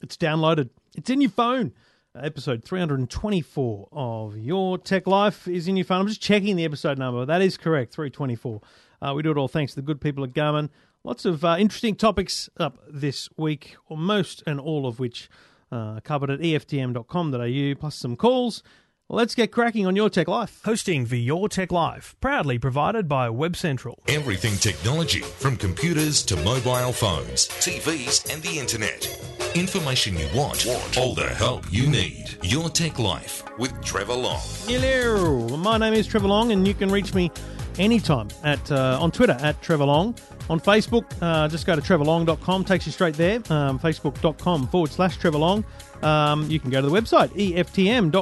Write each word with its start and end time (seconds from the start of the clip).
It's 0.00 0.16
downloaded. 0.16 0.70
It's 0.96 1.10
in 1.10 1.20
your 1.20 1.30
phone. 1.30 1.72
Uh, 2.14 2.20
episode 2.24 2.64
324 2.64 3.88
of 3.92 4.36
Your 4.36 4.78
Tech 4.78 5.06
Life 5.06 5.46
is 5.46 5.68
in 5.68 5.76
your 5.76 5.84
phone. 5.84 6.00
I'm 6.00 6.08
just 6.08 6.20
checking 6.20 6.56
the 6.56 6.64
episode 6.64 6.98
number. 6.98 7.24
That 7.24 7.40
is 7.40 7.56
correct, 7.56 7.92
324. 7.92 8.60
Uh, 9.00 9.12
we 9.14 9.22
do 9.22 9.30
it 9.30 9.36
all 9.36 9.48
thanks 9.48 9.72
to 9.72 9.76
the 9.76 9.86
good 9.86 10.00
people 10.00 10.24
at 10.24 10.32
Garmin. 10.32 10.70
Lots 11.04 11.24
of 11.24 11.44
uh, 11.44 11.56
interesting 11.58 11.94
topics 11.94 12.50
up 12.58 12.78
this 12.88 13.28
week, 13.36 13.76
or 13.86 13.96
most 13.96 14.42
and 14.46 14.58
all 14.58 14.86
of 14.86 14.98
which 14.98 15.30
uh, 15.70 16.00
covered 16.00 16.30
at 16.30 16.40
eftm.com.au, 16.40 17.80
plus 17.80 17.94
some 17.94 18.16
calls. 18.16 18.62
Let's 19.08 19.34
get 19.34 19.50
cracking 19.50 19.86
on 19.86 19.96
Your 19.96 20.10
Tech 20.10 20.28
Life. 20.28 20.60
Hosting 20.64 21.06
for 21.06 21.16
Your 21.16 21.48
Tech 21.48 21.72
Life, 21.72 22.16
proudly 22.20 22.58
provided 22.58 23.08
by 23.08 23.30
Web 23.30 23.56
Central. 23.56 24.02
Everything 24.08 24.56
technology, 24.56 25.20
from 25.20 25.56
computers 25.56 26.22
to 26.24 26.36
mobile 26.36 26.92
phones, 26.92 27.48
TVs, 27.48 28.32
and 28.32 28.42
the 28.42 28.58
internet. 28.58 29.39
Information 29.54 30.16
you 30.16 30.26
want, 30.32 30.64
want. 30.64 30.96
all 30.96 31.12
the 31.12 31.26
help 31.26 31.64
you 31.72 31.88
need. 31.88 32.36
Your 32.42 32.70
Tech 32.70 33.00
Life 33.00 33.42
with 33.58 33.72
Trevor 33.84 34.14
Long. 34.14 34.40
Hello, 34.66 35.56
my 35.56 35.76
name 35.76 35.92
is 35.92 36.06
Trevor 36.06 36.28
Long, 36.28 36.52
and 36.52 36.68
you 36.68 36.72
can 36.72 36.88
reach 36.88 37.14
me 37.14 37.32
anytime 37.76 38.28
at 38.44 38.70
uh, 38.70 38.96
on 39.00 39.10
Twitter 39.10 39.36
at 39.40 39.60
Trevor 39.60 39.86
Long. 39.86 40.14
On 40.48 40.60
Facebook, 40.60 41.04
uh, 41.20 41.48
just 41.48 41.66
go 41.66 41.74
to 41.74 41.82
trevorlong.com, 41.82 42.64
takes 42.64 42.86
you 42.86 42.92
straight 42.92 43.16
there. 43.16 43.38
Um, 43.50 43.80
Facebook.com 43.80 44.68
forward 44.68 44.92
slash 44.92 45.16
Trevor 45.16 45.38
Long. 45.38 45.64
Um, 46.02 46.48
you 46.48 46.60
can 46.60 46.70
go 46.70 46.80
to 46.80 46.88
the 46.88 46.92
website, 46.92 47.30
eftm.com.au. 47.30 48.16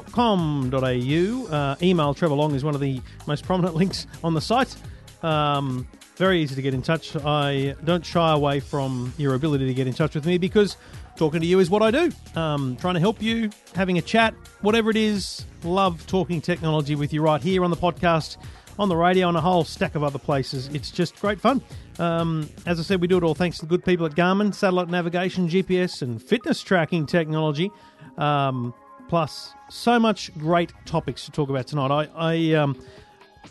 Uh, 1.54 1.76
email 1.82 2.14
Trevor 2.14 2.34
Long 2.34 2.54
is 2.54 2.64
one 2.64 2.74
of 2.74 2.80
the 2.80 3.02
most 3.26 3.44
prominent 3.44 3.76
links 3.76 4.06
on 4.24 4.32
the 4.32 4.40
site. 4.40 4.74
Um, 5.22 5.86
very 6.16 6.42
easy 6.42 6.54
to 6.54 6.62
get 6.62 6.74
in 6.74 6.82
touch. 6.82 7.14
I 7.16 7.74
don't 7.84 8.04
shy 8.04 8.32
away 8.32 8.60
from 8.60 9.12
your 9.18 9.34
ability 9.34 9.66
to 9.66 9.74
get 9.74 9.86
in 9.86 9.94
touch 9.94 10.14
with 10.14 10.26
me 10.26 10.36
because 10.36 10.76
talking 11.18 11.40
to 11.40 11.46
you 11.46 11.58
is 11.58 11.68
what 11.68 11.82
I 11.82 11.90
do. 11.90 12.12
Um, 12.36 12.76
trying 12.76 12.94
to 12.94 13.00
help 13.00 13.20
you, 13.20 13.50
having 13.74 13.98
a 13.98 14.02
chat, 14.02 14.34
whatever 14.60 14.88
it 14.90 14.96
is. 14.96 15.44
Love 15.64 16.06
talking 16.06 16.40
technology 16.40 16.94
with 16.94 17.12
you 17.12 17.20
right 17.20 17.42
here 17.42 17.64
on 17.64 17.70
the 17.70 17.76
podcast, 17.76 18.36
on 18.78 18.88
the 18.88 18.96
radio, 18.96 19.28
and 19.28 19.36
a 19.36 19.40
whole 19.40 19.64
stack 19.64 19.96
of 19.96 20.04
other 20.04 20.18
places. 20.18 20.68
It's 20.68 20.90
just 20.90 21.20
great 21.20 21.40
fun. 21.40 21.60
Um, 21.98 22.48
as 22.64 22.78
I 22.78 22.82
said, 22.84 23.00
we 23.00 23.08
do 23.08 23.18
it 23.18 23.24
all 23.24 23.34
thanks 23.34 23.58
to 23.58 23.66
the 23.66 23.68
good 23.68 23.84
people 23.84 24.06
at 24.06 24.12
Garmin, 24.12 24.54
satellite 24.54 24.88
navigation, 24.88 25.48
GPS, 25.48 26.02
and 26.02 26.22
fitness 26.22 26.62
tracking 26.62 27.04
technology. 27.04 27.72
Um, 28.16 28.72
plus, 29.08 29.52
so 29.68 29.98
much 29.98 30.32
great 30.38 30.72
topics 30.86 31.24
to 31.24 31.32
talk 31.32 31.50
about 31.50 31.66
tonight. 31.66 31.90
I, 31.90 32.08
I, 32.14 32.54
um, 32.54 32.80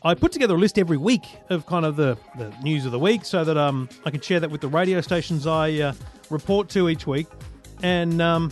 I 0.04 0.14
put 0.14 0.32
together 0.32 0.56
a 0.56 0.58
list 0.58 0.80
every 0.80 0.98
week 0.98 1.26
of 1.50 1.66
kind 1.66 1.86
of 1.86 1.98
the, 1.98 2.18
the 2.38 2.50
news 2.64 2.86
of 2.86 2.94
the 2.94 3.00
week 3.00 3.26
so 3.26 3.44
that 3.44 3.58
um, 3.58 3.90
I 4.06 4.12
can 4.12 4.22
share 4.22 4.40
that 4.40 4.50
with 4.50 4.62
the 4.62 4.70
radio 4.70 5.02
stations 5.02 5.46
I 5.46 5.74
uh, 5.74 5.94
report 6.30 6.70
to 6.70 6.88
each 6.88 7.06
week. 7.06 7.28
And 7.82 8.22
um, 8.22 8.52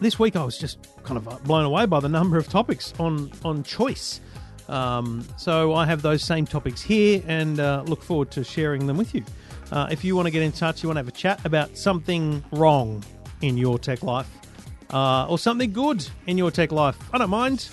this 0.00 0.18
week 0.18 0.36
I 0.36 0.44
was 0.44 0.58
just 0.58 0.78
kind 1.04 1.16
of 1.16 1.28
uh, 1.28 1.38
blown 1.44 1.64
away 1.64 1.86
by 1.86 2.00
the 2.00 2.08
number 2.08 2.36
of 2.36 2.48
topics 2.48 2.92
on, 2.98 3.30
on 3.44 3.62
choice. 3.62 4.20
Um, 4.68 5.26
so 5.36 5.74
I 5.74 5.86
have 5.86 6.02
those 6.02 6.22
same 6.22 6.46
topics 6.46 6.82
here 6.82 7.22
and 7.26 7.58
uh, 7.58 7.82
look 7.86 8.02
forward 8.02 8.30
to 8.32 8.44
sharing 8.44 8.86
them 8.86 8.96
with 8.96 9.14
you. 9.14 9.24
Uh, 9.70 9.88
if 9.90 10.04
you 10.04 10.16
want 10.16 10.26
to 10.26 10.30
get 10.30 10.42
in 10.42 10.52
touch, 10.52 10.82
you 10.82 10.88
want 10.88 10.96
to 10.96 11.00
have 11.00 11.08
a 11.08 11.12
chat 11.12 11.44
about 11.44 11.76
something 11.76 12.44
wrong 12.52 13.02
in 13.40 13.56
your 13.56 13.78
tech 13.78 14.02
life 14.02 14.28
uh, 14.90 15.26
or 15.28 15.38
something 15.38 15.72
good 15.72 16.06
in 16.26 16.38
your 16.38 16.50
tech 16.50 16.72
life, 16.72 16.96
I 17.12 17.18
don't 17.18 17.30
mind. 17.30 17.68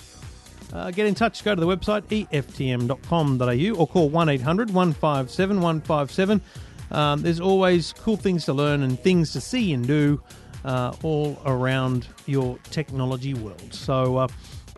Uh, 0.72 0.90
get 0.90 1.06
in 1.06 1.14
touch, 1.14 1.44
go 1.44 1.54
to 1.54 1.60
the 1.60 1.66
website 1.66 2.02
eftm.com.au 2.30 3.80
or 3.80 3.86
call 3.86 4.08
1 4.08 4.28
800 4.28 4.70
157 4.70 5.60
157. 5.60 6.40
Um, 6.90 7.22
there's 7.22 7.40
always 7.40 7.92
cool 7.92 8.16
things 8.16 8.44
to 8.46 8.52
learn 8.52 8.82
and 8.82 8.98
things 8.98 9.32
to 9.32 9.40
see 9.40 9.72
and 9.72 9.86
do 9.86 10.22
uh, 10.64 10.94
all 11.02 11.40
around 11.44 12.08
your 12.26 12.58
technology 12.70 13.34
world. 13.34 13.72
So, 13.72 14.16
uh, 14.16 14.28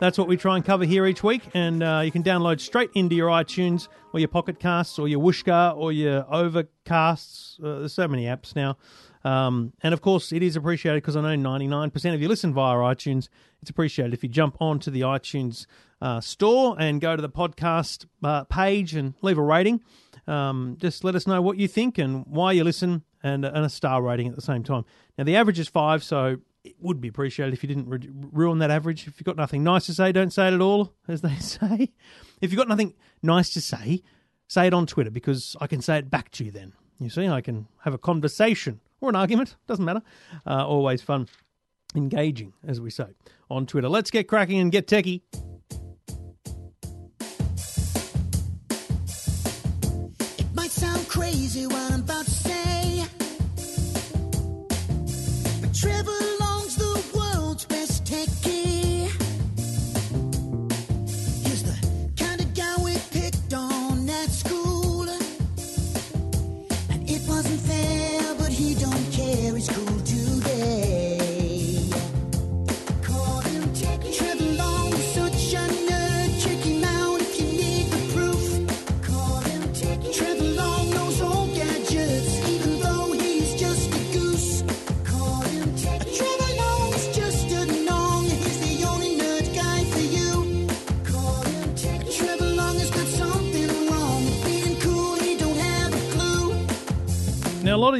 that's 0.00 0.16
what 0.18 0.28
we 0.28 0.36
try 0.36 0.56
and 0.56 0.64
cover 0.64 0.84
here 0.84 1.06
each 1.06 1.22
week, 1.22 1.42
and 1.54 1.82
uh, 1.82 2.02
you 2.04 2.10
can 2.10 2.22
download 2.22 2.60
straight 2.60 2.91
into 2.94 3.14
your 3.14 3.28
iTunes 3.28 3.88
or 4.12 4.20
your 4.20 4.28
Pocket 4.28 4.60
Casts 4.60 4.98
or 4.98 5.09
your 5.09 5.20
Whooshkaa 5.20 5.76
or 5.76 5.92
your 5.92 6.22
Overcasts. 6.25 7.62
Uh, 7.62 7.81
there's 7.81 7.92
so 7.92 8.06
many 8.06 8.25
apps 8.25 8.54
now. 8.54 8.76
Um, 9.25 9.72
and 9.82 9.92
of 9.92 10.00
course, 10.00 10.32
it 10.32 10.42
is 10.42 10.56
appreciated 10.56 10.98
because 10.98 11.16
I 11.16 11.20
know 11.20 11.50
99% 11.50 12.14
of 12.14 12.22
you 12.22 12.28
listen 12.28 12.54
via 12.54 12.76
iTunes. 12.76 13.28
It's 13.60 13.70
appreciated 13.70 14.14
if 14.14 14.22
you 14.22 14.28
jump 14.28 14.56
onto 14.60 14.91
the 14.91 15.00
iTunes 15.00 15.66
uh, 16.00 16.20
store 16.20 16.76
and 16.78 17.00
go 17.00 17.16
to 17.16 17.22
the 17.22 17.28
podcast 17.28 18.06
uh, 18.22 18.44
page 18.44 18.94
and 18.94 19.15
leave 19.20 19.38
a 19.38 19.42
rating. 19.42 19.80
Um, 20.26 20.76
just 20.78 21.04
let 21.04 21.15
us 21.15 21.26
know 21.26 21.42
what 21.42 21.56
you 21.56 21.66
think 21.66 21.98
and 21.98 22.25
why 22.26 22.53
you 22.53 22.62
listen 22.62 23.03
and, 23.22 23.44
and 23.44 23.65
a 23.65 23.69
star 23.69 24.03
rating 24.03 24.28
at 24.28 24.36
the 24.36 24.42
same 24.42 24.62
time. 24.62 24.84
Now, 25.16 25.25
the 25.25 25.36
average 25.36 25.59
is 25.59 25.69
five, 25.69 26.04
so 26.04 26.36
it 26.64 26.76
would 26.80 27.00
be 27.00 27.08
appreciated 27.08 27.54
if 27.54 27.62
you 27.62 27.69
didn't 27.69 27.88
re- 27.88 28.10
ruin 28.12 28.58
that 28.58 28.70
average. 28.70 29.06
If 29.06 29.19
you've 29.19 29.24
got 29.24 29.36
nothing 29.36 29.62
nice 29.62 29.86
to 29.86 29.94
say, 29.94 30.12
don't 30.12 30.32
say 30.32 30.48
it 30.48 30.54
at 30.54 30.60
all, 30.60 30.94
as 31.06 31.20
they 31.20 31.34
say. 31.41 31.92
If 32.41 32.50
you've 32.50 32.58
got 32.58 32.69
nothing 32.69 32.94
nice 33.22 33.50
to 33.50 33.60
say, 33.60 34.02
say 34.48 34.66
it 34.66 34.74
on 34.74 34.86
Twitter 34.86 35.10
because 35.10 35.56
I 35.60 35.66
can 35.66 35.80
say 35.80 35.98
it 35.98 36.10
back 36.10 36.30
to 36.32 36.44
you 36.44 36.50
then. 36.50 36.72
You 37.00 37.10
see, 37.10 37.28
I 37.28 37.41
can 37.41 37.68
have 37.82 37.94
a 37.94 37.98
conversation 37.98 38.80
or 39.00 39.08
an 39.08 39.16
argument, 39.16 39.56
doesn't 39.66 39.84
matter. 39.84 40.02
Uh, 40.47 40.66
always 40.66 41.02
fun, 41.02 41.28
engaging, 41.94 42.52
as 42.66 42.80
we 42.80 42.91
say, 42.91 43.06
on 43.50 43.66
Twitter. 43.66 43.88
Let's 43.88 44.10
get 44.10 44.26
cracking 44.26 44.58
and 44.58 44.72
get 44.72 44.86
techie. 44.86 45.22
It 50.38 50.54
might 50.54 50.70
sound 50.70 51.08
crazy 51.08 51.66
what 51.66 51.92
I'm 51.92 51.97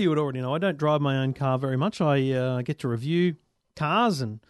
you 0.09 0.11
would 0.11 0.19
already 0.19 0.41
know 0.41 0.55
I 0.55 0.59
don't 0.59 0.79
drive 0.79 1.03
my 1.03 1.19
own 1.19 1.35
car 1.35 1.59
very 1.59 1.77
much. 1.77 2.01
I 2.01 2.33
uh, 2.33 2.63
get 2.63 2.79
to 2.79 2.89
review 2.89 3.37
cars 3.77 4.23
and 4.23 4.41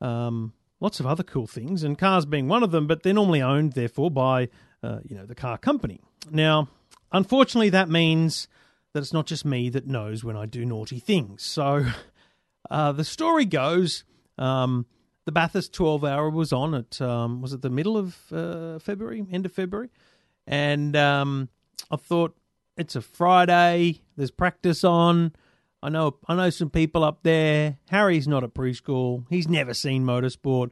um, 0.00 0.52
lots 0.80 0.98
of 0.98 1.06
other 1.06 1.22
cool 1.22 1.46
things, 1.46 1.84
and 1.84 1.96
cars 1.96 2.26
being 2.26 2.48
one 2.48 2.64
of 2.64 2.72
them. 2.72 2.88
But 2.88 3.04
they're 3.04 3.14
normally 3.14 3.40
owned, 3.40 3.74
therefore, 3.74 4.10
by 4.10 4.48
uh, 4.82 4.98
you 5.08 5.14
know 5.16 5.24
the 5.24 5.36
car 5.36 5.56
company. 5.56 6.00
Now, 6.32 6.68
unfortunately, 7.12 7.70
that 7.70 7.88
means 7.88 8.48
that 8.92 9.00
it's 9.00 9.12
not 9.12 9.26
just 9.26 9.44
me 9.44 9.68
that 9.70 9.86
knows 9.86 10.24
when 10.24 10.36
I 10.36 10.46
do 10.46 10.64
naughty 10.64 10.98
things. 10.98 11.44
So, 11.44 11.86
uh, 12.70 12.90
the 12.90 13.04
story 13.04 13.44
goes. 13.44 14.02
Um, 14.36 14.86
the 15.26 15.32
Bathurst 15.32 15.72
12 15.72 16.04
hour 16.04 16.28
was 16.28 16.52
on 16.52 16.74
at, 16.74 17.00
um, 17.00 17.40
was 17.40 17.54
it 17.54 17.62
the 17.62 17.70
middle 17.70 17.96
of 17.96 18.16
uh, 18.30 18.78
February, 18.78 19.24
end 19.32 19.46
of 19.46 19.52
February? 19.52 19.88
And 20.46 20.94
um, 20.96 21.48
I 21.90 21.96
thought, 21.96 22.36
it's 22.76 22.96
a 22.96 23.00
Friday, 23.00 24.00
there's 24.16 24.30
practice 24.30 24.84
on. 24.84 25.32
I 25.82 25.90
know 25.90 26.16
I 26.26 26.34
know 26.34 26.50
some 26.50 26.70
people 26.70 27.04
up 27.04 27.22
there. 27.22 27.76
Harry's 27.90 28.26
not 28.26 28.42
at 28.42 28.54
preschool. 28.54 29.24
He's 29.28 29.48
never 29.48 29.74
seen 29.74 30.04
motorsport. 30.04 30.70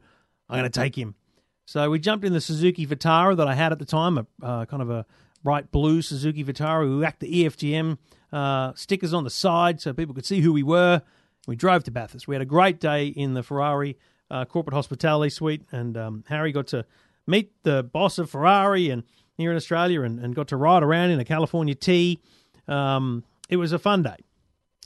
I'm 0.49 0.59
going 0.59 0.71
to 0.71 0.79
take 0.79 0.97
him. 0.97 1.15
So 1.65 1.89
we 1.89 1.99
jumped 1.99 2.25
in 2.25 2.33
the 2.33 2.41
Suzuki 2.41 2.85
Vitara 2.85 3.37
that 3.37 3.47
I 3.47 3.53
had 3.53 3.71
at 3.71 3.79
the 3.79 3.85
time, 3.85 4.17
a 4.17 4.25
uh, 4.41 4.65
kind 4.65 4.81
of 4.81 4.89
a 4.89 5.05
bright 5.43 5.71
blue 5.71 6.01
Suzuki 6.01 6.43
Vitara. 6.43 6.89
We 6.89 6.97
whacked 6.97 7.19
the 7.19 7.39
E 7.39 7.45
EFTM 7.45 7.97
uh, 8.31 8.73
stickers 8.75 9.13
on 9.13 9.23
the 9.23 9.29
side 9.29 9.79
so 9.79 9.93
people 9.93 10.15
could 10.15 10.25
see 10.25 10.41
who 10.41 10.51
we 10.51 10.63
were. 10.63 11.01
We 11.47 11.55
drove 11.55 11.83
to 11.85 11.91
Bathurst. 11.91 12.27
We 12.27 12.35
had 12.35 12.41
a 12.41 12.45
great 12.45 12.79
day 12.79 13.07
in 13.07 13.33
the 13.33 13.43
Ferrari 13.43 13.97
uh, 14.31 14.45
corporate 14.45 14.73
hospitality 14.73 15.29
suite, 15.29 15.63
and 15.71 15.95
um, 15.95 16.23
Harry 16.27 16.51
got 16.51 16.67
to 16.67 16.85
meet 17.27 17.51
the 17.63 17.83
boss 17.83 18.17
of 18.17 18.29
Ferrari 18.29 18.89
and 18.89 19.03
here 19.37 19.51
in 19.51 19.57
Australia, 19.57 20.01
and, 20.01 20.19
and 20.19 20.35
got 20.35 20.47
to 20.49 20.57
ride 20.57 20.83
around 20.83 21.11
in 21.11 21.19
a 21.19 21.25
California 21.25 21.75
T. 21.75 22.19
Um, 22.67 23.23
it 23.49 23.57
was 23.57 23.71
a 23.71 23.79
fun 23.79 24.03
day. 24.03 24.17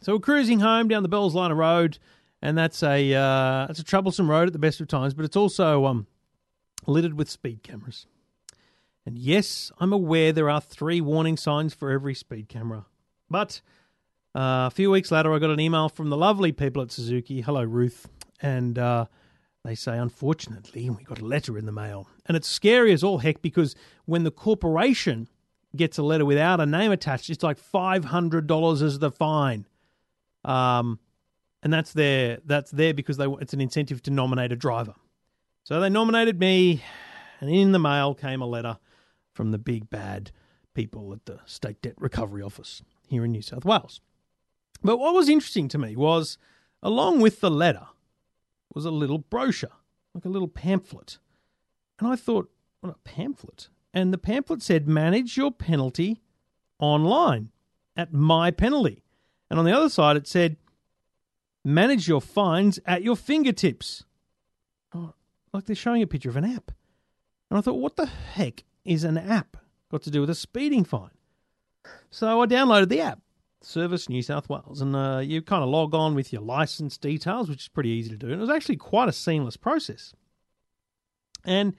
So 0.01 0.13
we're 0.13 0.19
cruising 0.19 0.59
home 0.59 0.88
down 0.88 1.03
the 1.03 1.09
Bells 1.09 1.35
Line 1.35 1.51
of 1.51 1.57
Road, 1.57 1.99
and 2.41 2.57
that's 2.57 2.83
a 2.83 3.13
uh, 3.13 3.65
that's 3.67 3.79
a 3.79 3.83
troublesome 3.83 4.29
road 4.29 4.47
at 4.47 4.53
the 4.53 4.59
best 4.59 4.81
of 4.81 4.88
times, 4.88 5.13
but 5.13 5.25
it's 5.25 5.38
also 5.38 5.85
um, 5.85 6.07
littered 6.85 7.15
with 7.15 7.29
speed 7.29 7.63
cameras. 7.63 8.07
And 9.05 9.17
yes, 9.17 9.71
I'm 9.79 9.94
aware 9.94 10.31
there 10.31 10.49
are 10.49 10.61
three 10.61 11.01
warning 11.01 11.38
signs 11.38 11.73
for 11.73 11.91
every 11.91 12.13
speed 12.13 12.49
camera, 12.49 12.85
but 13.29 13.61
Uh, 14.35 14.67
a 14.67 14.69
few 14.69 14.91
weeks 14.91 15.09
later, 15.09 15.33
I 15.33 15.39
got 15.39 15.49
an 15.49 15.59
email 15.59 15.89
from 15.89 16.09
the 16.11 16.17
lovely 16.17 16.51
people 16.51 16.83
at 16.83 16.91
Suzuki. 16.91 17.41
Hello, 17.41 17.63
Ruth. 17.63 18.07
And 18.39 18.77
uh, 18.77 19.05
they 19.67 19.75
say, 19.75 19.97
unfortunately, 19.97 20.89
we 20.89 21.03
got 21.03 21.19
a 21.19 21.25
letter 21.25 21.57
in 21.57 21.65
the 21.65 21.71
mail. 21.71 22.07
And 22.25 22.37
it's 22.37 22.47
scary 22.47 22.93
as 22.93 23.03
all 23.03 23.17
heck 23.17 23.41
because 23.41 23.75
when 24.05 24.23
the 24.23 24.31
corporation 24.31 25.27
gets 25.75 25.97
a 25.97 26.03
letter 26.03 26.25
without 26.25 26.59
a 26.61 26.65
name 26.65 26.91
attached, 26.91 27.29
it's 27.29 27.43
like 27.43 27.59
$500 27.59 28.81
as 28.81 28.99
the 28.99 29.11
fine. 29.11 29.65
Um, 30.45 30.99
and 31.61 31.73
that's 31.73 31.91
there. 31.93 32.39
That's 32.45 32.71
there 32.71 32.93
because 32.93 33.17
they 33.17 33.25
it's 33.41 33.53
an 33.53 33.61
incentive 33.61 34.01
to 34.03 34.11
nominate 34.11 34.51
a 34.51 34.55
driver. 34.55 34.93
So 35.63 35.81
they 35.81 35.89
nominated 35.89 36.39
me, 36.39 36.81
and 37.41 37.49
in 37.49 37.73
the 37.73 37.79
mail 37.79 38.13
came 38.13 38.41
a 38.41 38.45
letter 38.45 38.77
from 39.33 39.51
the 39.51 39.57
big 39.57 39.89
bad 39.89 40.31
people 40.73 41.11
at 41.11 41.25
the 41.25 41.39
State 41.45 41.81
Debt 41.81 41.95
Recovery 41.97 42.41
Office 42.41 42.83
here 43.09 43.25
in 43.25 43.31
New 43.31 43.41
South 43.41 43.65
Wales. 43.65 43.99
But 44.81 44.97
what 44.97 45.13
was 45.13 45.27
interesting 45.27 45.67
to 45.69 45.77
me 45.77 45.95
was, 45.95 46.37
along 46.81 47.19
with 47.19 47.41
the 47.41 47.51
letter, 47.51 47.87
was 48.73 48.85
a 48.85 48.91
little 48.91 49.17
brochure, 49.17 49.71
like 50.13 50.25
a 50.25 50.29
little 50.29 50.47
pamphlet. 50.47 51.17
And 51.99 52.07
I 52.07 52.15
thought, 52.15 52.49
what 52.81 52.93
a 52.93 53.09
pamphlet. 53.09 53.69
And 53.93 54.13
the 54.13 54.17
pamphlet 54.17 54.61
said, 54.61 54.87
manage 54.87 55.37
your 55.37 55.51
penalty 55.51 56.21
online 56.79 57.49
at 57.95 58.13
my 58.13 58.51
penalty. 58.51 59.03
And 59.49 59.57
on 59.57 59.65
the 59.65 59.75
other 59.75 59.89
side, 59.89 60.17
it 60.17 60.27
said, 60.27 60.57
manage 61.63 62.07
your 62.07 62.21
fines 62.21 62.79
at 62.85 63.01
your 63.01 63.15
fingertips. 63.15 64.03
Oh, 64.93 65.13
like 65.53 65.65
they're 65.65 65.75
showing 65.75 66.01
a 66.03 66.07
picture 66.07 66.29
of 66.29 66.37
an 66.37 66.45
app. 66.45 66.71
And 67.49 67.57
I 67.57 67.61
thought, 67.61 67.79
what 67.79 67.95
the 67.95 68.05
heck 68.05 68.63
is 68.85 69.03
an 69.03 69.17
app 69.17 69.57
got 69.89 70.03
to 70.03 70.11
do 70.11 70.21
with 70.21 70.29
a 70.29 70.35
speeding 70.35 70.83
fine? 70.83 71.11
So 72.11 72.41
I 72.41 72.45
downloaded 72.45 72.89
the 72.89 73.01
app, 73.01 73.19
Service 73.62 74.07
New 74.09 74.21
South 74.21 74.50
Wales, 74.50 74.81
and 74.81 74.95
uh, 74.95 75.19
you 75.24 75.42
kind 75.42 75.63
of 75.63 75.69
log 75.69 75.94
on 75.94 76.15
with 76.15 76.31
your 76.31 76.42
license 76.42 76.98
details, 76.98 77.50
which 77.50 77.63
is 77.63 77.68
pretty 77.68 77.89
easy 77.89 78.09
to 78.09 78.18
do. 78.18 78.27
And 78.27 78.36
it 78.36 78.39
was 78.39 78.50
actually 78.50 78.77
quite 78.77 79.09
a 79.09 79.13
seamless 79.13 79.57
process. 79.57 80.13
And 81.44 81.75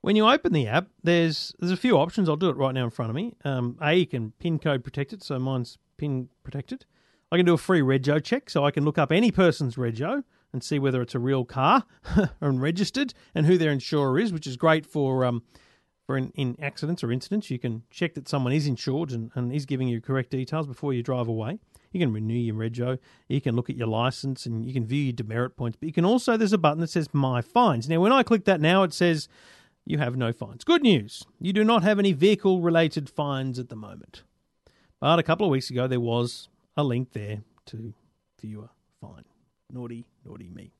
when 0.00 0.16
you 0.16 0.28
open 0.28 0.52
the 0.52 0.68
app, 0.68 0.88
there's 1.02 1.54
there's 1.58 1.72
a 1.72 1.76
few 1.76 1.98
options. 1.98 2.28
I'll 2.28 2.36
do 2.36 2.50
it 2.50 2.56
right 2.56 2.74
now 2.74 2.84
in 2.84 2.90
front 2.90 3.10
of 3.10 3.16
me. 3.16 3.34
Um, 3.44 3.76
a, 3.80 3.94
you 3.94 4.06
can 4.06 4.32
pin 4.38 4.58
code 4.58 4.84
protect 4.84 5.12
it, 5.12 5.22
so 5.22 5.38
mine's 5.38 5.78
pin 5.96 6.28
protected. 6.42 6.84
I 7.30 7.36
can 7.36 7.44
do 7.44 7.54
a 7.54 7.58
free 7.58 7.80
rego 7.80 8.22
check, 8.22 8.48
so 8.48 8.64
I 8.64 8.70
can 8.70 8.84
look 8.84 8.96
up 8.96 9.12
any 9.12 9.30
person's 9.30 9.76
rego 9.76 10.24
and 10.52 10.64
see 10.64 10.78
whether 10.78 11.02
it's 11.02 11.14
a 11.14 11.18
real 11.18 11.44
car 11.44 11.84
and 12.40 12.62
registered 12.62 13.12
and 13.34 13.44
who 13.44 13.58
their 13.58 13.70
insurer 13.70 14.18
is, 14.18 14.32
which 14.32 14.46
is 14.46 14.56
great 14.56 14.86
for 14.86 15.24
um, 15.24 15.42
for 16.08 16.16
in, 16.16 16.32
in 16.36 16.56
accidents 16.60 17.04
or 17.04 17.12
incidents. 17.12 17.50
You 17.50 17.58
can 17.58 17.82
check 17.90 18.14
that 18.14 18.28
someone 18.28 18.54
is 18.54 18.66
insured 18.66 19.10
and, 19.10 19.30
and 19.34 19.52
is 19.52 19.66
giving 19.66 19.88
you 19.88 20.00
correct 20.00 20.30
details 20.30 20.66
before 20.66 20.94
you 20.94 21.02
drive 21.02 21.28
away. 21.28 21.58
You 21.92 22.00
can 22.00 22.14
renew 22.14 22.34
your 22.34 22.54
rego. 22.54 22.98
You 23.28 23.42
can 23.42 23.54
look 23.54 23.68
at 23.68 23.76
your 23.76 23.88
license 23.88 24.46
and 24.46 24.64
you 24.64 24.72
can 24.72 24.86
view 24.86 25.02
your 25.02 25.12
demerit 25.12 25.54
points. 25.54 25.76
But 25.78 25.86
you 25.86 25.92
can 25.92 26.06
also 26.06 26.38
there's 26.38 26.54
a 26.54 26.58
button 26.58 26.80
that 26.80 26.88
says 26.88 27.12
My 27.12 27.42
Fines. 27.42 27.90
Now, 27.90 28.00
when 28.00 28.10
I 28.10 28.22
click 28.22 28.46
that 28.46 28.58
now, 28.58 28.84
it 28.84 28.94
says 28.94 29.28
you 29.84 29.98
have 29.98 30.16
no 30.16 30.32
fines. 30.32 30.64
Good 30.64 30.82
news. 30.82 31.24
You 31.40 31.52
do 31.52 31.62
not 31.62 31.82
have 31.82 31.98
any 31.98 32.12
vehicle 32.12 32.62
related 32.62 33.10
fines 33.10 33.58
at 33.58 33.68
the 33.68 33.76
moment. 33.76 34.22
But 35.00 35.18
a 35.18 35.22
couple 35.22 35.46
of 35.46 35.50
weeks 35.50 35.68
ago, 35.68 35.86
there 35.86 36.00
was 36.00 36.48
a 36.74 36.84
link 36.84 37.12
there 37.12 37.42
to 37.66 37.92
view 38.40 38.62
a 38.62 38.70
fine. 39.06 39.24
Naughty, 39.70 40.06
naughty 40.24 40.48
me. 40.48 40.72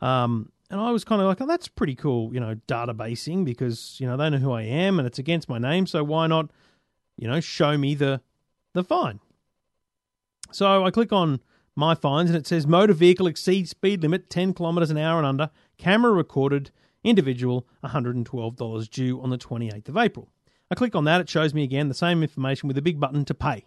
Um, 0.00 0.52
and 0.70 0.80
I 0.80 0.90
was 0.90 1.04
kind 1.04 1.20
of 1.20 1.26
like, 1.26 1.40
oh, 1.40 1.46
that's 1.46 1.68
pretty 1.68 1.94
cool, 1.94 2.32
you 2.32 2.40
know, 2.40 2.54
databasing 2.66 3.44
because, 3.44 3.96
you 3.98 4.06
know, 4.06 4.16
they 4.16 4.30
know 4.30 4.38
who 4.38 4.52
I 4.52 4.62
am 4.62 4.98
and 4.98 5.06
it's 5.06 5.18
against 5.18 5.48
my 5.48 5.58
name. 5.58 5.86
So 5.86 6.02
why 6.02 6.26
not, 6.26 6.50
you 7.16 7.28
know, 7.28 7.40
show 7.40 7.76
me 7.76 7.94
the, 7.94 8.20
the 8.72 8.82
fine? 8.82 9.20
So 10.52 10.84
I 10.84 10.90
click 10.90 11.12
on 11.12 11.40
my 11.76 11.94
fines 11.94 12.30
and 12.30 12.36
it 12.36 12.46
says 12.46 12.66
motor 12.66 12.92
vehicle 12.92 13.26
exceeds 13.26 13.70
speed 13.70 14.02
limit 14.02 14.30
10 14.30 14.54
kilometres 14.54 14.90
an 14.90 14.98
hour 14.98 15.18
and 15.18 15.26
under, 15.26 15.50
camera 15.76 16.12
recorded, 16.12 16.70
individual 17.02 17.66
$112 17.84 18.90
due 18.90 19.20
on 19.20 19.30
the 19.30 19.38
28th 19.38 19.88
of 19.88 19.96
April. 19.96 20.28
I 20.70 20.74
click 20.74 20.94
on 20.94 21.04
that, 21.04 21.20
it 21.20 21.28
shows 21.28 21.52
me 21.52 21.62
again 21.62 21.88
the 21.88 21.94
same 21.94 22.22
information 22.22 22.68
with 22.68 22.78
a 22.78 22.82
big 22.82 22.98
button 22.98 23.24
to 23.26 23.34
pay. 23.34 23.66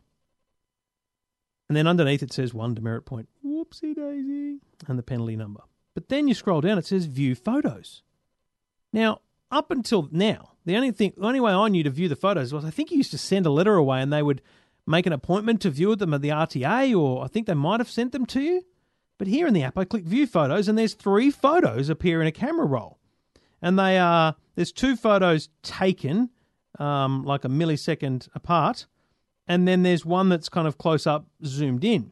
And 1.70 1.76
then 1.76 1.86
underneath 1.86 2.24
it 2.24 2.34
says 2.34 2.54
one 2.54 2.74
demerit 2.74 3.06
point. 3.06 3.30
Whoopsie 3.46 3.96
daisy. 3.96 4.60
And 4.88 4.98
the 4.98 5.04
penalty 5.04 5.36
number. 5.36 5.62
But 5.98 6.10
then 6.10 6.28
you 6.28 6.36
scroll 6.36 6.62
down, 6.62 6.78
it 6.78 6.86
says 6.86 7.08
view 7.08 7.34
photos. 7.34 8.04
Now, 8.94 9.22
up 9.50 9.72
until 9.72 10.08
now, 10.12 10.52
the 10.64 10.76
only 10.76 10.92
thing, 10.92 11.14
the 11.18 11.26
only 11.26 11.40
way 11.40 11.52
I 11.52 11.70
knew 11.70 11.82
to 11.82 11.90
view 11.90 12.08
the 12.08 12.16
photos 12.16 12.54
was 12.54 12.64
I 12.64 12.70
think 12.70 12.92
you 12.92 12.98
used 12.98 13.10
to 13.14 13.18
send 13.18 13.48
a 13.48 13.50
letter 13.50 13.74
away 13.74 14.04
and 14.04 14.14
they 14.14 14.22
would 14.22 14.44
make 14.86 15.08
an 15.08 15.12
appointment 15.12 15.60
to 15.62 15.72
view 15.72 15.96
them 15.96 16.14
at 16.14 16.22
the 16.22 16.30
RTA, 16.30 16.96
or 16.96 17.24
I 17.24 17.28
think 17.28 17.48
they 17.48 17.56
might 17.56 17.80
have 17.80 17.90
sent 17.90 18.12
them 18.12 18.28
to 18.28 18.42
you. 18.42 18.64
But 19.18 19.26
here 19.26 19.48
in 19.48 19.56
the 19.56 19.64
app, 19.64 19.76
I 19.76 19.86
click 19.86 20.04
view 20.04 20.28
photos 20.28 20.68
and 20.68 20.78
there's 20.78 20.94
three 20.94 21.32
photos 21.32 21.90
appear 21.90 22.22
in 22.22 22.28
a 22.28 22.32
camera 22.32 22.68
roll. 22.68 23.00
And 23.60 23.80
they 23.80 23.98
are, 23.98 24.36
there's 24.54 24.72
two 24.72 24.98
photos 24.98 25.50
taken 25.64 26.30
um, 26.78 27.26
like 27.26 27.44
a 27.44 27.50
millisecond 27.50 28.30
apart 28.36 28.86
and 29.48 29.68
then 29.68 29.84
there's 29.84 30.06
one 30.06 30.30
that's 30.30 30.50
kind 30.50 30.68
of 30.68 30.78
close 30.78 31.08
up, 31.08 31.26
zoomed 31.46 31.84
in, 31.84 32.12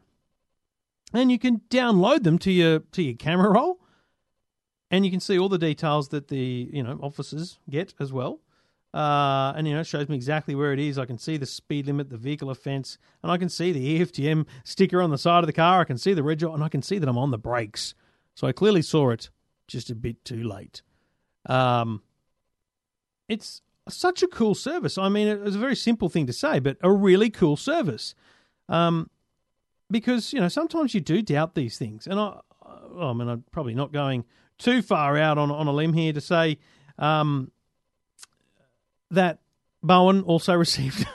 and 1.12 1.30
you 1.30 1.38
can 1.38 1.60
download 1.70 2.22
them 2.22 2.38
to 2.40 2.52
your 2.52 2.80
to 2.80 3.02
your 3.02 3.16
camera 3.16 3.50
roll, 3.50 3.80
and 4.90 5.04
you 5.04 5.10
can 5.10 5.20
see 5.20 5.38
all 5.38 5.48
the 5.48 5.58
details 5.58 6.08
that 6.08 6.28
the 6.28 6.68
you 6.72 6.82
know 6.82 6.98
officers 7.02 7.58
get 7.68 7.94
as 8.00 8.12
well. 8.12 8.40
Uh, 8.94 9.52
and 9.54 9.68
you 9.68 9.74
know, 9.74 9.80
it 9.80 9.86
shows 9.86 10.08
me 10.08 10.16
exactly 10.16 10.54
where 10.54 10.72
it 10.72 10.78
is. 10.78 10.98
I 10.98 11.04
can 11.04 11.18
see 11.18 11.36
the 11.36 11.44
speed 11.44 11.86
limit, 11.86 12.08
the 12.08 12.16
vehicle 12.16 12.48
offence, 12.48 12.96
and 13.22 13.30
I 13.30 13.36
can 13.36 13.50
see 13.50 13.70
the 13.70 14.00
EFTM 14.00 14.46
sticker 14.64 15.02
on 15.02 15.10
the 15.10 15.18
side 15.18 15.40
of 15.40 15.46
the 15.46 15.52
car. 15.52 15.80
I 15.80 15.84
can 15.84 15.98
see 15.98 16.14
the 16.14 16.22
reg, 16.22 16.42
and 16.42 16.64
I 16.64 16.70
can 16.70 16.80
see 16.80 16.98
that 16.98 17.08
I'm 17.08 17.18
on 17.18 17.30
the 17.30 17.38
brakes. 17.38 17.94
So 18.34 18.46
I 18.46 18.52
clearly 18.52 18.80
saw 18.80 19.10
it, 19.10 19.28
just 19.68 19.90
a 19.90 19.94
bit 19.94 20.24
too 20.24 20.42
late. 20.42 20.80
Um, 21.44 22.02
it's 23.28 23.60
such 23.88 24.22
a 24.22 24.28
cool 24.28 24.54
service. 24.54 24.96
I 24.96 25.08
mean, 25.08 25.28
it 25.28 25.40
was 25.40 25.56
a 25.56 25.60
very 25.60 25.76
simple 25.76 26.08
thing 26.08 26.26
to 26.26 26.32
say, 26.32 26.58
but 26.58 26.78
a 26.80 26.90
really 26.90 27.28
cool 27.28 27.56
service. 27.56 28.14
Um, 28.68 29.10
because 29.90 30.32
you 30.32 30.40
know 30.40 30.48
sometimes 30.48 30.94
you 30.94 31.00
do 31.00 31.22
doubt 31.22 31.54
these 31.54 31.78
things, 31.78 32.06
and 32.06 32.18
I, 32.18 32.40
I 32.98 33.12
mean, 33.12 33.28
I'm 33.28 33.44
probably 33.50 33.74
not 33.74 33.92
going 33.92 34.24
too 34.58 34.82
far 34.82 35.16
out 35.16 35.38
on 35.38 35.50
on 35.50 35.66
a 35.66 35.72
limb 35.72 35.92
here 35.92 36.12
to 36.12 36.20
say 36.20 36.58
um, 36.98 37.50
that 39.10 39.38
Bowen 39.82 40.22
also 40.22 40.54
received 40.56 41.06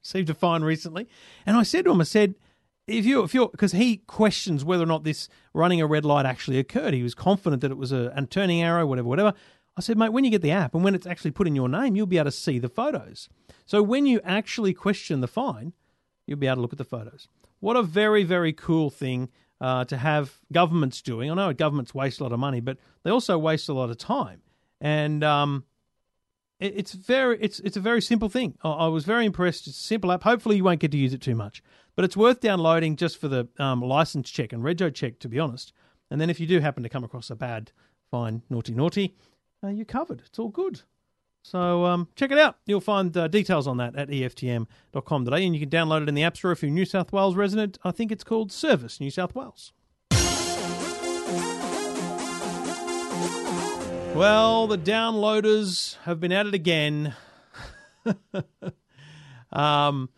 received 0.00 0.30
a 0.30 0.34
fine 0.34 0.62
recently, 0.62 1.08
and 1.46 1.56
I 1.56 1.62
said 1.62 1.84
to 1.84 1.90
him, 1.90 2.00
I 2.00 2.04
said. 2.04 2.34
If 2.86 3.04
you, 3.04 3.22
if 3.22 3.34
you're, 3.34 3.50
because 3.50 3.72
he 3.72 3.98
questions 3.98 4.64
whether 4.64 4.82
or 4.82 4.86
not 4.86 5.04
this 5.04 5.28
running 5.52 5.78
a 5.82 5.86
red 5.86 6.06
light 6.06 6.24
actually 6.24 6.58
occurred. 6.58 6.94
He 6.94 7.02
was 7.02 7.14
confident 7.14 7.60
that 7.60 7.70
it 7.70 7.76
was 7.76 7.92
a, 7.92 8.10
a 8.16 8.24
turning 8.24 8.62
arrow, 8.62 8.86
whatever, 8.86 9.06
whatever. 9.06 9.34
I 9.78 9.80
said, 9.80 9.96
mate, 9.96 10.12
when 10.12 10.24
you 10.24 10.30
get 10.30 10.42
the 10.42 10.50
app 10.50 10.74
and 10.74 10.82
when 10.82 10.96
it's 10.96 11.06
actually 11.06 11.30
put 11.30 11.46
in 11.46 11.54
your 11.54 11.68
name, 11.68 11.94
you'll 11.94 12.06
be 12.06 12.18
able 12.18 12.30
to 12.30 12.32
see 12.32 12.58
the 12.58 12.68
photos. 12.68 13.28
So 13.64 13.80
when 13.80 14.06
you 14.06 14.20
actually 14.24 14.74
question 14.74 15.20
the 15.20 15.28
fine, 15.28 15.72
you'll 16.26 16.38
be 16.38 16.48
able 16.48 16.56
to 16.56 16.62
look 16.62 16.72
at 16.72 16.78
the 16.78 16.84
photos. 16.84 17.28
What 17.60 17.76
a 17.76 17.82
very, 17.82 18.24
very 18.24 18.52
cool 18.52 18.90
thing 18.90 19.30
uh, 19.60 19.84
to 19.86 19.96
have 19.96 20.38
governments 20.52 21.02
doing. 21.02 21.30
I 21.30 21.34
know 21.34 21.52
governments 21.52 21.94
waste 21.94 22.20
a 22.20 22.22
lot 22.22 22.32
of 22.32 22.38
money, 22.38 22.60
but 22.60 22.78
they 23.02 23.10
also 23.10 23.38
waste 23.38 23.68
a 23.68 23.72
lot 23.72 23.90
of 23.90 23.98
time. 23.98 24.42
And 24.80 25.24
um, 25.24 25.64
it, 26.60 26.74
it's 26.76 26.92
very, 26.92 27.38
it's 27.40 27.58
it's 27.60 27.76
a 27.76 27.80
very 27.80 28.00
simple 28.00 28.28
thing. 28.28 28.56
I, 28.62 28.70
I, 28.70 28.86
was 28.86 29.04
very 29.04 29.26
impressed. 29.26 29.66
It's 29.66 29.78
a 29.78 29.82
simple 29.82 30.12
app. 30.12 30.22
Hopefully, 30.22 30.56
you 30.56 30.64
won't 30.64 30.80
get 30.80 30.92
to 30.92 30.98
use 30.98 31.12
it 31.12 31.20
too 31.20 31.34
much, 31.34 31.62
but 31.96 32.04
it's 32.04 32.16
worth 32.16 32.40
downloading 32.40 32.96
just 32.96 33.18
for 33.20 33.28
the 33.28 33.48
um, 33.58 33.80
license 33.80 34.30
check 34.30 34.52
and 34.52 34.62
rego 34.62 34.94
check, 34.94 35.18
to 35.20 35.28
be 35.28 35.38
honest. 35.38 35.72
And 36.10 36.20
then 36.20 36.30
if 36.30 36.38
you 36.40 36.46
do 36.46 36.60
happen 36.60 36.82
to 36.84 36.88
come 36.88 37.04
across 37.04 37.30
a 37.30 37.36
bad 37.36 37.72
fine, 38.10 38.42
naughty, 38.48 38.74
naughty, 38.74 39.16
uh, 39.62 39.68
you're 39.68 39.84
covered. 39.84 40.22
It's 40.24 40.38
all 40.38 40.48
good. 40.48 40.82
So 41.50 41.86
um, 41.86 42.08
check 42.14 42.30
it 42.30 42.38
out. 42.38 42.58
You'll 42.66 42.82
find 42.82 43.16
uh, 43.16 43.26
details 43.26 43.66
on 43.66 43.78
that 43.78 43.96
at 43.96 44.08
EFTM.com 44.08 45.24
today, 45.24 45.46
and 45.46 45.54
you 45.54 45.66
can 45.66 45.70
download 45.70 46.02
it 46.02 46.08
in 46.10 46.14
the 46.14 46.22
App 46.22 46.36
Store 46.36 46.52
if 46.52 46.62
you're 46.62 46.70
New 46.70 46.84
South 46.84 47.10
Wales 47.10 47.36
resident. 47.36 47.78
I 47.82 47.90
think 47.90 48.12
it's 48.12 48.22
called 48.22 48.52
Service 48.52 49.00
New 49.00 49.10
South 49.10 49.34
Wales. 49.34 49.72
Well, 54.14 54.66
the 54.66 54.76
downloaders 54.76 55.96
have 56.02 56.20
been 56.20 56.32
at 56.32 56.46
it 56.46 56.52
again. 56.52 57.14
um, 59.50 60.10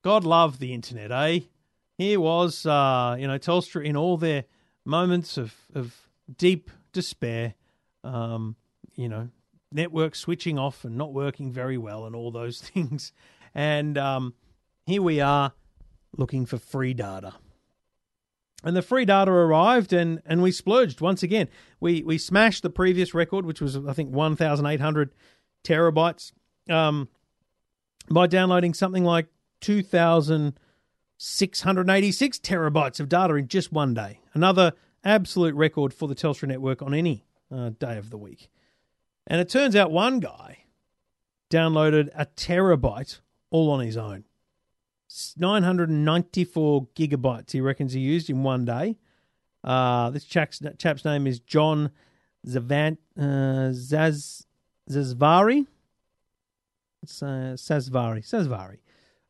God 0.00 0.24
love 0.24 0.60
the 0.60 0.72
internet, 0.72 1.12
eh? 1.12 1.40
Here 1.98 2.18
was, 2.18 2.64
uh, 2.64 3.16
you 3.18 3.26
know, 3.26 3.38
Telstra 3.38 3.84
in 3.84 3.98
all 3.98 4.16
their 4.16 4.44
moments 4.86 5.36
of, 5.36 5.54
of 5.74 6.08
deep 6.38 6.70
despair. 6.94 7.52
Um, 8.02 8.56
you 8.94 9.10
know, 9.10 9.28
network 9.72 10.14
switching 10.14 10.58
off 10.58 10.84
and 10.84 10.96
not 10.96 11.12
working 11.12 11.52
very 11.52 11.76
well 11.78 12.06
and 12.06 12.16
all 12.16 12.30
those 12.30 12.60
things. 12.74 13.12
And 13.54 13.98
um, 13.98 14.34
here 14.86 15.02
we 15.02 15.20
are 15.20 15.52
looking 16.16 16.46
for 16.46 16.56
free 16.58 16.94
data. 16.94 17.34
And 18.62 18.76
the 18.76 18.82
free 18.82 19.06
data 19.06 19.30
arrived 19.30 19.92
and, 19.92 20.20
and 20.26 20.42
we 20.42 20.50
splurged 20.52 21.00
once 21.00 21.22
again. 21.22 21.48
We 21.80 22.02
we 22.02 22.18
smashed 22.18 22.62
the 22.62 22.68
previous 22.68 23.14
record, 23.14 23.46
which 23.46 23.62
was, 23.62 23.74
I 23.76 23.94
think, 23.94 24.10
1,800 24.10 25.14
terabytes, 25.64 26.32
um, 26.68 27.08
by 28.10 28.26
downloading 28.26 28.74
something 28.74 29.04
like 29.04 29.28
2,686 29.60 32.38
terabytes 32.38 33.00
of 33.00 33.08
data 33.08 33.32
in 33.34 33.48
just 33.48 33.72
one 33.72 33.94
day. 33.94 34.20
Another 34.34 34.74
absolute 35.04 35.54
record 35.54 35.94
for 35.94 36.06
the 36.06 36.14
Telstra 36.14 36.48
network 36.48 36.82
on 36.82 36.92
any 36.92 37.24
uh, 37.50 37.70
day 37.70 37.96
of 37.96 38.10
the 38.10 38.18
week. 38.18 38.50
And 39.30 39.40
it 39.40 39.48
turns 39.48 39.76
out 39.76 39.92
one 39.92 40.18
guy 40.18 40.64
downloaded 41.50 42.10
a 42.16 42.26
terabyte 42.26 43.20
all 43.52 43.70
on 43.70 43.78
his 43.78 43.96
own. 43.96 44.24
994 45.36 46.88
gigabytes 46.96 47.52
he 47.52 47.60
reckons 47.60 47.92
he 47.92 48.00
used 48.00 48.28
in 48.28 48.42
one 48.42 48.64
day. 48.64 48.98
Uh, 49.62 50.10
this 50.10 50.24
chap's, 50.24 50.60
chap's 50.78 51.04
name 51.04 51.28
is 51.28 51.38
John 51.38 51.92
Zavant, 52.44 52.98
uh, 53.16 53.70
Zaz, 53.70 54.46
Zazvari. 54.90 55.66
It's, 57.04 57.22
uh, 57.22 57.54
Sazvari. 57.56 58.24
Sazvari. 58.24 58.78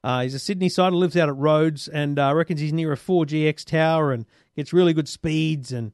Uh, 0.03 0.23
he's 0.23 0.35
a 0.35 0.39
Sydney 0.39 0.71
sider, 0.71 0.97
lives 0.97 1.17
out 1.17 1.29
at 1.29 1.37
Rhodes, 1.37 1.89
and 1.89 2.19
uh, 2.19 2.35
reckons 2.35 2.61
he's 2.61 2.73
near 2.73 2.93
a 2.93 2.97
4GX 2.97 3.67
tower 3.67 4.13
and 4.13 4.25
gets 4.57 4.73
really 4.73 4.95
good 4.95 5.09
speeds. 5.09 5.73
And 5.73 5.93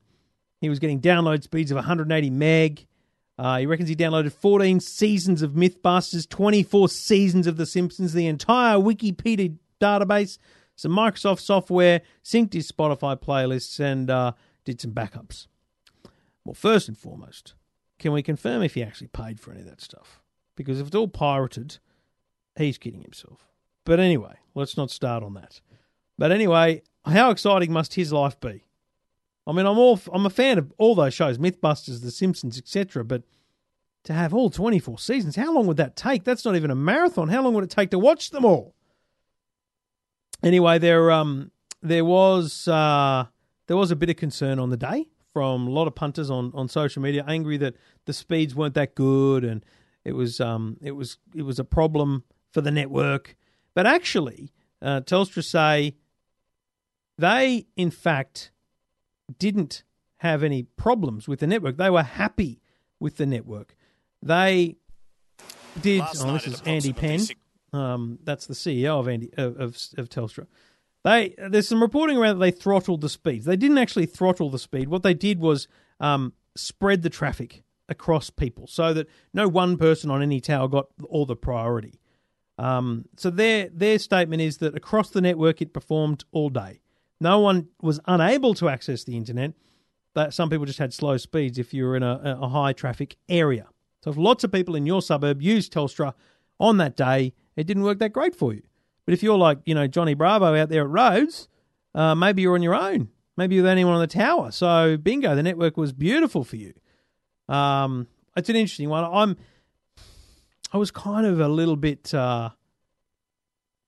he 0.61 0.69
was 0.69 0.79
getting 0.79 1.01
download 1.01 1.43
speeds 1.43 1.73
of 1.73 1.77
180 1.77 2.31
meg. 2.31 2.87
Uh, 3.39 3.59
he 3.59 3.67
reckons 3.67 3.89
he 3.89 3.97
downloaded 3.97 4.33
14 4.33 4.81
seasons 4.81 5.43
of 5.43 5.53
Mythbusters, 5.53 6.29
24 6.29 6.89
seasons 6.89 7.47
of 7.47 7.57
The 7.57 7.67
Simpsons, 7.67 8.13
the 8.15 8.27
entire 8.27 8.77
Wikipedia 8.77 9.57
database, 9.81 10.39
some 10.75 10.93
Microsoft 10.93 11.41
software, 11.41 12.01
synced 12.25 12.55
his 12.55 12.71
Spotify 12.71 13.21
playlists, 13.21 13.79
and 13.79 14.11
uh, 14.11 14.33
did 14.65 14.81
some 14.81 14.93
backups. 14.93 15.47
Well, 16.45 16.55
first 16.55 16.89
and 16.89 16.97
foremost, 16.97 17.55
can 17.99 18.13
we 18.13 18.23
confirm 18.23 18.63
if 18.63 18.75
he 18.75 18.83
actually 18.83 19.09
paid 19.09 19.41
for 19.41 19.51
any 19.51 19.61
of 19.61 19.67
that 19.67 19.81
stuff? 19.81 20.23
Because 20.55 20.81
if 20.81 20.87
it's 20.87 20.97
all 20.97 21.09
pirated, 21.09 21.79
he's 22.57 22.79
kidding 22.79 23.03
himself. 23.03 23.47
But 23.85 24.01
anyway, 24.01 24.37
let's 24.55 24.77
not 24.77 24.91
start 24.91 25.23
on 25.23 25.35
that. 25.35 25.61
But 26.19 26.33
anyway, 26.33 26.83
how 27.05 27.31
exciting 27.31 27.73
must 27.73 27.95
his 27.95 28.13
life 28.13 28.41
be? 28.41 28.66
I 29.47 29.53
mean, 29.53 29.67
I'm 29.67 29.79
all 29.79 30.01
I'm 30.13 30.27
a 30.27 30.31
fan 30.31 30.59
of 30.59 30.73
all 30.79 30.95
those 30.95 31.15
shows, 31.15 31.39
MythBusters, 31.39 32.03
The 32.03 32.11
Simpsons, 32.11 32.59
etc. 32.59 33.05
But 33.05 33.23
to 34.05 34.13
have 34.13 34.35
all 34.35 34.51
24 34.51 34.99
seasons, 34.99 35.37
how 35.37 35.53
long 35.53 35.67
would 35.67 35.77
that 35.77 35.97
take? 35.97 36.25
That's 36.25 36.45
not 36.45 36.57
even 36.57 36.71
a 36.71 36.75
marathon. 36.75 37.29
How 37.29 37.43
long 37.43 37.55
would 37.55 37.65
it 37.65 37.71
take 37.71 37.91
to 37.91 37.99
watch 37.99 38.31
them 38.31 38.45
all? 38.45 38.75
Anyway, 40.43 40.79
there 40.79 41.11
um 41.11 41.51
there 41.83 42.05
was 42.05 42.69
uh, 42.69 43.27
there 43.67 43.77
was 43.77 43.91
a 43.91 43.97
bit 43.97 44.11
of 44.11 44.17
concern 44.17 44.59
on 44.59 44.71
the 44.71 44.77
day 44.77 45.07
from 45.33 45.67
a 45.67 45.71
lot 45.71 45.87
of 45.87 45.95
punters 45.95 46.31
on, 46.31 46.51
on 46.55 46.69
social 46.69 47.03
media, 47.03 47.25
angry 47.29 47.57
that 47.59 47.75
the 48.07 48.13
speeds 48.13 48.55
weren't 48.55 48.75
that 48.75 48.95
good 48.95 49.45
and 49.45 49.65
it 50.05 50.13
was 50.13 50.41
um 50.41 50.77
it 50.81 50.93
was 50.93 51.19
it 51.35 51.43
was 51.43 51.59
a 51.59 51.65
problem 51.65 52.25
for 52.53 52.61
the 52.61 52.71
network. 52.71 53.37
But 53.75 53.87
actually, 53.87 54.53
uh, 54.81 55.01
Telstra 55.01 55.45
say 55.45 55.97
they 57.19 57.67
in 57.77 57.91
fact 57.91 58.51
didn't 59.39 59.83
have 60.19 60.43
any 60.43 60.63
problems 60.63 61.29
with 61.29 61.41
the 61.41 61.47
network. 61.47 61.77
They 61.77 61.91
were 61.91 62.03
happy 62.03 62.61
with 63.01 63.17
the 63.17 63.27
network. 63.27 63.77
They 64.23 64.77
did. 65.81 66.01
Last 66.01 66.25
oh, 66.25 66.33
this 66.33 66.47
is 66.47 66.63
Andy 66.65 66.93
Penn. 66.93 67.19
six- 67.21 67.41
Um, 67.73 68.19
that's 68.25 68.47
the 68.47 68.55
CEO 68.55 68.99
of 68.99 69.09
Andy 69.09 69.31
of, 69.37 69.57
of, 69.61 69.77
of 69.99 70.09
Telstra. 70.09 70.47
They 71.05 71.35
there's 71.37 71.69
some 71.69 71.83
reporting 71.83 72.17
around 72.17 72.39
that 72.39 72.45
they 72.45 72.51
throttled 72.51 73.01
the 73.01 73.09
speeds. 73.09 73.45
They 73.45 73.57
didn't 73.57 73.79
actually 73.79 74.07
throttle 74.07 74.51
the 74.51 74.59
speed. 74.59 74.89
What 74.89 75.03
they 75.03 75.15
did 75.15 75.39
was 75.41 75.69
um, 76.01 76.33
spread 76.57 77.03
the 77.03 77.11
traffic 77.11 77.63
across 77.89 78.31
people 78.31 78.67
so 78.67 78.93
that 78.95 79.07
no 79.33 79.47
one 79.47 79.77
person 79.77 80.11
on 80.11 80.23
any 80.23 80.41
tower 80.41 80.67
got 80.69 80.87
all 81.09 81.25
the 81.27 81.37
priority. 81.37 82.01
Um, 82.59 83.05
so 83.17 83.31
their 83.31 83.69
their 83.69 83.99
statement 83.99 84.41
is 84.43 84.59
that 84.59 84.75
across 84.75 85.11
the 85.11 85.21
network 85.21 85.61
it 85.61 85.73
performed 85.75 86.25
all 86.33 86.49
day. 86.49 86.81
No 87.21 87.41
one 87.41 87.69
was 87.81 88.01
unable 88.07 88.55
to 88.55 88.69
access 88.69 89.05
the 89.05 89.17
internet. 89.17 89.53
But 90.15 90.33
some 90.33 90.49
people 90.49 90.65
just 90.65 90.79
had 90.79 90.95
slow 90.95 91.19
speeds 91.19 91.59
if 91.59 91.75
you 91.75 91.85
were 91.85 91.95
in 91.95 92.03
a, 92.03 92.39
a 92.41 92.49
high 92.49 92.73
traffic 92.73 93.17
area. 93.29 93.67
So 94.03 94.11
if 94.11 94.17
lots 94.17 94.45
of 94.45 94.53
people 94.53 94.75
in 94.75 94.87
your 94.87 95.03
suburb 95.03 95.43
used 95.43 95.75
Telstra 95.75 96.15
on 96.59 96.79
that 96.79 96.97
day, 96.97 97.35
it 97.55 97.67
didn't 97.67 97.83
work 97.83 97.99
that 97.99 98.15
great 98.15 98.35
for 98.35 98.55
you. 98.55 98.63
But 99.05 99.13
if 99.13 99.23
you're 99.23 99.37
like 99.37 99.59
you 99.67 99.75
know 99.75 99.87
Johnny 99.87 100.15
Bravo 100.15 100.57
out 100.57 100.71
there 100.71 100.85
at 100.85 100.89
Rhodes, 100.89 101.49
uh, 101.95 102.15
maybe 102.15 102.41
you're 102.41 102.55
on 102.55 102.63
your 102.63 102.75
own. 102.75 103.11
Maybe 103.37 103.57
you're 103.57 103.65
the 103.65 103.71
only 103.71 103.85
one 103.85 103.95
on 103.95 104.01
the 104.01 104.07
tower. 104.07 104.51
So 104.53 104.97
bingo, 104.97 105.35
the 105.35 105.43
network 105.43 105.77
was 105.77 105.93
beautiful 105.93 106.45
for 106.45 106.57
you. 106.57 106.73
Um, 107.47 108.07
it's 108.37 108.49
an 108.49 108.57
interesting 108.57 108.89
one. 108.89 109.05
I'm 109.05 109.37
I 110.73 110.79
was 110.79 110.91
kind 110.91 111.27
of 111.27 111.41
a 111.41 111.49
little 111.49 111.77
bit 111.77 112.15
uh, 112.15 112.51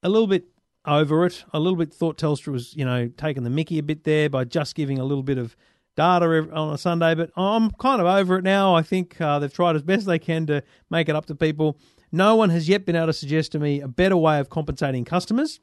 a 0.02 0.08
little 0.08 0.28
bit 0.28 0.44
over 0.88 1.24
it. 1.26 1.44
A 1.52 1.60
little 1.60 1.76
bit 1.76 1.92
thought 1.92 2.18
Telstra 2.18 2.52
was, 2.52 2.74
you 2.74 2.84
know, 2.84 3.08
taking 3.16 3.44
the 3.44 3.50
mickey 3.50 3.78
a 3.78 3.82
bit 3.82 4.04
there 4.04 4.28
by 4.28 4.44
just 4.44 4.74
giving 4.74 4.98
a 4.98 5.04
little 5.04 5.22
bit 5.22 5.38
of 5.38 5.56
data 5.96 6.48
on 6.52 6.72
a 6.72 6.78
Sunday, 6.78 7.14
but 7.14 7.30
I'm 7.36 7.70
kind 7.72 8.00
of 8.00 8.06
over 8.06 8.38
it 8.38 8.44
now. 8.44 8.74
I 8.74 8.82
think 8.82 9.20
uh, 9.20 9.40
they've 9.40 9.52
tried 9.52 9.74
as 9.74 9.82
best 9.82 10.06
they 10.06 10.18
can 10.18 10.46
to 10.46 10.62
make 10.90 11.08
it 11.08 11.16
up 11.16 11.26
to 11.26 11.34
people. 11.34 11.76
No 12.12 12.36
one 12.36 12.50
has 12.50 12.68
yet 12.68 12.86
been 12.86 12.96
able 12.96 13.08
to 13.08 13.12
suggest 13.12 13.52
to 13.52 13.58
me 13.58 13.80
a 13.80 13.88
better 13.88 14.16
way 14.16 14.38
of 14.38 14.48
compensating 14.48 15.04
customers. 15.04 15.60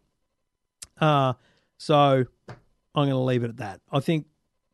Uh, 1.00 1.34
so 1.78 2.26
I'm 2.94 3.06
going 3.06 3.10
to 3.10 3.18
leave 3.18 3.44
it 3.44 3.50
at 3.50 3.58
that. 3.58 3.82
I 3.92 4.02
think 4.02 4.28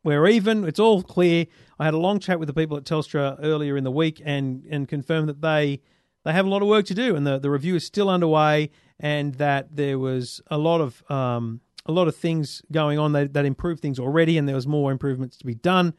we're 0.04 0.26
even. 0.26 0.64
It's 0.64 0.80
all 0.80 1.02
clear. 1.02 1.46
I 1.78 1.84
had 1.84 1.94
a 1.94 1.98
long 1.98 2.18
chat 2.18 2.40
with 2.40 2.48
the 2.48 2.54
people 2.54 2.76
at 2.76 2.84
Telstra 2.84 3.38
earlier 3.40 3.76
in 3.76 3.84
the 3.84 3.90
week 3.90 4.20
and 4.24 4.64
and 4.68 4.88
confirmed 4.88 5.28
that 5.28 5.40
they 5.40 5.80
they 6.24 6.32
have 6.32 6.46
a 6.46 6.48
lot 6.48 6.62
of 6.62 6.68
work 6.68 6.86
to 6.86 6.94
do, 6.94 7.16
and 7.16 7.26
the, 7.26 7.38
the 7.38 7.50
review 7.50 7.74
is 7.74 7.84
still 7.84 8.08
underway, 8.08 8.70
and 9.00 9.34
that 9.36 9.74
there 9.74 9.98
was 9.98 10.40
a 10.48 10.58
lot 10.58 10.80
of 10.80 11.10
um, 11.10 11.60
a 11.86 11.92
lot 11.92 12.08
of 12.08 12.16
things 12.16 12.62
going 12.70 12.98
on 12.98 13.12
that, 13.12 13.32
that 13.34 13.44
improved 13.44 13.80
things 13.80 13.98
already, 13.98 14.38
and 14.38 14.48
there 14.48 14.54
was 14.54 14.66
more 14.66 14.92
improvements 14.92 15.36
to 15.38 15.46
be 15.46 15.54
done. 15.54 15.94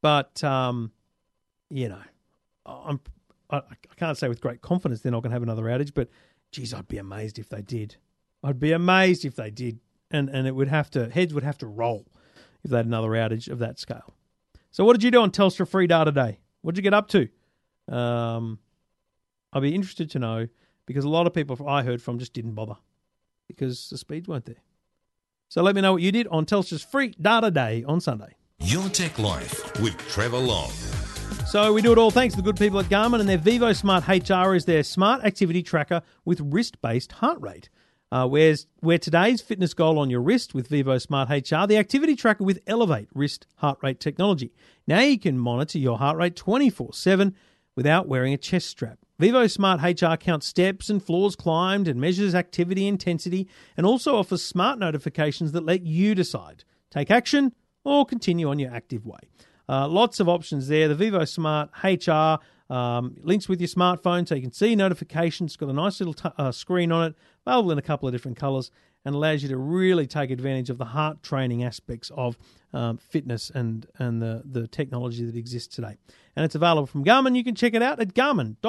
But 0.00 0.42
um, 0.44 0.92
you 1.70 1.88
know, 1.88 2.00
I'm 2.66 3.00
I, 3.50 3.58
I 3.58 3.94
can't 3.96 4.16
say 4.16 4.28
with 4.28 4.40
great 4.40 4.60
confidence 4.60 5.00
they're 5.00 5.12
not 5.12 5.22
going 5.22 5.30
to 5.30 5.34
have 5.34 5.42
another 5.42 5.64
outage, 5.64 5.92
but 5.94 6.08
geez, 6.52 6.72
I'd 6.72 6.88
be 6.88 6.98
amazed 6.98 7.38
if 7.38 7.48
they 7.48 7.62
did. 7.62 7.96
I'd 8.42 8.60
be 8.60 8.72
amazed 8.72 9.24
if 9.24 9.34
they 9.34 9.50
did, 9.50 9.80
and 10.10 10.28
and 10.28 10.46
it 10.46 10.54
would 10.54 10.68
have 10.68 10.90
to 10.90 11.10
heads 11.10 11.34
would 11.34 11.44
have 11.44 11.58
to 11.58 11.66
roll 11.66 12.06
if 12.62 12.70
they 12.70 12.76
had 12.76 12.86
another 12.86 13.10
outage 13.10 13.48
of 13.48 13.58
that 13.58 13.78
scale. 13.78 14.14
So, 14.70 14.84
what 14.84 14.92
did 14.92 15.02
you 15.02 15.10
do 15.10 15.20
on 15.20 15.30
Telstra 15.30 15.66
Free 15.66 15.86
Data 15.86 16.12
Day? 16.12 16.38
What 16.62 16.74
did 16.74 16.78
you 16.78 16.82
get 16.82 16.94
up 16.94 17.08
to? 17.08 17.28
Um, 17.92 18.58
I'd 19.52 19.62
be 19.62 19.74
interested 19.74 20.10
to 20.10 20.18
know 20.18 20.48
because 20.86 21.04
a 21.04 21.08
lot 21.08 21.26
of 21.26 21.34
people 21.34 21.58
I 21.66 21.82
heard 21.82 22.02
from 22.02 22.18
just 22.18 22.32
didn't 22.32 22.54
bother 22.54 22.76
because 23.46 23.88
the 23.90 23.98
speeds 23.98 24.28
weren't 24.28 24.46
there. 24.46 24.62
So, 25.50 25.62
let 25.62 25.74
me 25.74 25.80
know 25.80 25.94
what 25.94 26.02
you 26.02 26.12
did 26.12 26.28
on 26.28 26.44
Telstra's 26.44 26.84
Free 26.84 27.14
Data 27.20 27.50
Day 27.50 27.82
on 27.84 28.00
Sunday. 28.00 28.36
Your 28.60 28.88
Tech 28.90 29.18
Life 29.18 29.80
with 29.80 29.96
Trevor 30.08 30.38
Long. 30.38 30.70
So 31.46 31.72
we 31.72 31.80
do 31.80 31.92
it 31.92 31.96
all 31.96 32.10
thanks 32.10 32.34
to 32.34 32.42
the 32.42 32.44
good 32.44 32.58
people 32.58 32.78
at 32.78 32.90
Garmin 32.90 33.20
and 33.20 33.28
their 33.28 33.38
Vivo 33.38 33.72
Smart 33.72 34.06
HR 34.06 34.54
is 34.54 34.66
their 34.66 34.82
smart 34.82 35.24
activity 35.24 35.62
tracker 35.62 36.02
with 36.26 36.40
wrist-based 36.42 37.12
heart 37.12 37.40
rate. 37.40 37.70
Uh, 38.12 38.26
where's 38.26 38.66
where 38.80 38.98
today's 38.98 39.40
fitness 39.40 39.72
goal 39.72 39.98
on 39.98 40.10
your 40.10 40.20
wrist 40.20 40.54
with 40.54 40.68
Vivo 40.68 40.98
Smart 40.98 41.30
HR, 41.30 41.66
the 41.66 41.78
activity 41.78 42.16
tracker 42.16 42.44
with 42.44 42.60
Elevate 42.66 43.08
wrist 43.14 43.46
heart 43.56 43.78
rate 43.82 44.00
technology. 44.00 44.52
Now 44.86 45.00
you 45.00 45.18
can 45.18 45.38
monitor 45.38 45.78
your 45.78 45.96
heart 45.96 46.18
rate 46.18 46.36
24/7 46.36 47.34
without 47.74 48.08
wearing 48.08 48.34
a 48.34 48.38
chest 48.38 48.66
strap. 48.68 48.98
Vivo 49.18 49.48
Smart 49.48 49.82
HR 49.82 50.14
counts 50.14 50.46
steps 50.46 50.88
and 50.88 51.02
floors 51.02 51.34
climbed 51.34 51.88
and 51.88 52.00
measures 52.00 52.36
activity 52.36 52.86
intensity 52.86 53.48
and 53.76 53.84
also 53.84 54.16
offers 54.16 54.44
smart 54.44 54.78
notifications 54.78 55.50
that 55.52 55.64
let 55.64 55.82
you 55.82 56.14
decide 56.14 56.62
take 56.90 57.10
action 57.10 57.52
or 57.84 58.06
continue 58.06 58.48
on 58.48 58.60
your 58.60 58.72
active 58.72 59.04
way. 59.04 59.18
Uh, 59.68 59.88
lots 59.88 60.20
of 60.20 60.28
options 60.28 60.68
there. 60.68 60.86
The 60.86 60.94
Vivo 60.94 61.24
Smart 61.24 61.70
HR 61.82 62.38
um, 62.72 63.16
links 63.22 63.48
with 63.48 63.60
your 63.60 63.68
smartphone 63.68 64.26
so 64.26 64.36
you 64.36 64.42
can 64.42 64.52
see 64.52 64.76
notifications. 64.76 65.50
It's 65.50 65.56
got 65.56 65.68
a 65.68 65.72
nice 65.72 65.98
little 65.98 66.14
t- 66.14 66.30
uh, 66.38 66.52
screen 66.52 66.92
on 66.92 67.08
it, 67.08 67.14
available 67.44 67.72
in 67.72 67.78
a 67.78 67.82
couple 67.82 68.06
of 68.08 68.14
different 68.14 68.36
colors, 68.36 68.70
and 69.04 69.14
allows 69.14 69.42
you 69.42 69.48
to 69.48 69.56
really 69.56 70.06
take 70.06 70.30
advantage 70.30 70.70
of 70.70 70.78
the 70.78 70.84
heart 70.84 71.22
training 71.22 71.64
aspects 71.64 72.10
of 72.14 72.38
um, 72.72 72.98
fitness 72.98 73.50
and, 73.50 73.86
and 73.98 74.22
the, 74.22 74.42
the 74.44 74.68
technology 74.68 75.24
that 75.24 75.36
exists 75.36 75.74
today. 75.74 75.96
And 76.38 76.44
it's 76.44 76.54
available 76.54 76.86
from 76.86 77.04
Garmin. 77.04 77.34
You 77.34 77.42
can 77.42 77.56
check 77.56 77.74
it 77.74 77.82
out 77.82 77.98
at 77.98 78.14
garmin.com.au. 78.14 78.62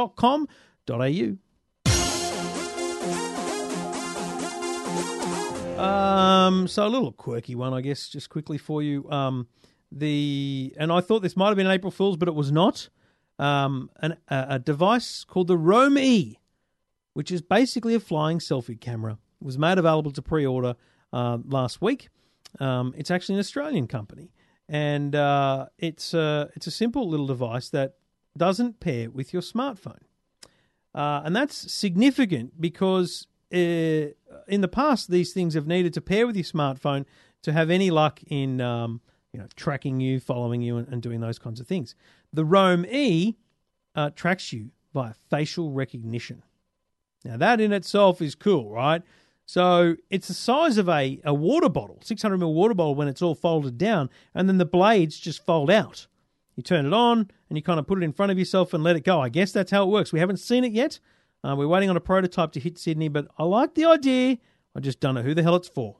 Um, 5.79 6.67
so 6.67 6.87
a 6.87 6.89
little 6.89 7.11
quirky 7.11 7.53
one, 7.53 7.75
I 7.75 7.81
guess, 7.81 8.09
just 8.09 8.31
quickly 8.31 8.57
for 8.57 8.81
you. 8.81 9.07
Um, 9.11 9.49
the 9.91 10.73
and 10.79 10.91
I 10.91 10.99
thought 11.01 11.21
this 11.21 11.37
might 11.37 11.49
have 11.49 11.57
been 11.57 11.67
April 11.67 11.91
Fool's, 11.91 12.17
but 12.17 12.27
it 12.27 12.33
was 12.33 12.51
not. 12.51 12.89
Um, 13.37 13.91
an, 13.97 14.17
a, 14.29 14.45
a 14.49 14.57
device 14.57 15.23
called 15.23 15.45
the 15.45 15.55
Roam 15.55 15.95
E, 15.99 16.39
which 17.13 17.29
is 17.31 17.43
basically 17.43 17.93
a 17.93 17.99
flying 17.99 18.39
selfie 18.39 18.81
camera, 18.81 19.19
it 19.39 19.45
was 19.45 19.59
made 19.59 19.77
available 19.77 20.09
to 20.13 20.23
pre-order 20.23 20.75
uh, 21.13 21.37
last 21.45 21.83
week. 21.83 22.09
Um, 22.59 22.95
it's 22.97 23.11
actually 23.11 23.35
an 23.35 23.41
Australian 23.41 23.85
company, 23.85 24.31
and 24.69 25.15
uh, 25.15 25.65
it's 25.79 26.13
a, 26.13 26.49
it's 26.55 26.67
a 26.67 26.71
simple 26.71 27.09
little 27.09 27.27
device 27.27 27.69
that 27.69 27.95
doesn't 28.37 28.79
pair 28.79 29.09
with 29.09 29.33
your 29.33 29.41
smartphone, 29.41 30.03
uh, 30.93 31.21
and 31.25 31.35
that's 31.35 31.71
significant 31.71 32.61
because 32.61 33.27
uh, 33.51 34.13
in 34.47 34.61
the 34.61 34.67
past, 34.67 35.09
these 35.09 35.33
things 35.33 35.55
have 35.55 35.67
needed 35.67 35.93
to 35.95 36.01
pair 36.01 36.27
with 36.27 36.35
your 36.35 36.43
smartphone 36.43 37.05
to 37.41 37.51
have 37.51 37.69
any 37.69 37.89
luck 37.89 38.19
in 38.27 38.61
um, 38.61 39.01
you 39.33 39.39
know 39.39 39.47
tracking 39.55 39.99
you, 39.99 40.19
following 40.19 40.61
you, 40.61 40.77
and, 40.77 40.87
and 40.87 41.01
doing 41.01 41.19
those 41.19 41.39
kinds 41.39 41.59
of 41.59 41.67
things. 41.67 41.95
The 42.31 42.45
Roam 42.45 42.85
E 42.85 43.37
uh, 43.95 44.11
tracks 44.11 44.53
you 44.53 44.69
via 44.93 45.13
facial 45.29 45.71
recognition. 45.71 46.43
Now 47.25 47.37
that 47.37 47.59
in 47.59 47.73
itself 47.73 48.21
is 48.21 48.35
cool, 48.35 48.71
right? 48.71 49.01
So 49.49 49.95
it's 50.11 50.27
the 50.27 50.35
size 50.35 50.77
of 50.77 50.87
a, 50.87 51.19
a 51.25 51.33
water 51.33 51.69
bottle, 51.69 51.97
600 52.03 52.39
ml 52.39 52.53
water 52.53 52.75
bottle 52.75 52.93
when 52.93 53.07
it's 53.07 53.19
all 53.19 53.33
folded 53.33 53.79
down, 53.79 54.11
and 54.35 54.47
then 54.47 54.59
the 54.59 54.63
blades 54.65 55.17
just 55.19 55.43
fold 55.43 55.71
out. 55.71 56.05
You 56.55 56.61
turn 56.61 56.85
it 56.85 56.93
on 56.93 57.31
and 57.49 57.57
you 57.57 57.63
kind 57.63 57.79
of 57.79 57.87
put 57.87 57.97
it 57.97 58.03
in 58.03 58.13
front 58.13 58.31
of 58.31 58.37
yourself 58.37 58.75
and 58.75 58.83
let 58.83 58.95
it 58.95 59.03
go. 59.03 59.19
I 59.19 59.29
guess 59.29 59.51
that's 59.51 59.71
how 59.71 59.85
it 59.85 59.89
works. 59.89 60.13
We 60.13 60.19
haven't 60.19 60.37
seen 60.37 60.63
it 60.63 60.71
yet. 60.71 60.99
Uh, 61.43 61.55
we're 61.57 61.67
waiting 61.67 61.89
on 61.89 61.97
a 61.97 61.99
prototype 61.99 62.51
to 62.51 62.59
hit 62.59 62.77
Sydney, 62.77 63.07
but 63.07 63.27
I 63.39 63.43
like 63.43 63.73
the 63.73 63.85
idea. 63.85 64.37
I 64.75 64.81
just 64.81 64.99
don't 64.99 65.15
know 65.15 65.23
who 65.23 65.33
the 65.33 65.41
hell 65.41 65.55
it's 65.55 65.67
for. 65.67 65.95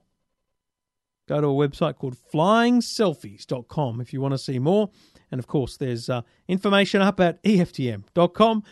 Go 1.27 1.41
to 1.41 1.47
a 1.47 1.67
website 1.67 1.95
called 1.95 2.17
flyingselfies.com 2.31 3.99
if 3.99 4.13
you 4.13 4.21
want 4.21 4.35
to 4.35 4.37
see 4.37 4.59
more. 4.59 4.91
And 5.31 5.39
of 5.39 5.47
course, 5.47 5.75
there's 5.75 6.07
uh, 6.07 6.21
information 6.47 7.01
up 7.01 7.19
at 7.19 7.41
eftm.com.au. 7.41 8.63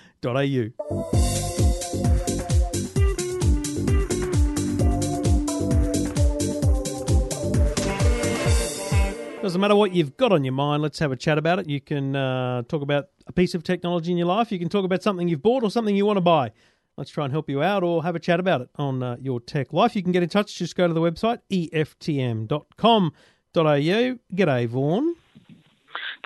Doesn't 9.48 9.62
matter 9.62 9.78
what 9.78 9.94
you've 9.96 10.18
got 10.18 10.34
on 10.34 10.44
your 10.44 10.52
mind, 10.52 10.84
let's 10.84 11.00
have 11.00 11.14
a 11.14 11.16
chat 11.16 11.38
about 11.38 11.58
it. 11.58 11.70
You 11.70 11.80
can 11.80 12.18
uh, 12.18 12.64
talk 12.64 12.82
about 12.82 13.08
a 13.28 13.32
piece 13.32 13.56
of 13.56 13.64
technology 13.64 14.12
in 14.12 14.18
your 14.18 14.28
life, 14.28 14.52
you 14.52 14.60
can 14.60 14.68
talk 14.68 14.84
about 14.84 15.02
something 15.02 15.30
you've 15.30 15.42
bought 15.42 15.64
or 15.64 15.72
something 15.72 15.96
you 15.96 16.06
want 16.06 16.18
to 16.18 16.22
buy. 16.22 16.52
Let's 16.98 17.10
try 17.10 17.24
and 17.24 17.32
help 17.32 17.50
you 17.50 17.64
out 17.64 17.82
or 17.82 18.04
have 18.04 18.14
a 18.14 18.20
chat 18.20 18.42
about 18.42 18.60
it 18.60 18.70
on 18.76 19.02
uh, 19.02 19.16
your 19.22 19.40
tech 19.40 19.72
life. 19.72 19.96
You 19.96 20.04
can 20.04 20.12
get 20.12 20.22
in 20.22 20.28
touch, 20.28 20.54
just 20.56 20.76
go 20.76 20.86
to 20.86 20.94
the 20.94 21.00
website 21.00 21.40
eftm.com.au. 21.50 23.12
G'day, 23.56 24.68
Vaughan. 24.68 25.16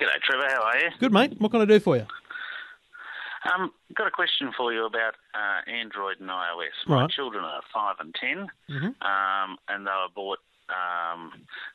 G'day, 0.00 0.20
Trevor. 0.24 0.48
How 0.48 0.62
are 0.62 0.78
you? 0.80 0.88
Good, 0.98 1.12
mate. 1.12 1.34
What 1.38 1.52
can 1.52 1.60
I 1.60 1.64
do 1.64 1.78
for 1.78 1.96
you? 1.96 2.06
Um, 3.54 3.70
got 3.96 4.08
a 4.08 4.10
question 4.10 4.50
for 4.56 4.72
you 4.72 4.84
about 4.84 5.14
uh, 5.32 5.70
Android 5.70 6.18
and 6.18 6.28
iOS. 6.28 6.88
My 6.88 7.02
Right. 7.02 7.10
children 7.10 7.44
are 7.44 7.60
five 7.72 7.94
and 8.00 8.12
10 8.16 8.48
Mhm. 8.68 8.94
um, 9.00 9.58
and 9.68 9.86
they 9.86 9.92
were 9.92 10.08
bought 10.12 10.40
um, 10.72 11.32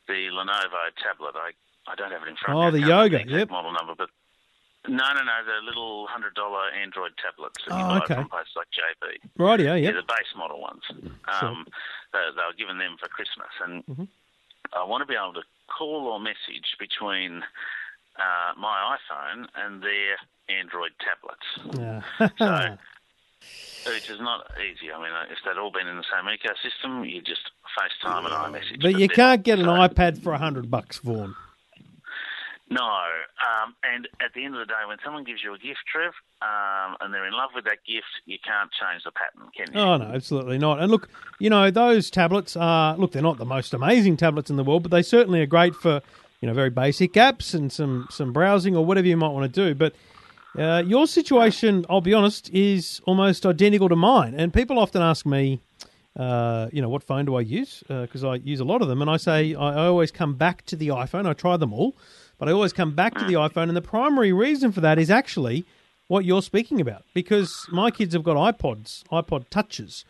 the 0.08 0.28
Lenovo 0.34 0.90
tablet. 1.02 1.36
I, 1.38 1.52
I 1.90 1.96
don't 1.96 2.12
have 2.12 2.24
it 2.24 2.30
in 2.30 2.36
front 2.36 2.58
Oh, 2.58 2.68
of 2.68 2.74
me. 2.74 2.82
the 2.82 2.88
can't 2.88 2.92
remember 2.92 3.04
Yoga, 3.16 3.22
exact 3.22 3.40
yep. 3.40 3.50
model 3.50 3.72
number, 3.72 3.94
but 3.96 4.10
no, 4.90 5.04
no, 5.14 5.22
no, 5.24 5.38
the 5.46 5.66
little 5.66 6.08
hundred 6.08 6.34
dollar 6.36 6.70
Android 6.72 7.12
tablets 7.22 7.60
that 7.68 7.78
you 7.78 7.84
Oh, 7.86 7.90
buy 7.90 7.98
okay. 8.04 8.16
from 8.16 8.30
places 8.30 8.54
like 8.56 8.68
JB. 8.72 9.06
Rightio, 9.40 9.66
Yeah, 9.66 9.76
yep. 9.76 9.94
the 9.96 10.02
base 10.08 10.32
model 10.36 10.60
ones. 10.62 10.82
Um, 10.92 11.66
they, 12.14 12.20
they 12.36 12.44
were 12.44 12.58
given 12.58 12.78
them 12.78 12.96
for 13.00 13.08
Christmas, 13.10 13.52
and 13.64 13.86
Mhm. 13.86 14.08
I 14.74 14.84
want 14.84 15.02
to 15.02 15.06
be 15.08 15.16
able 15.16 15.34
to 15.34 15.44
call 15.68 16.08
or 16.08 16.20
message 16.20 16.76
between 16.80 17.44
uh, 18.20 18.52
my 18.58 18.98
iPhone 18.98 19.48
and 19.56 19.82
their 19.82 20.18
Android 20.50 20.92
tablets, 21.00 21.48
Yeah. 21.80 22.78
which 23.88 24.10
is 24.10 24.20
not 24.20 24.46
easy. 24.60 24.92
I 24.92 24.98
mean, 24.98 25.12
if 25.32 25.38
they'd 25.46 25.58
all 25.60 25.72
been 25.72 25.88
in 25.88 25.98
the 25.98 26.04
same 26.04 26.26
ecosystem, 26.26 27.10
you 27.10 27.22
just 27.22 27.42
FaceTime 27.78 28.26
and 28.26 28.34
iMessage. 28.56 28.82
but 28.82 28.98
you 29.00 29.08
can't 29.10 29.44
get 29.44 29.60
an 29.60 29.66
So- 29.66 29.72
iPad 29.72 30.22
for 30.22 30.34
a 30.34 30.38
hundred 30.38 30.70
bucks, 30.72 30.98
Vaughan. 31.00 31.36
No, 32.70 32.84
um, 32.84 33.76
and 33.82 34.10
at 34.20 34.34
the 34.36 34.44
end 34.44 34.54
of 34.54 34.60
the 34.60 34.66
day, 34.66 34.74
when 34.90 34.98
someone 35.04 35.24
gives 35.24 35.42
you 35.42 35.54
a 35.54 35.58
gift, 35.58 35.80
Trev, 35.90 36.12
um, 36.42 36.98
and 37.00 37.14
they're 37.14 37.26
in 37.26 37.32
love 37.32 37.52
with 37.56 37.64
that 37.64 37.78
gift, 37.88 38.08
you 38.26 38.38
can't 38.44 38.70
change 38.74 39.04
the 39.06 39.12
pattern, 39.12 39.50
can 39.56 39.74
you? 39.74 39.80
Oh 39.80 39.96
no, 39.96 40.14
absolutely 40.14 40.58
not. 40.58 40.82
And 40.82 40.92
look, 40.92 41.08
you 41.40 41.50
know 41.50 41.72
those 41.72 42.12
tablets 42.12 42.58
are 42.58 42.98
look, 42.98 43.14
they're 43.14 43.22
not 43.22 43.38
the 43.38 43.46
most 43.46 43.74
amazing 43.74 44.18
tablets 44.18 44.50
in 44.50 44.58
the 44.58 44.66
world, 44.66 44.84
but 44.84 44.92
they 44.92 45.02
certainly 45.02 45.40
are 45.42 45.46
great 45.46 45.76
for 45.76 46.02
you 46.42 46.48
know 46.50 46.54
very 46.54 46.70
basic 46.70 47.14
apps 47.14 47.54
and 47.54 47.72
some 47.72 48.06
some 48.12 48.34
browsing 48.34 48.76
or 48.76 48.84
whatever 48.84 49.08
you 49.08 49.16
might 49.16 49.30
want 49.32 49.52
to 49.54 49.66
do. 49.70 49.74
But 49.74 49.96
uh, 50.56 50.84
your 50.86 51.08
situation, 51.08 51.86
I'll 51.90 52.02
be 52.02 52.14
honest, 52.14 52.50
is 52.52 53.02
almost 53.06 53.46
identical 53.46 53.90
to 53.90 53.96
mine. 53.96 54.34
And 54.36 54.54
people 54.54 54.80
often 54.80 55.02
ask 55.02 55.26
me, 55.26 55.60
uh, 56.16 56.68
you 56.72 56.82
know, 56.82 56.90
what 56.90 57.04
phone 57.04 57.26
do 57.26 57.36
I 57.36 57.42
use? 57.42 57.84
Because 57.88 58.24
I 58.24 58.36
use 58.36 58.60
a 58.60 58.66
lot 58.66 58.82
of 58.82 58.88
them, 58.88 59.02
and 59.02 59.10
I 59.10 59.18
say 59.18 59.54
I, 59.54 59.84
I 59.84 59.88
always 59.88 60.12
come 60.12 60.36
back 60.36 60.66
to 60.66 60.76
the 60.76 60.88
iPhone. 60.90 61.28
I 61.28 61.34
try 61.34 61.58
them 61.58 61.74
all, 61.74 61.96
but 62.38 62.50
I 62.50 62.52
always 62.52 62.74
come 62.74 62.96
back 62.96 63.16
to 63.16 63.26
the 63.26 63.34
iPhone, 63.34 63.68
and 63.68 63.78
the 63.78 63.82
primary 63.82 64.34
reason 64.34 64.72
for 64.72 64.82
that 64.82 64.98
is 64.98 65.12
actually 65.12 65.66
what 66.08 66.26
you're 66.26 66.42
speaking 66.42 66.80
about 66.80 67.04
because 67.14 67.68
my 67.70 67.92
kids 67.92 68.14
have 68.14 68.24
got 68.24 68.36
iPods, 68.38 69.04
iPod 69.12 69.50
touches. 69.50 70.06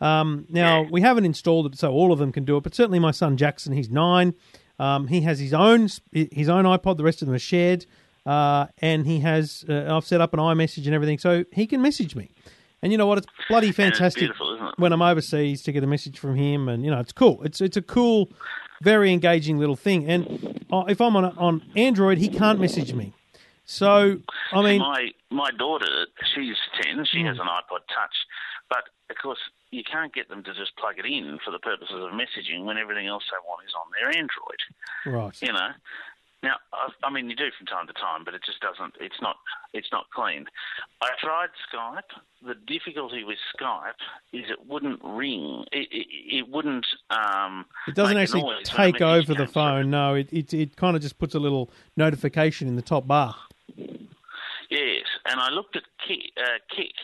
Um, 0.00 0.46
now 0.48 0.82
we 0.82 1.02
haven't 1.02 1.24
installed 1.26 1.66
it 1.66 1.78
so 1.78 1.92
all 1.92 2.12
of 2.12 2.18
them 2.18 2.32
can 2.32 2.44
do 2.44 2.56
it, 2.56 2.62
but 2.62 2.74
certainly 2.74 2.98
my 2.98 3.12
son 3.12 3.36
Jackson, 3.36 3.72
he's 3.72 3.90
nine. 3.90 4.34
Um, 4.78 5.06
he 5.06 5.20
has 5.20 5.38
his 5.38 5.54
own 5.54 5.88
his 6.12 6.48
own 6.48 6.64
iPod. 6.64 6.96
The 6.96 7.04
rest 7.04 7.22
of 7.22 7.26
them 7.26 7.34
are 7.34 7.38
shared, 7.38 7.86
uh, 8.26 8.66
and 8.78 9.06
he 9.06 9.20
has. 9.20 9.64
Uh, 9.68 9.96
I've 9.96 10.04
set 10.04 10.20
up 10.20 10.32
an 10.34 10.40
iMessage 10.40 10.86
and 10.86 10.94
everything, 10.94 11.18
so 11.18 11.44
he 11.52 11.66
can 11.66 11.82
message 11.82 12.14
me. 12.16 12.30
And 12.82 12.90
you 12.90 12.98
know 12.98 13.06
what? 13.06 13.18
It's 13.18 13.26
bloody 13.48 13.70
fantastic 13.72 14.24
isn't 14.30 14.66
it? 14.66 14.74
when 14.76 14.92
I'm 14.92 15.02
overseas 15.02 15.62
to 15.62 15.72
get 15.72 15.84
a 15.84 15.86
message 15.86 16.18
from 16.18 16.34
him, 16.36 16.68
and 16.68 16.84
you 16.84 16.90
know 16.90 16.98
it's 17.00 17.12
cool. 17.12 17.42
It's 17.44 17.60
it's 17.60 17.76
a 17.76 17.82
cool, 17.82 18.30
very 18.82 19.12
engaging 19.12 19.58
little 19.58 19.76
thing. 19.76 20.08
And 20.10 20.64
uh, 20.72 20.84
if 20.88 21.00
I'm 21.00 21.14
on 21.16 21.24
on 21.38 21.62
Android, 21.76 22.18
he 22.18 22.28
can't 22.28 22.58
message 22.60 22.92
me. 22.92 23.12
So 23.64 24.18
I 24.52 24.62
mean, 24.62 24.80
my 24.80 25.10
my 25.30 25.50
daughter, 25.56 26.06
she's 26.34 26.56
ten. 26.80 27.04
She 27.04 27.20
Hmm. 27.20 27.26
has 27.28 27.38
an 27.38 27.46
iPod 27.46 27.86
Touch, 27.94 28.16
but 28.68 28.84
of 29.10 29.16
course 29.22 29.38
you 29.70 29.82
can't 29.84 30.12
get 30.12 30.28
them 30.28 30.42
to 30.42 30.52
just 30.52 30.76
plug 30.76 30.98
it 30.98 31.06
in 31.06 31.38
for 31.44 31.50
the 31.50 31.58
purposes 31.58 31.94
of 31.96 32.10
messaging 32.12 32.64
when 32.64 32.76
everything 32.76 33.06
else 33.06 33.22
they 33.30 33.38
want 33.48 33.64
is 33.66 33.72
on 33.74 33.86
their 33.98 34.08
Android. 34.08 34.60
right. 35.06 35.40
You 35.40 35.52
know. 35.52 35.68
Now, 36.42 36.56
I, 36.72 36.88
I 37.06 37.10
mean, 37.12 37.30
you 37.30 37.36
do 37.36 37.48
from 37.56 37.66
time 37.66 37.86
to 37.86 37.92
time, 37.92 38.24
but 38.24 38.34
it 38.34 38.42
just 38.44 38.60
doesn't. 38.60 38.94
It's 39.00 39.20
not. 39.22 39.36
It's 39.72 39.88
not 39.92 40.06
clean. 40.14 40.46
I 41.00 41.10
tried 41.20 41.50
Skype. 41.72 42.02
The 42.44 42.54
difficulty 42.66 43.22
with 43.22 43.38
Skype 43.56 43.92
is 44.32 44.44
it 44.50 44.66
wouldn't 44.66 45.00
ring. 45.04 45.64
It, 45.70 45.88
it, 45.92 46.06
it 46.38 46.48
wouldn't. 46.48 46.86
Um, 47.10 47.64
It 47.86 47.94
doesn't 47.94 48.16
actually 48.16 48.44
take 48.64 49.00
over 49.00 49.28
the 49.28 49.34
comes 49.36 49.52
through. 49.52 49.62
phone. 49.62 49.90
No, 49.90 50.14
it 50.14 50.32
it, 50.32 50.52
it 50.52 50.76
kind 50.76 50.96
of 50.96 51.02
just 51.02 51.18
puts 51.18 51.34
a 51.36 51.38
little 51.38 51.70
notification 51.96 52.66
in 52.66 52.74
the 52.76 52.82
top 52.82 53.06
bar. 53.06 53.36
Yes, 53.76 55.04
and 55.26 55.38
I 55.38 55.50
looked 55.50 55.76
at 55.76 55.82
Kik, 56.06 56.32
uh, 56.38 56.58
Kik 56.74 56.94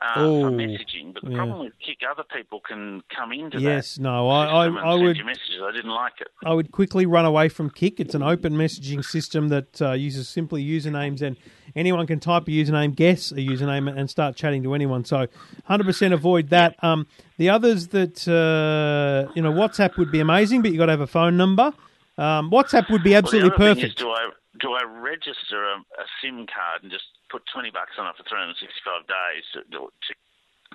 uh, 0.00 0.14
Oh, 0.16 0.42
for 0.42 0.50
messaging, 0.50 1.12
but 1.14 1.22
the 1.24 1.30
yeah. 1.30 1.36
problem 1.36 1.58
with 1.60 1.72
Kik, 1.84 1.98
other 2.10 2.24
people 2.34 2.60
can 2.60 3.02
come 3.14 3.32
into 3.32 3.58
Yes, 3.58 3.62
that. 3.62 3.70
Yes, 3.70 3.98
no, 3.98 4.28
I 4.28 4.66
I, 4.66 4.66
I 4.66 4.94
would 4.94 5.24
messages. 5.24 5.60
I 5.62 5.72
didn't 5.72 5.90
like 5.90 6.14
it. 6.20 6.28
I 6.44 6.54
would 6.54 6.72
quickly 6.72 7.06
run 7.06 7.24
away 7.24 7.48
from 7.48 7.70
Kik. 7.70 8.00
It's 8.00 8.14
an 8.14 8.22
open 8.22 8.54
messaging 8.54 9.04
system 9.04 9.48
that 9.48 9.80
uh, 9.82 9.92
uses 9.92 10.28
simply 10.28 10.64
usernames, 10.64 11.22
and 11.22 11.36
anyone 11.76 12.06
can 12.06 12.20
type 12.20 12.48
a 12.48 12.50
username, 12.50 12.94
guess 12.94 13.30
a 13.32 13.36
username, 13.36 13.94
and 13.94 14.08
start 14.08 14.36
chatting 14.36 14.62
to 14.62 14.74
anyone. 14.74 15.04
So, 15.04 15.26
hundred 15.64 15.84
percent 15.84 16.14
avoid 16.14 16.48
that. 16.48 16.82
Um, 16.82 17.06
the 17.38 17.50
others 17.50 17.88
that 17.88 18.26
uh, 18.26 19.30
you 19.34 19.42
know, 19.42 19.52
WhatsApp 19.52 19.98
would 19.98 20.10
be 20.10 20.20
amazing, 20.20 20.62
but 20.62 20.72
you 20.72 20.80
have 20.80 20.84
got 20.84 20.86
to 20.86 20.92
have 20.92 21.00
a 21.00 21.06
phone 21.06 21.36
number. 21.36 21.72
Um, 22.18 22.50
WhatsApp 22.50 22.90
would 22.90 23.02
be 23.02 23.14
absolutely 23.14 23.50
well, 23.50 23.58
perfect. 23.58 23.86
Is, 23.86 23.94
do 23.94 24.10
I 24.10 24.30
do 24.60 24.72
I 24.72 24.82
register 24.84 25.64
a, 25.64 25.76
a 26.00 26.06
SIM 26.20 26.46
card 26.46 26.82
and 26.82 26.90
just 26.92 27.04
put 27.30 27.42
twenty 27.52 27.70
bucks 27.70 27.92
on 27.98 28.06
it 28.06 28.16
for 28.16 28.24
three 28.28 28.38
hundred 28.38 28.56
sixty-five 28.60 29.06
days 29.06 29.44
to, 29.54 29.60
to 29.70 29.88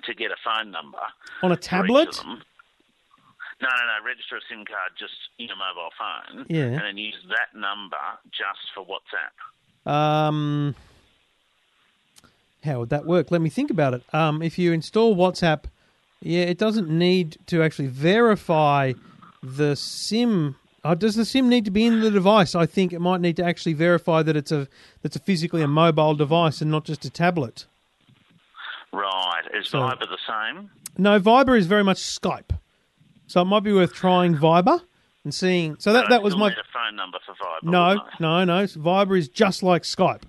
to 0.06 0.14
get 0.14 0.30
a 0.30 0.36
phone 0.44 0.70
number 0.70 0.98
On 1.42 1.52
a 1.52 1.56
tablet? 1.56 2.18
No, 3.60 3.66
no, 3.66 3.68
no. 3.68 4.06
Register 4.06 4.36
a 4.36 4.40
SIM 4.48 4.64
card 4.64 4.92
just 4.98 5.14
in 5.38 5.48
a 5.50 5.56
mobile 5.56 5.90
phone, 5.98 6.46
Yeah. 6.48 6.64
and 6.78 6.80
then 6.82 6.96
use 6.96 7.16
that 7.28 7.58
number 7.58 7.96
just 8.30 8.70
for 8.74 8.86
WhatsApp. 8.86 9.90
Um, 9.90 10.74
how 12.64 12.80
would 12.80 12.90
that 12.90 13.06
work? 13.06 13.30
Let 13.30 13.40
me 13.40 13.50
think 13.50 13.70
about 13.70 13.94
it. 13.94 14.02
Um, 14.12 14.42
if 14.42 14.58
you 14.58 14.72
install 14.72 15.16
WhatsApp, 15.16 15.64
yeah, 16.20 16.42
it 16.42 16.58
doesn't 16.58 16.88
need 16.88 17.38
to 17.46 17.62
actually 17.62 17.88
verify 17.88 18.92
the 19.42 19.74
SIM. 19.76 20.56
Uh, 20.88 20.94
does 20.94 21.16
the 21.16 21.24
SIM 21.26 21.50
need 21.50 21.66
to 21.66 21.70
be 21.70 21.84
in 21.84 22.00
the 22.00 22.10
device? 22.10 22.54
I 22.54 22.64
think 22.64 22.94
it 22.94 22.98
might 23.00 23.20
need 23.20 23.36
to 23.36 23.44
actually 23.44 23.74
verify 23.74 24.22
that 24.22 24.36
it's 24.36 24.50
a 24.50 24.68
that's 25.02 25.16
a 25.16 25.18
physically 25.18 25.60
a 25.60 25.68
mobile 25.68 26.14
device 26.14 26.62
and 26.62 26.70
not 26.70 26.84
just 26.86 27.04
a 27.04 27.10
tablet. 27.10 27.66
Right. 28.90 29.42
Is 29.52 29.68
So- 29.68 29.80
Viber 29.80 30.08
the 30.08 30.16
same? 30.26 30.70
No, 30.96 31.20
Viber 31.20 31.58
is 31.58 31.66
very 31.66 31.84
much 31.84 31.98
Skype, 31.98 32.58
so 33.26 33.42
it 33.42 33.44
might 33.44 33.64
be 33.64 33.72
worth 33.74 33.92
trying 33.92 34.34
Viber 34.34 34.80
and 35.24 35.34
seeing. 35.34 35.76
So 35.78 35.92
that 35.92 36.08
that 36.08 36.22
was 36.22 36.34
my 36.34 36.48
need 36.48 36.56
a 36.56 36.64
phone 36.72 36.96
number 36.96 37.18
for 37.26 37.34
Viber. 37.34 37.64
No, 37.70 38.02
no, 38.18 38.44
no. 38.44 38.64
Viber 38.64 39.18
is 39.18 39.28
just 39.28 39.62
like 39.62 39.82
Skype. 39.82 40.22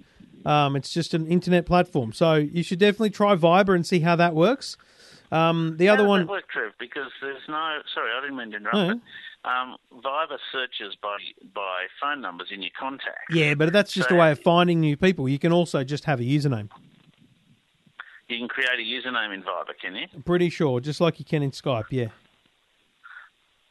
Um, 0.46 0.76
it's 0.76 0.90
just 0.90 1.14
an 1.14 1.26
internet 1.28 1.66
platform. 1.68 2.12
So 2.12 2.34
you 2.34 2.64
should 2.64 2.80
definitely 2.80 3.12
try 3.12 3.34
Viber 3.36 3.74
and 3.76 3.88
see 3.88 4.02
how 4.02 4.18
that 4.18 4.36
works. 4.36 4.76
Um, 5.32 5.76
the 5.78 5.88
How 5.88 5.94
other 5.94 6.06
one, 6.08 6.28
work, 6.28 6.50
Trev? 6.50 6.72
Because 6.80 7.12
there's 7.22 7.42
no. 7.48 7.80
Sorry, 7.94 8.10
I 8.18 8.22
didn't 8.22 8.38
mean 8.38 8.52
to 8.52 8.58
interrupt. 8.58 8.76
No. 8.76 9.00
But, 9.44 9.50
um, 9.50 9.78
Viber 10.04 10.38
searches 10.52 10.96
by 11.02 11.18
by 11.54 11.86
phone 12.02 12.22
numbers 12.22 12.50
in 12.52 12.62
your 12.62 12.72
contacts. 12.78 13.32
yeah, 13.32 13.54
but 13.54 13.72
that's 13.72 13.94
just 13.94 14.12
a 14.12 14.16
way 14.16 14.32
of 14.32 14.40
finding 14.40 14.80
new 14.82 14.98
people. 14.98 15.30
You 15.30 15.40
can 15.40 15.54
also 15.54 15.84
just 15.84 16.06
have 16.06 16.20
a 16.20 16.24
username. 16.24 16.70
You 18.28 18.38
can 18.38 18.48
create 18.48 18.80
a 18.80 18.84
username 18.84 19.34
in 19.34 19.42
Viber, 19.44 19.74
can 19.82 19.96
you? 19.96 20.08
Pretty 20.24 20.50
sure, 20.50 20.80
just 20.80 21.00
like 21.02 21.20
you 21.20 21.26
can 21.26 21.42
in 21.42 21.52
Skype. 21.52 21.86
Yeah. 21.90 22.08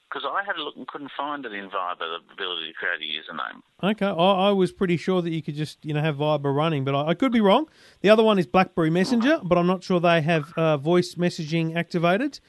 Because 0.09 0.27
I 0.27 0.43
had 0.43 0.57
a 0.57 0.63
look 0.63 0.75
and 0.77 0.87
couldn't 0.87 1.11
find 1.17 1.45
it 1.45 1.53
in 1.53 1.69
Viber, 1.69 1.99
the 1.99 2.33
ability 2.33 2.69
to 2.69 2.73
create 2.75 3.01
a 3.01 3.33
username. 3.33 3.61
Okay, 3.83 4.07
I, 4.07 4.49
I 4.49 4.51
was 4.53 4.73
pretty 4.73 4.97
sure 4.97 5.21
that 5.21 5.31
you 5.31 5.43
could 5.43 5.55
just 5.55 5.85
you 5.85 5.93
know 5.93 6.01
have 6.01 6.17
Viber 6.17 6.55
running, 6.55 6.85
but 6.85 6.95
I, 6.95 7.09
I 7.09 7.15
could 7.15 7.33
be 7.33 7.41
wrong. 7.41 7.69
The 8.01 8.09
other 8.09 8.23
one 8.23 8.39
is 8.39 8.47
BlackBerry 8.47 8.91
Messenger, 8.91 9.41
but 9.43 9.59
I'm 9.59 9.67
not 9.67 9.85
sure 9.85 10.01
they 10.01 10.23
have 10.23 10.53
uh, 10.57 10.77
voice 10.79 11.17
messaging 11.17 11.77
activated. 11.77 12.41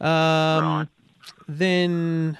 Um, 0.00 0.08
Right. 0.64 0.86
Then, 1.48 2.38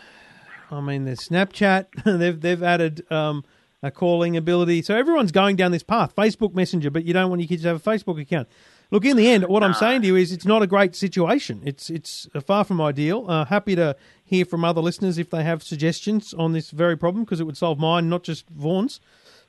I 0.70 0.80
mean, 0.80 1.04
there's 1.04 1.28
Snapchat. 1.28 2.04
they've 2.18 2.40
they've 2.40 2.62
added 2.62 3.11
um, 3.11 3.44
a 3.83 3.90
calling 3.90 4.37
ability, 4.37 4.83
so 4.83 4.96
everyone's 4.96 5.33
going 5.33 5.56
down 5.56 5.72
this 5.72 5.83
path. 5.83 6.14
Facebook 6.14 6.54
Messenger, 6.54 6.90
but 6.90 7.04
you 7.04 7.12
don't 7.12 7.28
want 7.28 7.40
your 7.40 7.48
kids 7.48 7.62
to 7.62 7.68
have 7.68 7.87
a 7.87 7.90
Facebook 7.90 8.20
account. 8.20 8.48
Look, 8.92 9.04
in 9.04 9.16
the 9.16 9.28
end, 9.28 9.46
what 9.46 9.62
I'm 9.62 9.74
saying 9.74 10.00
to 10.02 10.09
you 10.09 10.16
is 10.16 10.33
it's 10.33 10.44
not 10.44 10.62
a 10.62 10.66
great 10.66 10.96
situation. 10.96 11.62
It's 11.64 11.90
it's 11.90 12.28
far 12.44 12.64
from 12.64 12.80
ideal. 12.80 13.24
Uh, 13.28 13.44
happy 13.44 13.76
to 13.76 13.96
hear 14.30 14.44
from 14.44 14.64
other 14.64 14.80
listeners 14.80 15.18
if 15.18 15.28
they 15.30 15.42
have 15.44 15.62
suggestions 15.62 16.32
on 16.34 16.52
this 16.52 16.70
very 16.70 16.96
problem 16.96 17.24
because 17.24 17.40
it 17.40 17.44
would 17.44 17.56
solve 17.56 17.78
mine, 17.78 18.08
not 18.08 18.22
just 18.22 18.48
Vaughan's. 18.48 19.00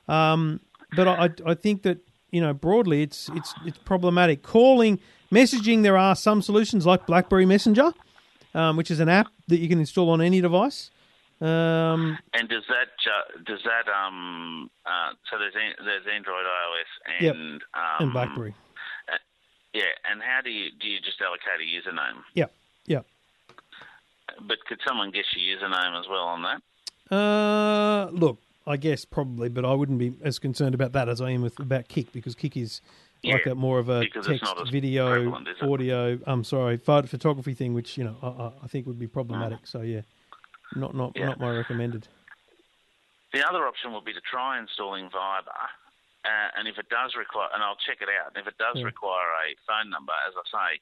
Um, 0.08 0.60
but 0.96 1.06
I, 1.08 1.30
I 1.46 1.54
think 1.54 1.82
that 1.82 1.98
you 2.30 2.40
know 2.40 2.52
broadly 2.52 3.02
it's 3.02 3.30
it's 3.34 3.54
it's 3.64 3.78
problematic. 3.78 4.42
Calling, 4.42 4.98
messaging, 5.30 5.82
there 5.82 5.96
are 5.96 6.14
some 6.16 6.42
solutions 6.42 6.84
like 6.84 7.06
BlackBerry 7.06 7.46
Messenger, 7.46 7.92
um, 8.54 8.76
which 8.76 8.90
is 8.90 9.00
an 9.00 9.08
app 9.08 9.28
that 9.48 9.58
you 9.58 9.68
can 9.68 9.78
install 9.78 10.10
on 10.10 10.20
any 10.20 10.40
device. 10.40 10.90
Um, 11.40 12.18
And 12.34 12.48
does 12.48 12.64
that 12.68 12.88
ju- 13.02 13.42
does 13.44 13.60
that 13.64 13.90
um 13.90 14.70
uh, 14.86 15.10
so 15.30 15.38
there's 15.38 15.54
an- 15.54 15.84
there's 15.84 16.06
Android, 16.14 16.44
iOS, 16.44 17.22
Yep. 17.22 17.34
and 17.34 17.62
um, 17.74 17.98
and 18.00 18.12
BlackBerry. 18.12 18.54
Yeah, 19.74 19.84
and 20.10 20.20
how 20.22 20.40
do 20.44 20.50
you 20.50 20.70
do 20.80 20.86
you 20.86 20.98
just 21.00 21.20
allocate 21.20 21.58
a 21.60 21.64
username? 21.64 22.22
Yeah, 22.34 22.46
yeah. 22.86 23.00
But 24.40 24.64
could 24.66 24.80
someone 24.86 25.10
guess 25.10 25.24
your 25.36 25.58
username 25.58 25.98
as 25.98 26.06
well 26.08 26.24
on 26.24 26.42
that? 26.42 27.14
Uh, 27.14 28.08
look, 28.10 28.38
I 28.66 28.76
guess 28.76 29.04
probably, 29.04 29.48
but 29.48 29.64
I 29.64 29.74
wouldn't 29.74 29.98
be 29.98 30.14
as 30.22 30.38
concerned 30.38 30.74
about 30.74 30.92
that 30.92 31.08
as 31.08 31.20
I 31.20 31.30
am 31.30 31.42
with 31.42 31.58
about 31.58 31.88
Kik 31.88 32.12
because 32.12 32.34
Kik 32.34 32.56
is 32.56 32.80
like 33.24 33.46
a 33.46 33.54
more 33.54 33.78
of 33.78 33.88
a 33.88 34.08
text, 34.08 34.44
video, 34.70 35.22
prevalent, 35.22 35.48
is 35.48 35.56
it? 35.60 35.64
audio. 35.68 36.18
I'm 36.26 36.42
sorry, 36.44 36.76
photo, 36.76 37.06
photography 37.06 37.54
thing, 37.54 37.74
which 37.74 37.98
you 37.98 38.04
know 38.04 38.16
I, 38.22 38.64
I- 38.64 38.66
think 38.68 38.86
would 38.86 38.98
be 38.98 39.06
problematic. 39.06 39.66
So 39.66 39.82
yeah, 39.82 40.02
not 40.74 40.94
not 40.94 41.12
Yeah. 41.16 41.26
not 41.26 41.38
my 41.40 41.50
recommended. 41.50 42.08
The 43.32 43.46
other 43.46 43.66
option 43.66 43.92
would 43.94 44.04
be 44.04 44.12
to 44.12 44.20
try 44.20 44.58
installing 44.58 45.08
Viber, 45.08 45.48
uh, 46.24 46.48
and 46.56 46.68
if 46.68 46.78
it 46.78 46.88
does 46.88 47.14
require, 47.16 47.48
and 47.54 47.62
I'll 47.62 47.76
check 47.86 47.98
it 48.02 48.08
out. 48.08 48.32
And 48.34 48.36
if 48.42 48.46
it 48.46 48.58
does 48.58 48.76
Yeah. 48.78 48.84
require 48.84 49.28
a 49.48 49.54
phone 49.66 49.88
number, 49.90 50.12
as 50.28 50.34
I 50.36 50.44
say, 50.74 50.80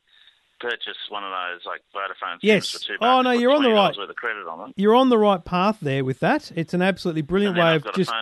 purchase 0.61 0.97
one 1.09 1.25
of 1.25 1.31
those 1.31 1.65
like 1.67 1.81
Vodafone 1.95 2.37
Yes. 2.43 2.71
For 2.71 2.79
two 2.79 2.95
Oh, 2.95 2.99
bucks, 3.01 3.25
no, 3.25 3.31
you're 3.33 3.53
on 3.53 3.63
the 3.63 3.71
right- 3.71 3.97
Worth 3.97 4.11
of 4.11 4.17
credit 4.17 4.47
on 4.47 4.73
You're 4.77 4.95
on 4.95 5.09
the 5.09 5.19
right 5.19 5.45
path 5.45 5.79
there 5.81 6.05
with 6.05 6.21
that. 6.21 6.53
It's 6.55 6.75
an 6.75 6.83
absolutely 6.83 7.23
brilliant 7.23 7.57
way 7.57 7.63
I've 7.63 7.87
of 7.87 7.95
just 7.95 8.13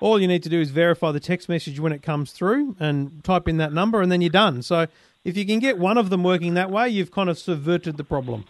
all 0.00 0.20
you 0.20 0.28
need 0.28 0.42
to 0.44 0.48
do 0.48 0.60
is 0.60 0.70
verify 0.70 1.10
the 1.10 1.20
text 1.20 1.48
message 1.48 1.80
when 1.80 1.92
it 1.92 2.02
comes 2.02 2.32
through 2.32 2.76
and 2.78 3.24
type 3.24 3.48
in 3.48 3.56
that 3.56 3.72
number, 3.72 4.02
and 4.02 4.12
then 4.12 4.20
you're 4.20 4.30
done. 4.30 4.62
So 4.62 4.86
if 5.24 5.36
you 5.36 5.44
can 5.44 5.58
get 5.58 5.78
one 5.78 5.98
of 5.98 6.10
them 6.10 6.22
working 6.22 6.54
that 6.54 6.70
way, 6.70 6.88
you've 6.88 7.10
kind 7.10 7.28
of 7.28 7.38
subverted 7.38 7.96
the 7.96 8.04
problem. 8.04 8.44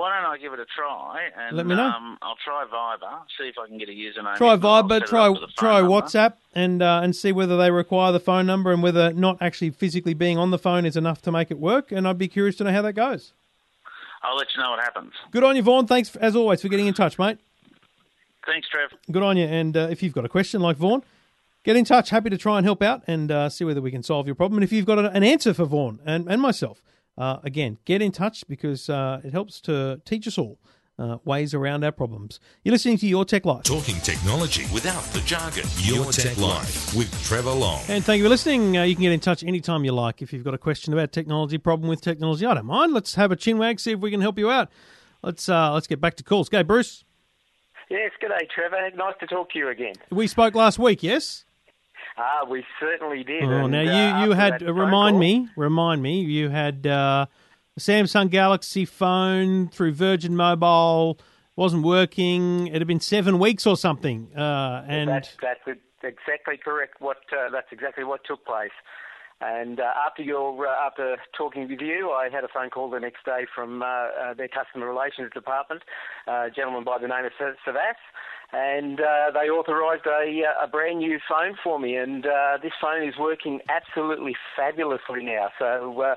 Why 0.00 0.18
don't 0.18 0.30
I 0.32 0.38
give 0.38 0.54
it 0.54 0.60
a 0.60 0.64
try? 0.64 1.28
And 1.36 1.54
Let 1.58 1.66
me 1.66 1.74
know. 1.74 1.84
Um, 1.84 2.16
I'll 2.22 2.34
try 2.42 2.64
Viber, 2.64 3.20
see 3.38 3.48
if 3.48 3.56
I 3.62 3.66
can 3.66 3.76
get 3.76 3.90
a 3.90 3.92
username. 3.92 4.34
Try 4.38 4.54
If 4.54 4.62
not, 4.62 4.66
I'll 4.66 4.82
Viber, 4.84 5.06
try 5.06 5.26
up 5.26 5.34
with 5.34 5.42
a 5.42 5.46
phone 5.48 5.52
try 5.58 5.80
number. 5.82 5.92
WhatsApp, 5.92 6.32
and 6.54 6.82
uh, 6.82 7.00
and 7.02 7.14
see 7.14 7.32
whether 7.32 7.58
they 7.58 7.70
require 7.70 8.10
the 8.10 8.18
phone 8.18 8.46
number 8.46 8.72
and 8.72 8.82
whether 8.82 9.12
not 9.12 9.36
actually 9.42 9.68
physically 9.70 10.14
being 10.14 10.38
on 10.38 10.52
the 10.52 10.58
phone 10.58 10.86
is 10.86 10.96
enough 10.96 11.20
to 11.22 11.30
make 11.30 11.50
it 11.50 11.58
work. 11.58 11.92
And 11.92 12.08
I'd 12.08 12.16
be 12.16 12.28
curious 12.28 12.56
to 12.56 12.64
know 12.64 12.72
how 12.72 12.80
that 12.80 12.94
goes. 12.94 13.34
I'll 14.22 14.36
let 14.36 14.46
you 14.56 14.62
know 14.62 14.70
what 14.70 14.80
happens. 14.80 15.12
Good 15.32 15.44
on 15.44 15.54
you, 15.54 15.62
Vaughan. 15.62 15.86
Thanks 15.86 16.16
as 16.16 16.34
always 16.34 16.62
for 16.62 16.68
getting 16.68 16.86
in 16.86 16.94
touch, 16.94 17.18
mate. 17.18 17.36
Thanks, 18.46 18.68
Trev. 18.70 18.90
Good 19.10 19.22
on 19.22 19.36
you. 19.36 19.44
And 19.44 19.76
uh, 19.76 19.88
if 19.90 20.02
you've 20.02 20.14
got 20.14 20.24
a 20.24 20.30
question 20.30 20.62
like 20.62 20.78
Vaughan, 20.78 21.02
get 21.62 21.76
in 21.76 21.84
touch. 21.84 22.08
Happy 22.08 22.30
to 22.30 22.38
try 22.38 22.56
and 22.56 22.64
help 22.64 22.80
out 22.80 23.02
and 23.06 23.30
uh, 23.30 23.50
see 23.50 23.64
whether 23.64 23.82
we 23.82 23.90
can 23.90 24.02
solve 24.02 24.24
your 24.24 24.34
problem. 24.34 24.56
And 24.56 24.64
if 24.64 24.72
you've 24.72 24.86
got 24.86 24.98
an 24.98 25.22
answer 25.22 25.52
for 25.52 25.66
Vaughan 25.66 26.00
and, 26.06 26.26
and 26.26 26.40
myself, 26.40 26.80
uh, 27.18 27.38
again, 27.42 27.78
get 27.84 28.02
in 28.02 28.12
touch 28.12 28.46
because 28.48 28.88
uh, 28.88 29.20
it 29.24 29.32
helps 29.32 29.60
to 29.62 30.00
teach 30.04 30.26
us 30.26 30.38
all 30.38 30.58
uh, 31.00 31.18
ways 31.24 31.54
around 31.54 31.82
our 31.82 31.92
problems. 31.92 32.38
You're 32.62 32.72
listening 32.72 32.98
to 32.98 33.06
Your 33.06 33.24
Tech 33.24 33.46
Life. 33.46 33.64
Talking 33.64 33.96
technology 33.96 34.66
without 34.72 35.02
the 35.12 35.20
jargon. 35.20 35.64
Your, 35.78 36.12
Tech, 36.12 36.36
Life 36.36 36.94
with 36.94 37.10
Trevor 37.24 37.52
Long. 37.52 37.82
And 37.88 38.04
thank 38.04 38.18
you 38.18 38.24
for 38.24 38.28
listening. 38.28 38.76
Uh, 38.76 38.82
you 38.82 38.94
can 38.94 39.02
get 39.02 39.12
in 39.12 39.20
touch 39.20 39.42
anytime 39.42 39.84
you 39.84 39.92
like 39.92 40.20
if 40.20 40.32
you've 40.32 40.44
got 40.44 40.54
a 40.54 40.58
question 40.58 40.92
about 40.92 41.12
technology, 41.12 41.56
problem 41.58 41.88
with 41.88 42.02
technology. 42.02 42.44
I 42.44 42.54
don't 42.54 42.66
mind. 42.66 42.92
Let's 42.92 43.14
have 43.14 43.32
a 43.32 43.36
chinwag, 43.36 43.80
see 43.80 43.92
if 43.92 44.00
we 44.00 44.10
can 44.10 44.20
help 44.20 44.38
you 44.38 44.50
out. 44.50 44.68
Let's 45.22 45.48
uh, 45.48 45.72
let's 45.72 45.86
get 45.86 46.00
back 46.00 46.16
to 46.16 46.22
calls. 46.22 46.48
Go, 46.48 46.62
Bruce. 46.62 47.04
Yes, 47.90 48.12
good 48.20 48.28
day, 48.28 48.46
Trevor. 48.54 48.90
Nice 48.94 49.14
to 49.20 49.26
talk 49.26 49.50
to 49.50 49.58
you 49.58 49.68
again. 49.68 49.94
We 50.10 50.28
spoke 50.28 50.54
last 50.54 50.78
week, 50.78 51.02
yes? 51.02 51.44
Ah, 52.16 52.44
we 52.48 52.64
certainly 52.78 53.24
did. 53.24 53.44
Oh, 53.44 53.64
and, 53.64 53.72
now 53.72 53.80
uh, 53.80 53.82
you 53.82 54.26
you 54.26 54.32
after 54.32 54.34
had 54.34 54.62
uh, 54.62 54.74
remind 54.74 55.14
call- 55.14 55.20
me, 55.20 55.48
remind 55.56 56.02
me. 56.02 56.20
You 56.20 56.48
had 56.48 56.86
uh, 56.86 57.26
Samsung 57.78 58.30
Galaxy 58.30 58.84
phone 58.84 59.68
through 59.68 59.92
Virgin 59.92 60.36
Mobile 60.36 61.18
wasn't 61.56 61.84
working. 61.84 62.68
It 62.68 62.74
had 62.74 62.86
been 62.86 63.00
seven 63.00 63.38
weeks 63.38 63.66
or 63.66 63.76
something, 63.76 64.30
uh, 64.36 64.84
and 64.88 65.08
That's, 65.08 65.36
that's 65.40 65.60
exactly 66.02 66.56
correct. 66.56 67.00
What 67.00 67.18
uh, 67.32 67.50
that's 67.50 67.68
exactly 67.70 68.04
what 68.04 68.20
took 68.24 68.44
place. 68.44 68.70
And 69.40 69.80
uh, 69.80 69.84
after 70.06 70.22
your 70.22 70.66
uh, 70.66 70.86
after 70.86 71.16
talking 71.36 71.68
with 71.68 71.80
you, 71.80 72.10
I 72.10 72.28
had 72.30 72.44
a 72.44 72.48
phone 72.48 72.68
call 72.68 72.90
the 72.90 73.00
next 73.00 73.24
day 73.24 73.46
from 73.54 73.82
uh, 73.82 73.86
uh, 73.86 74.34
their 74.34 74.48
customer 74.48 74.86
relations 74.86 75.32
department, 75.32 75.82
uh, 76.28 76.48
a 76.48 76.50
gentleman 76.54 76.84
by 76.84 76.98
the 76.98 77.08
name 77.08 77.24
of 77.24 77.32
Savas, 77.40 77.94
and 78.52 79.00
uh, 79.00 79.30
they 79.32 79.48
authorised 79.48 80.04
a, 80.06 80.42
a 80.62 80.66
brand 80.66 80.98
new 80.98 81.18
phone 81.26 81.56
for 81.64 81.80
me. 81.80 81.96
And 81.96 82.24
this 82.62 82.72
phone 82.82 83.02
is 83.08 83.14
working 83.18 83.60
absolutely 83.70 84.36
fabulously 84.54 85.24
now. 85.24 85.48
So 85.58 86.16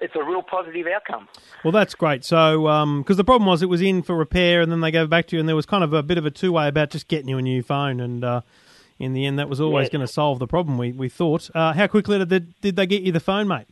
it's 0.00 0.16
a 0.16 0.24
real 0.24 0.42
positive 0.42 0.88
outcome. 0.92 1.28
well, 1.62 1.70
that's 1.72 1.94
great. 1.94 2.24
So, 2.24 2.98
because 2.98 3.16
the 3.16 3.24
problem 3.24 3.46
was 3.46 3.62
it 3.62 3.68
was 3.68 3.82
in 3.82 4.02
for 4.02 4.16
repair, 4.16 4.62
and 4.62 4.72
then 4.72 4.80
they 4.80 4.90
gave 4.90 5.04
it 5.04 5.10
back 5.10 5.28
to 5.28 5.36
you, 5.36 5.40
and 5.40 5.48
there 5.48 5.54
was 5.54 5.66
kind 5.66 5.84
of 5.84 5.92
a 5.92 6.02
bit 6.02 6.18
of 6.18 6.26
a 6.26 6.30
two 6.32 6.50
way 6.50 6.66
about 6.66 6.90
just 6.90 7.06
getting 7.06 7.28
you 7.28 7.38
a 7.38 7.42
new 7.42 7.62
phone, 7.62 8.00
and 8.00 8.24
in 8.98 9.12
the 9.12 9.26
end, 9.26 9.38
that 9.38 9.48
was 9.48 9.60
always 9.60 9.84
Yes. 9.86 9.92
going 9.92 10.06
to 10.06 10.12
solve 10.12 10.38
the 10.38 10.46
problem. 10.46 10.78
We 10.78 10.92
we 10.92 11.08
thought. 11.08 11.50
Uh, 11.54 11.72
how 11.72 11.86
quickly 11.86 12.18
did 12.18 12.28
they, 12.28 12.40
did 12.60 12.76
they 12.76 12.86
get 12.86 13.02
you 13.02 13.12
the 13.12 13.20
phone, 13.20 13.48
mate? 13.48 13.66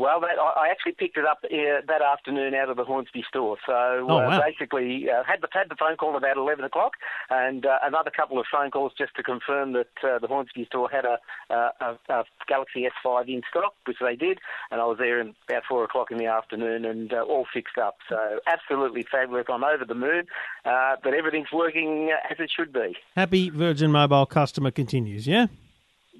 Well, 0.00 0.20
that, 0.20 0.38
I 0.40 0.68
actually 0.70 0.92
picked 0.92 1.18
it 1.18 1.26
up 1.26 1.40
uh, 1.44 1.80
that 1.86 2.00
afternoon 2.00 2.54
out 2.54 2.70
of 2.70 2.76
the 2.78 2.84
Hornsby 2.84 3.22
store. 3.28 3.58
So 3.66 3.72
Oh, 3.72 4.18
uh, 4.18 4.28
wow. 4.28 4.40
basically, 4.40 5.08
uh, 5.10 5.22
had 5.24 5.42
the 5.42 5.48
had 5.52 5.68
the 5.68 5.76
phone 5.76 5.96
call 5.96 6.16
about 6.16 6.36
eleven 6.38 6.64
o'clock, 6.64 6.92
and 7.28 7.66
uh, 7.66 7.78
another 7.82 8.10
couple 8.10 8.38
of 8.38 8.46
phone 8.50 8.70
calls 8.70 8.92
just 8.96 9.14
to 9.16 9.22
confirm 9.22 9.74
that 9.74 9.92
uh, 10.02 10.18
the 10.18 10.26
Hornsby 10.26 10.64
store 10.64 10.88
had 10.90 11.04
a, 11.04 11.18
a, 11.54 11.98
a 12.08 12.24
Galaxy 12.48 12.88
S5 13.04 13.28
in 13.28 13.42
stock, 13.50 13.74
which 13.84 13.98
they 14.00 14.16
did, 14.16 14.38
and 14.70 14.80
I 14.80 14.84
was 14.86 14.96
there 14.98 15.20
in 15.20 15.34
about 15.48 15.64
four 15.68 15.84
o'clock 15.84 16.10
in 16.10 16.16
the 16.18 16.26
afternoon, 16.26 16.84
and 16.86 17.12
uh, 17.12 17.20
all 17.22 17.46
fixed 17.52 17.76
up. 17.76 17.96
So 18.08 18.16
absolutely 18.46 19.04
fabulous. 19.10 19.46
I'm 19.50 19.64
over 19.64 19.84
the 19.84 19.94
moon, 19.94 20.24
uh, 20.64 20.96
but 21.04 21.12
everything's 21.12 21.52
working 21.52 22.10
as 22.30 22.38
it 22.40 22.50
should 22.56 22.72
be. 22.72 22.96
Happy 23.16 23.50
Virgin 23.50 23.92
Mobile 23.92 24.24
customer 24.26 24.70
continues. 24.70 25.26
Yeah. 25.26 25.46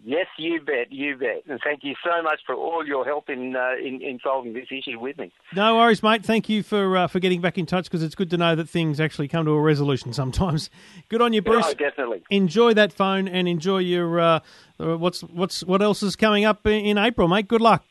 Yes, 0.02 0.26
you 0.38 0.60
bet, 0.62 0.90
you 0.90 1.16
bet, 1.16 1.42
and 1.46 1.60
thank 1.62 1.84
you 1.84 1.94
so 2.02 2.22
much 2.22 2.40
for 2.46 2.54
all 2.54 2.86
your 2.86 3.04
help 3.04 3.28
in 3.28 3.54
uh, 3.54 3.72
in, 3.78 4.00
in 4.00 4.18
solving 4.22 4.54
this 4.54 4.68
issue 4.70 4.98
with 4.98 5.18
me. 5.18 5.30
No 5.54 5.76
worries, 5.76 6.02
mate. 6.02 6.24
Thank 6.24 6.48
you 6.48 6.62
for 6.62 6.96
uh, 6.96 7.06
for 7.06 7.20
getting 7.20 7.42
back 7.42 7.58
in 7.58 7.66
touch 7.66 7.84
because 7.84 8.02
it's 8.02 8.14
good 8.14 8.30
to 8.30 8.38
know 8.38 8.54
that 8.54 8.68
things 8.68 8.98
actually 8.98 9.28
come 9.28 9.44
to 9.44 9.50
a 9.50 9.60
resolution 9.60 10.14
sometimes. 10.14 10.70
Good 11.10 11.20
on 11.20 11.32
you, 11.32 11.42
Bruce. 11.42 11.66
Oh, 11.68 11.74
definitely. 11.74 12.22
Enjoy 12.30 12.72
that 12.74 12.92
phone 12.92 13.28
and 13.28 13.46
enjoy 13.46 13.78
your 13.78 14.20
uh, 14.20 14.40
uh, 14.78 14.96
what's 14.96 15.20
what's 15.20 15.62
what 15.64 15.82
else 15.82 16.02
is 16.02 16.16
coming 16.16 16.44
up 16.44 16.66
in, 16.66 16.96
April, 16.96 17.28
mate. 17.28 17.46
Good 17.48 17.60
luck. 17.60 17.84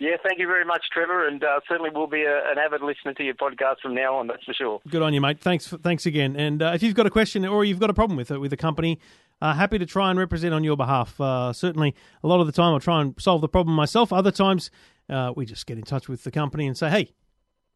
Yeah, 0.00 0.16
thank 0.22 0.38
you 0.38 0.46
very 0.46 0.64
much, 0.64 0.84
Trevor, 0.92 1.26
and 1.26 1.42
uh, 1.42 1.58
certainly 1.68 1.90
will 1.90 2.06
be 2.06 2.22
a, 2.22 2.50
an 2.50 2.56
avid 2.56 2.82
listener 2.82 3.14
to 3.14 3.24
your 3.24 3.34
podcast 3.34 3.80
from 3.82 3.96
now 3.96 4.16
on. 4.16 4.28
That's 4.28 4.44
for 4.44 4.54
sure. 4.54 4.80
Good 4.88 5.02
on 5.02 5.12
you, 5.12 5.20
mate. 5.20 5.40
Thanks 5.40 5.66
for, 5.66 5.76
thanks 5.76 6.06
again. 6.06 6.36
And 6.36 6.62
uh, 6.62 6.70
if 6.74 6.84
you've 6.84 6.94
got 6.94 7.06
a 7.06 7.10
question 7.10 7.44
or 7.44 7.64
you've 7.64 7.80
got 7.80 7.90
a 7.90 7.94
problem 7.94 8.16
with 8.16 8.30
it 8.30 8.38
with 8.38 8.52
the 8.52 8.56
company, 8.56 9.00
uh, 9.40 9.54
happy 9.54 9.78
to 9.78 9.86
try 9.86 10.10
and 10.10 10.18
represent 10.18 10.52
on 10.54 10.64
your 10.64 10.76
behalf. 10.76 11.20
Uh, 11.20 11.52
certainly, 11.52 11.94
a 12.22 12.28
lot 12.28 12.40
of 12.40 12.46
the 12.46 12.52
time 12.52 12.74
I'll 12.74 12.80
try 12.80 13.00
and 13.00 13.14
solve 13.18 13.40
the 13.40 13.48
problem 13.48 13.76
myself. 13.76 14.12
Other 14.12 14.30
times, 14.30 14.70
uh, 15.08 15.32
we 15.36 15.46
just 15.46 15.66
get 15.66 15.78
in 15.78 15.84
touch 15.84 16.08
with 16.08 16.24
the 16.24 16.30
company 16.30 16.66
and 16.66 16.76
say, 16.76 16.90
"Hey, 16.90 17.12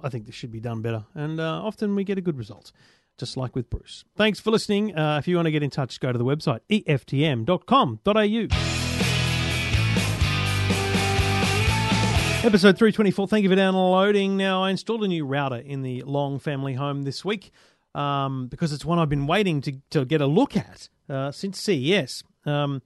I 0.01 0.09
think 0.09 0.27
this 0.27 0.35
should 0.35 0.51
be 0.53 0.61
done 0.61 0.83
better," 0.83 1.05
and 1.14 1.40
uh, 1.40 1.62
often 1.62 1.94
we 1.94 2.05
get 2.05 2.18
a 2.18 2.22
good 2.22 2.38
result. 2.38 2.72
Just 3.18 3.37
like 3.37 3.55
with 3.55 3.68
Bruce. 3.68 4.05
Thanks 4.16 4.40
for 4.40 4.51
listening. 4.51 4.96
Uh, 4.96 5.18
if 5.18 5.29
you 5.29 5.37
want 5.37 5.44
to 5.46 5.53
get 5.53 5.62
in 5.62 5.68
touch, 5.68 6.01
go 6.01 6.12
to 6.12 6.18
the 6.18 6.25
website 6.25 6.61
eftm.com.au. 6.70 8.48
Episode 12.44 12.77
324. 12.77 13.29
Thank 13.29 13.44
you 13.44 13.51
for 13.51 13.55
downloading. 13.55 14.37
Now, 14.37 14.64
I 14.64 14.70
installed 14.70 15.05
a 15.05 15.09
new 15.09 15.25
router 15.25 15.59
in 15.59 15.83
the 15.83 16.03
Long 16.03 16.40
family 16.40 16.75
home 16.75 17.03
this 17.03 17.25
week 17.25 17.53
um, 17.94 18.48
because 18.48 18.72
it's 18.72 18.85
one 18.85 18.98
I've 18.98 19.09
been 19.09 19.26
waiting 19.26 19.61
to, 19.62 19.72
to 19.90 20.05
get 20.05 20.20
a 20.20 20.26
look 20.26 20.57
at 20.57 20.88
uh, 21.09 21.31
since 21.33 21.61
CES. 21.61 22.22
Um, 22.46 22.83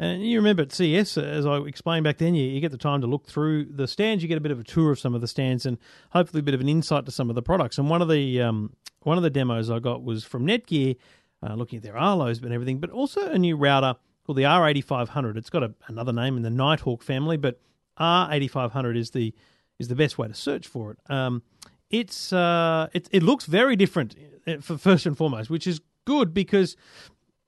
And 0.00 0.24
you 0.24 0.38
remember 0.38 0.62
at 0.62 0.72
CES, 0.72 1.18
as 1.18 1.44
I 1.44 1.58
explained 1.58 2.04
back 2.04 2.18
then, 2.18 2.34
you, 2.34 2.48
you 2.48 2.60
get 2.60 2.70
the 2.70 2.78
time 2.78 3.00
to 3.00 3.06
look 3.08 3.26
through 3.26 3.64
the 3.64 3.88
stands, 3.88 4.22
you 4.22 4.28
get 4.28 4.38
a 4.38 4.40
bit 4.40 4.52
of 4.52 4.60
a 4.60 4.64
tour 4.64 4.92
of 4.92 5.00
some 5.00 5.14
of 5.14 5.20
the 5.20 5.26
stands, 5.26 5.66
and 5.66 5.76
hopefully 6.10 6.40
a 6.40 6.42
bit 6.44 6.54
of 6.54 6.60
an 6.60 6.68
insight 6.68 7.04
to 7.06 7.12
some 7.12 7.28
of 7.30 7.34
the 7.34 7.42
products. 7.42 7.78
And 7.78 7.90
one 7.90 8.00
of 8.00 8.08
the 8.08 8.40
um, 8.40 8.74
one 9.02 9.16
of 9.16 9.24
the 9.24 9.30
demos 9.30 9.70
I 9.70 9.80
got 9.80 10.04
was 10.04 10.24
from 10.24 10.46
Netgear, 10.46 10.96
uh, 11.42 11.54
looking 11.54 11.78
at 11.78 11.82
their 11.82 11.94
Arlos 11.94 12.42
and 12.42 12.52
everything, 12.52 12.78
but 12.78 12.90
also 12.90 13.28
a 13.28 13.38
new 13.38 13.56
router 13.56 13.96
called 14.24 14.38
the 14.38 14.42
R8500. 14.44 15.36
It's 15.36 15.50
got 15.50 15.62
a, 15.64 15.74
another 15.88 16.12
name 16.12 16.36
in 16.36 16.42
the 16.42 16.50
Nighthawk 16.50 17.02
family, 17.02 17.36
but 17.36 17.60
R8500 17.98 18.96
is 18.96 19.10
the 19.10 19.34
is 19.80 19.88
the 19.88 19.96
best 19.96 20.18
way 20.18 20.28
to 20.28 20.34
search 20.34 20.66
for 20.66 20.92
it. 20.92 20.98
Um, 21.10 21.42
it's 21.90 22.32
uh, 22.32 22.88
it, 22.92 23.08
it 23.10 23.22
looks 23.22 23.46
very 23.46 23.76
different 23.76 24.14
uh, 24.46 24.58
for 24.60 24.78
first 24.78 25.06
and 25.06 25.16
foremost, 25.16 25.50
which 25.50 25.66
is 25.66 25.80
good 26.04 26.34
because 26.34 26.76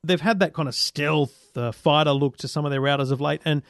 they've 0.05 0.21
had 0.21 0.41
that 0.41 0.55
kind 0.55 0.69
of 0.69 0.75
stealth 0.75 1.57
uh, 1.57 1.73
fighter 1.73 2.13
look 2.13 2.37
to 2.39 2.49
some 2.49 2.65
of 2.65 2.71
their 2.71 2.81
routers 2.81 3.11
of 3.11 3.21
late, 3.21 3.41
and 3.45 3.63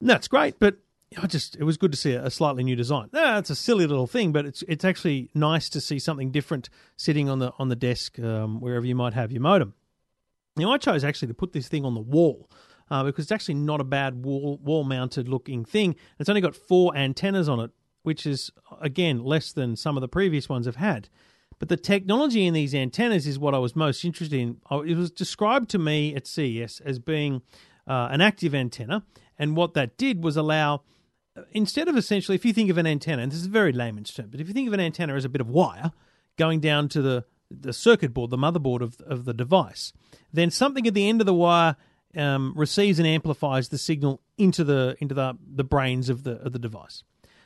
that's 0.00 0.28
great. 0.28 0.58
But 0.58 0.78
I 1.20 1.26
just 1.26 1.56
it 1.56 1.64
was 1.64 1.76
good 1.76 1.92
to 1.92 1.98
see 1.98 2.12
a, 2.12 2.30
slightly 2.30 2.64
new 2.64 2.76
design. 2.76 3.10
Yeah, 3.12 3.38
it's 3.38 3.50
a 3.50 3.56
silly 3.56 3.86
little 3.86 4.06
thing, 4.06 4.32
but 4.32 4.46
it's 4.46 4.62
it's 4.68 4.84
actually 4.84 5.30
nice 5.34 5.68
to 5.70 5.80
see 5.80 5.98
something 5.98 6.30
different 6.30 6.68
sitting 6.96 7.28
on 7.28 7.38
the 7.38 7.52
on 7.58 7.68
the 7.68 7.76
desk 7.76 8.18
um, 8.18 8.60
wherever 8.60 8.86
you 8.86 8.94
might 8.94 9.14
have 9.14 9.32
your 9.32 9.42
modem. 9.42 9.74
Now 10.56 10.72
I 10.72 10.78
chose 10.78 11.04
actually 11.04 11.28
to 11.28 11.34
put 11.34 11.52
this 11.52 11.68
thing 11.68 11.84
on 11.84 11.94
the 11.94 12.00
wall. 12.00 12.50
Uh, 12.90 13.02
because 13.02 13.24
it's 13.24 13.32
actually 13.32 13.54
not 13.54 13.80
a 13.80 13.84
bad 13.84 14.26
wall 14.26 14.60
wall 14.62 14.84
mounted 14.84 15.26
looking 15.26 15.64
thing. 15.64 15.96
It's 16.18 16.28
only 16.28 16.42
got 16.42 16.54
four 16.54 16.94
antennas 16.94 17.48
on 17.48 17.58
it, 17.60 17.70
which 18.04 18.26
is 18.26 18.52
again 18.80 19.24
less 19.24 19.52
than 19.52 19.74
some 19.74 19.96
of 19.96 20.00
the 20.00 20.08
previous 20.08 20.48
ones 20.48 20.66
have 20.66 20.76
had. 20.76 21.08
But 21.58 21.68
the 21.68 21.76
technology 21.76 22.46
in 22.46 22.54
these 22.54 22.74
antennas 22.74 23.26
is 23.26 23.38
what 23.38 23.54
I 23.54 23.58
was 23.58 23.74
most 23.74 24.04
interested 24.04 24.38
in. 24.38 24.58
Oh, 24.70 24.82
it 24.82 24.94
was 24.94 25.10
described 25.10 25.70
to 25.70 25.78
me 25.78 26.14
at 26.14 26.26
CES 26.26 26.80
as 26.84 26.98
being 26.98 27.42
uh, 27.86 28.08
an 28.10 28.20
active 28.20 28.54
antenna, 28.54 29.04
and 29.38 29.56
what 29.56 29.74
that 29.74 29.96
did 29.96 30.22
was 30.22 30.36
allow, 30.36 30.82
uh, 31.36 31.42
instead 31.52 31.88
of 31.88 31.96
essentially, 31.96 32.34
if 32.34 32.44
you 32.44 32.52
think 32.52 32.70
of 32.70 32.78
an 32.78 32.86
antenna, 32.86 33.22
and 33.22 33.32
this 33.32 33.40
is 33.40 33.46
a 33.46 33.50
very 33.50 33.72
layman's 33.72 34.12
term, 34.12 34.28
but 34.30 34.40
if 34.40 34.48
you 34.48 34.54
think 34.54 34.68
of 34.68 34.74
an 34.74 34.80
antenna 34.80 35.14
as 35.14 35.24
a 35.24 35.28
bit 35.28 35.40
of 35.40 35.48
wire 35.48 35.92
going 36.36 36.60
down 36.60 36.88
to 36.90 37.02
the 37.02 37.24
the 37.50 37.72
circuit 37.72 38.12
board, 38.12 38.30
the 38.30 38.36
motherboard 38.36 38.80
of 38.80 39.00
of 39.00 39.24
the 39.24 39.34
device, 39.34 39.92
then 40.32 40.50
something 40.50 40.86
at 40.86 40.94
the 40.94 41.08
end 41.08 41.20
of 41.20 41.26
the 41.26 41.34
wire 41.34 41.76
um, 42.16 42.52
receives 42.56 42.98
and 42.98 43.08
amplifies 43.08 43.68
the 43.68 43.78
signal 43.78 44.20
into 44.36 44.64
the 44.64 44.96
into 45.00 45.14
the 45.14 45.38
the 45.40 45.64
brains 45.64 46.08
of 46.08 46.24
the 46.24 46.32
of 46.42 46.52
the 46.52 46.58
device. 46.58 47.02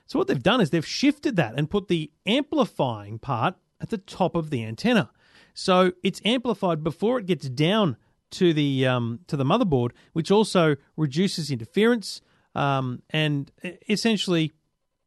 So 0.08 0.18
what 0.18 0.26
they've 0.26 0.42
done 0.42 0.62
is 0.62 0.70
they've 0.70 0.84
shifted 0.84 1.36
that 1.36 1.54
and 1.56 1.70
put 1.70 1.88
the 1.88 2.10
amplifying 2.26 3.18
part 3.18 3.56
at 3.80 3.90
the 3.90 3.98
top 3.98 4.34
of 4.34 4.48
the 4.48 4.64
antenna. 4.64 5.10
So 5.52 5.92
it's 6.02 6.22
amplified 6.24 6.82
before 6.82 7.18
it 7.18 7.26
gets 7.26 7.48
down 7.48 7.98
to 8.30 8.54
the 8.54 8.86
um, 8.86 9.20
to 9.26 9.36
the 9.36 9.44
motherboard, 9.44 9.90
which 10.14 10.30
also 10.30 10.76
reduces 10.96 11.50
interference 11.50 12.22
um, 12.54 13.02
and 13.10 13.52
essentially 13.88 14.52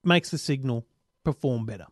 makes 0.04 0.30
the 0.30 0.38
signal 0.38 0.86
perform 1.24 1.66
better. 1.66 1.88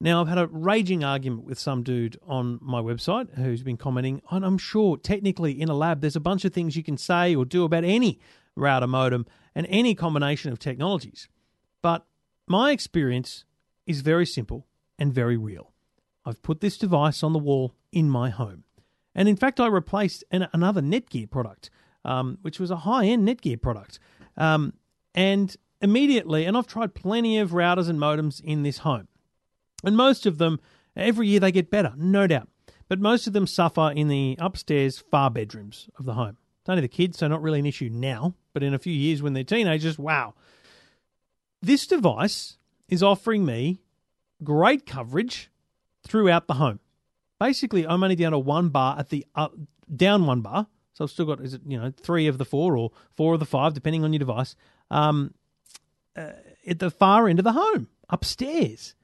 Now, 0.00 0.20
I've 0.20 0.28
had 0.28 0.38
a 0.38 0.46
raging 0.46 1.04
argument 1.04 1.44
with 1.44 1.58
some 1.58 1.82
dude 1.82 2.18
on 2.26 2.58
my 2.62 2.80
website 2.80 3.34
who's 3.36 3.62
been 3.62 3.76
commenting, 3.76 4.22
and 4.30 4.44
I'm 4.44 4.58
sure 4.58 4.96
technically 4.96 5.60
in 5.60 5.68
a 5.68 5.74
lab 5.74 6.00
there's 6.00 6.16
a 6.16 6.20
bunch 6.20 6.44
of 6.44 6.52
things 6.52 6.74
you 6.74 6.82
can 6.82 6.96
say 6.96 7.36
or 7.36 7.44
do 7.44 7.64
about 7.64 7.84
any 7.84 8.18
router 8.56 8.86
modem 8.86 9.26
and 9.54 9.66
any 9.68 9.94
combination 9.94 10.50
of 10.50 10.58
technologies. 10.58 11.28
But 11.82 12.06
my 12.46 12.72
experience 12.72 13.44
is 13.86 14.00
very 14.00 14.26
simple 14.26 14.66
and 14.98 15.12
very 15.12 15.36
real. 15.36 15.72
I've 16.24 16.42
put 16.42 16.60
this 16.60 16.76
device 16.76 17.22
on 17.22 17.32
the 17.32 17.38
wall 17.38 17.74
in 17.92 18.10
my 18.10 18.30
home. 18.30 18.64
And 19.14 19.28
in 19.28 19.36
fact, 19.36 19.58
I 19.58 19.66
replaced 19.66 20.24
an, 20.30 20.48
another 20.52 20.80
Netgear 20.80 21.30
product, 21.30 21.70
um, 22.04 22.38
which 22.42 22.60
was 22.60 22.70
a 22.70 22.76
high 22.76 23.06
end 23.06 23.26
Netgear 23.26 23.60
product. 23.60 23.98
Um, 24.36 24.74
and 25.14 25.56
immediately, 25.80 26.44
and 26.44 26.56
I've 26.56 26.66
tried 26.66 26.94
plenty 26.94 27.38
of 27.38 27.50
routers 27.50 27.88
and 27.88 27.98
modems 27.98 28.40
in 28.42 28.62
this 28.62 28.78
home. 28.78 29.08
And 29.82 29.96
most 29.96 30.26
of 30.26 30.38
them, 30.38 30.60
every 30.94 31.26
year 31.26 31.40
they 31.40 31.52
get 31.52 31.70
better, 31.70 31.94
no 31.96 32.26
doubt. 32.26 32.48
But 32.88 33.00
most 33.00 33.26
of 33.26 33.32
them 33.32 33.46
suffer 33.46 33.92
in 33.94 34.08
the 34.08 34.36
upstairs 34.38 34.98
far 34.98 35.30
bedrooms 35.30 35.88
of 35.98 36.04
the 36.04 36.14
home. 36.14 36.36
It's 36.60 36.68
only 36.68 36.82
the 36.82 36.88
kids, 36.88 37.18
so 37.18 37.28
not 37.28 37.42
really 37.42 37.60
an 37.60 37.66
issue 37.66 37.88
now. 37.90 38.34
But 38.52 38.62
in 38.62 38.74
a 38.74 38.78
few 38.78 38.92
years 38.92 39.22
when 39.22 39.32
they're 39.32 39.44
teenagers, 39.44 39.98
wow. 39.98 40.34
This 41.62 41.86
device 41.86 42.56
is 42.88 43.02
offering 43.02 43.44
me 43.44 43.82
great 44.42 44.86
coverage 44.86 45.50
throughout 46.06 46.46
the 46.46 46.54
home. 46.54 46.80
Basically, 47.38 47.86
I'm 47.86 48.02
only 48.02 48.16
down 48.16 48.32
to 48.32 48.38
one 48.38 48.68
bar 48.68 48.98
at 48.98 49.10
the 49.10 49.26
down 49.94 50.26
one 50.26 50.40
bar, 50.40 50.66
so 50.92 51.04
I've 51.04 51.10
still 51.10 51.26
got 51.26 51.40
is 51.40 51.54
it 51.54 51.62
you 51.66 51.78
know 51.78 51.92
three 52.02 52.26
of 52.26 52.38
the 52.38 52.44
four 52.44 52.76
or 52.76 52.90
four 53.14 53.34
of 53.34 53.40
the 53.40 53.46
five, 53.46 53.74
depending 53.74 54.04
on 54.04 54.12
your 54.12 54.18
device. 54.18 54.56
Um, 54.90 55.34
uh, 56.16 56.32
at 56.66 56.78
the 56.78 56.90
far 56.90 57.28
end 57.28 57.38
of 57.38 57.44
the 57.44 57.52
home, 57.52 57.88
upstairs. 58.08 58.94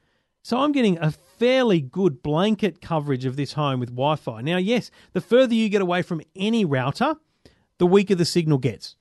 So 0.42 0.58
I'm 0.58 0.72
getting 0.72 0.98
a 0.98 1.10
fairly 1.10 1.80
good 1.80 2.22
blanket 2.22 2.80
coverage 2.80 3.24
of 3.24 3.36
this 3.36 3.54
home 3.54 3.80
with 3.80 3.88
Wi-Fi. 3.90 4.42
Now, 4.42 4.58
yes, 4.58 4.92
the 5.12 5.20
further 5.20 5.54
you 5.54 5.68
get 5.68 5.82
away 5.82 6.02
from 6.02 6.22
any 6.36 6.64
router, 6.64 7.16
the 7.78 7.86
weaker 7.86 8.14
the 8.14 8.24
signal 8.24 8.58
gets. 8.58 8.94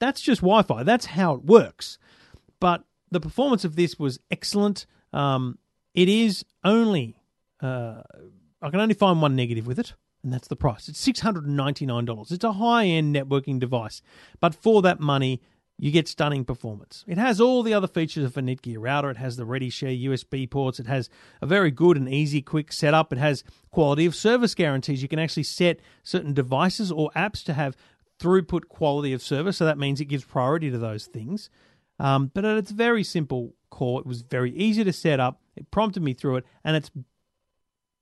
That's 0.00 0.20
just 0.20 0.42
Wi-Fi. 0.42 0.82
That's 0.82 1.06
how 1.06 1.34
it 1.34 1.44
works. 1.44 1.98
But 2.62 2.84
the 3.10 3.18
performance 3.18 3.64
of 3.64 3.74
this 3.74 3.98
was 3.98 4.20
excellent. 4.30 4.86
Um, 5.12 5.58
it 5.94 6.08
is 6.08 6.44
only, 6.62 7.16
uh, 7.60 8.02
I 8.62 8.70
can 8.70 8.78
only 8.78 8.94
find 8.94 9.20
one 9.20 9.34
negative 9.34 9.66
with 9.66 9.80
it, 9.80 9.94
and 10.22 10.32
that's 10.32 10.46
the 10.46 10.54
price. 10.54 10.88
It's 10.88 11.04
$699. 11.04 12.30
It's 12.30 12.44
a 12.44 12.52
high 12.52 12.84
end 12.84 13.16
networking 13.16 13.58
device, 13.58 14.00
but 14.38 14.54
for 14.54 14.80
that 14.82 15.00
money, 15.00 15.40
you 15.76 15.90
get 15.90 16.06
stunning 16.06 16.44
performance. 16.44 17.04
It 17.08 17.18
has 17.18 17.40
all 17.40 17.64
the 17.64 17.74
other 17.74 17.88
features 17.88 18.24
of 18.24 18.36
a 18.36 18.40
Netgear 18.40 18.76
router. 18.78 19.10
It 19.10 19.16
has 19.16 19.36
the 19.36 19.44
ReadyShare 19.44 20.00
USB 20.04 20.48
ports. 20.48 20.78
It 20.78 20.86
has 20.86 21.10
a 21.40 21.46
very 21.46 21.72
good 21.72 21.96
and 21.96 22.08
easy, 22.08 22.42
quick 22.42 22.70
setup. 22.70 23.12
It 23.12 23.18
has 23.18 23.42
quality 23.72 24.06
of 24.06 24.14
service 24.14 24.54
guarantees. 24.54 25.02
You 25.02 25.08
can 25.08 25.18
actually 25.18 25.42
set 25.42 25.80
certain 26.04 26.32
devices 26.32 26.92
or 26.92 27.10
apps 27.16 27.42
to 27.42 27.54
have 27.54 27.76
throughput 28.20 28.68
quality 28.68 29.12
of 29.12 29.20
service. 29.20 29.56
So 29.56 29.64
that 29.64 29.78
means 29.78 30.00
it 30.00 30.04
gives 30.04 30.24
priority 30.24 30.70
to 30.70 30.78
those 30.78 31.06
things. 31.06 31.50
Um, 32.02 32.32
but 32.34 32.44
at 32.44 32.58
its 32.58 32.72
very 32.72 33.04
simple 33.04 33.54
core, 33.70 34.00
it 34.00 34.06
was 34.06 34.22
very 34.22 34.50
easy 34.50 34.82
to 34.82 34.92
set 34.92 35.20
up. 35.20 35.40
It 35.54 35.70
prompted 35.70 36.02
me 36.02 36.14
through 36.14 36.38
it, 36.38 36.46
and 36.64 36.74
it's 36.74 36.90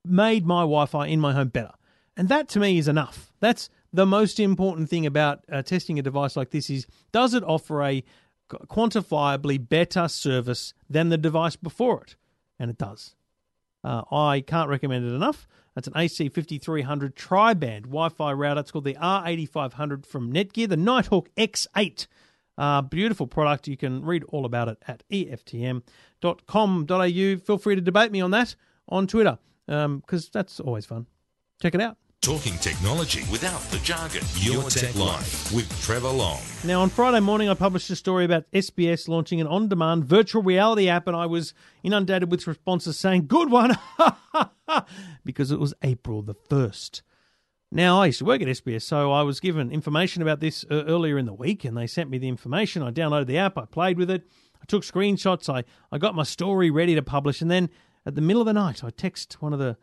made 0.07 0.47
my 0.47 0.63
Wi-Fi 0.63 1.07
in 1.07 1.21
my 1.21 1.35
home 1.35 1.49
better. 1.49 1.75
And 2.17 2.31
that 2.31 2.49
to 2.51 2.61
me 2.61 2.79
is 2.79 2.89
enough. 2.89 3.31
That's 3.41 3.69
the 3.93 4.07
most 4.07 4.41
important 4.41 4.89
thing 4.89 5.05
about 5.05 5.45
uh, 5.53 5.61
testing 5.63 5.99
a 5.99 6.03
device 6.03 6.35
like 6.35 6.51
this 6.51 6.71
is 6.71 6.87
does 7.13 7.35
it 7.35 7.45
offer 7.45 7.83
a 7.83 8.03
quantifiably 8.51 9.69
better 9.69 10.09
service 10.09 10.73
than 10.89 11.11
the 11.11 11.19
device 11.19 11.57
before 11.57 12.03
it? 12.03 12.17
And 12.59 12.71
it 12.71 12.79
does. 12.79 13.15
Uh, 13.85 14.03
I 14.11 14.41
can't 14.41 14.71
recommend 14.71 15.07
it 15.07 15.15
enough. 15.15 15.47
That's 15.75 15.89
an 15.89 15.95
AC5300 15.95 17.15
tri-band 17.15 17.85
Wi-Fi 17.85 18.33
router. 18.33 18.61
It's 18.61 18.71
called 18.71 18.85
the 18.85 18.95
R8500 18.95 20.07
from 20.07 20.33
Netgear, 20.33 20.69
the 20.69 20.77
Nighthawk 20.77 21.29
X8. 21.37 22.07
Uh, 22.61 22.83
beautiful 22.83 23.27
product. 23.27 23.67
You 23.69 23.79
can 23.79 24.05
read 24.05 24.23
all 24.25 24.45
about 24.45 24.69
it 24.69 24.77
at 24.87 25.03
eftm.com.au. 25.11 25.83
Feel 27.39 27.59
free 27.59 27.75
to 27.75 27.81
debate 27.81 28.13
me 28.13 28.21
on 28.21 28.33
that 28.33 28.55
on 28.87 29.07
Twitter 29.07 29.39
because 29.67 29.87
um, 29.87 30.31
that's 30.31 30.61
always 30.61 30.85
fun. 30.85 31.07
Check 31.63 31.75
it 31.75 31.81
out. 31.81 31.97
Talking 32.21 32.53
technology 32.59 33.23
without 33.33 33.63
the 33.71 33.79
jargon. 33.79 34.21
Your, 34.35 34.65
Tech, 34.65 34.93
Tech 34.93 34.95
Life 34.95 35.51
with 35.55 35.67
Trevor 35.81 36.11
Long. 36.11 36.39
Now, 36.63 36.83
on 36.83 36.91
Friday 36.91 37.21
morning, 37.21 37.49
I 37.49 37.55
published 37.55 37.89
a 37.89 37.97
story 37.97 38.27
about 38.27 38.45
SBS 38.53 39.09
launching 39.09 39.41
an 39.41 39.47
on 39.47 39.69
demand 39.69 40.05
virtual 40.05 40.43
reality 40.43 40.87
app, 40.91 41.07
and 41.07 41.17
I 41.17 41.25
was 41.25 41.55
inundated 41.83 42.31
with 42.31 42.47
responses 42.47 42.99
saying, 42.99 43.27
Good 43.27 43.51
one! 43.51 43.79
because 45.25 45.51
it 45.51 45.59
was 45.59 45.73
April 45.83 46.21
the 46.21 46.35
1st. 46.35 47.01
Now, 47.73 48.03
I 48.03 48.07
used 48.07 48.19
to 48.19 48.25
work 48.25 48.43
at 48.43 48.49
SBS, 48.49 48.83
so 48.83 49.13
I 49.13 49.23
was 49.23 49.39
given 49.39 49.71
information 49.71 50.23
about 50.23 50.41
this 50.41 50.65
uh, 50.69 50.85
earlier 50.87 51.19
in 51.19 51.27
the 51.27 51.33
week, 51.33 51.65
and 51.65 51.77
they 51.77 51.87
sent 51.87 52.11
me 52.11 52.19
the 52.19 52.29
information. 52.29 52.83
I 52.83 52.91
downloaded 52.91 53.27
the 53.27 53.39
app, 53.39 53.57
I 53.57 53.65
played 53.65 53.97
with 53.97 54.11
it, 54.11 54.27
I 54.61 54.65
took 54.67 54.83
screenshots, 54.83 55.49
I, 55.49 55.63
I 55.93 55.99
got 55.99 56.17
my 56.17 56.25
story 56.25 56.71
ready 56.71 56.97
to 56.97 57.03
publish, 57.03 57.41
and 57.41 57.51
then 57.51 57.71
at 58.05 58.17
the 58.17 58.21
middle 58.21 58.43
of 58.43 58.47
the 58.47 58.53
night, 58.53 58.83
I 58.83 58.91
text 58.91 59.41
one 59.41 59.53
of 59.53 59.61
the 59.61 59.77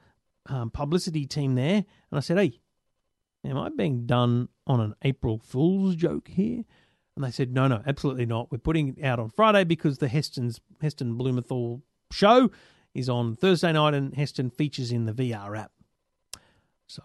um, 0.48 0.70
publicity 0.70 1.26
team 1.26 1.56
there, 1.56 1.86
and 2.12 2.18
I 2.18 2.20
said, 2.20 2.38
"Hey, 2.38 2.60
am 3.46 3.58
I 3.58 3.70
being 3.70 4.06
done 4.06 4.50
on 4.66 4.82
an 4.82 4.96
April 5.04 5.40
Fool's 5.40 5.96
joke 5.96 6.28
here?" 6.28 6.64
And 7.16 7.24
they 7.24 7.32
said, 7.32 7.54
"No, 7.54 7.68
no, 7.68 7.84
absolutely 7.86 8.26
not. 8.26 8.52
We're 8.52 8.58
putting 8.58 8.90
it 8.98 9.04
out 9.04 9.20
on 9.20 9.30
Friday 9.30 9.64
because 9.64 10.00
the 10.00 10.08
Heston's 10.08 10.60
Heston 10.82 11.16
Blumenthal 11.16 11.84
show 12.12 12.50
is 12.94 13.08
on 13.08 13.36
Thursday 13.36 13.72
night, 13.72 13.94
and 13.94 14.14
Heston 14.16 14.50
features 14.50 14.92
in 14.92 15.06
the 15.06 15.14
VR 15.14 15.58
app." 15.58 15.72
So 16.88 17.04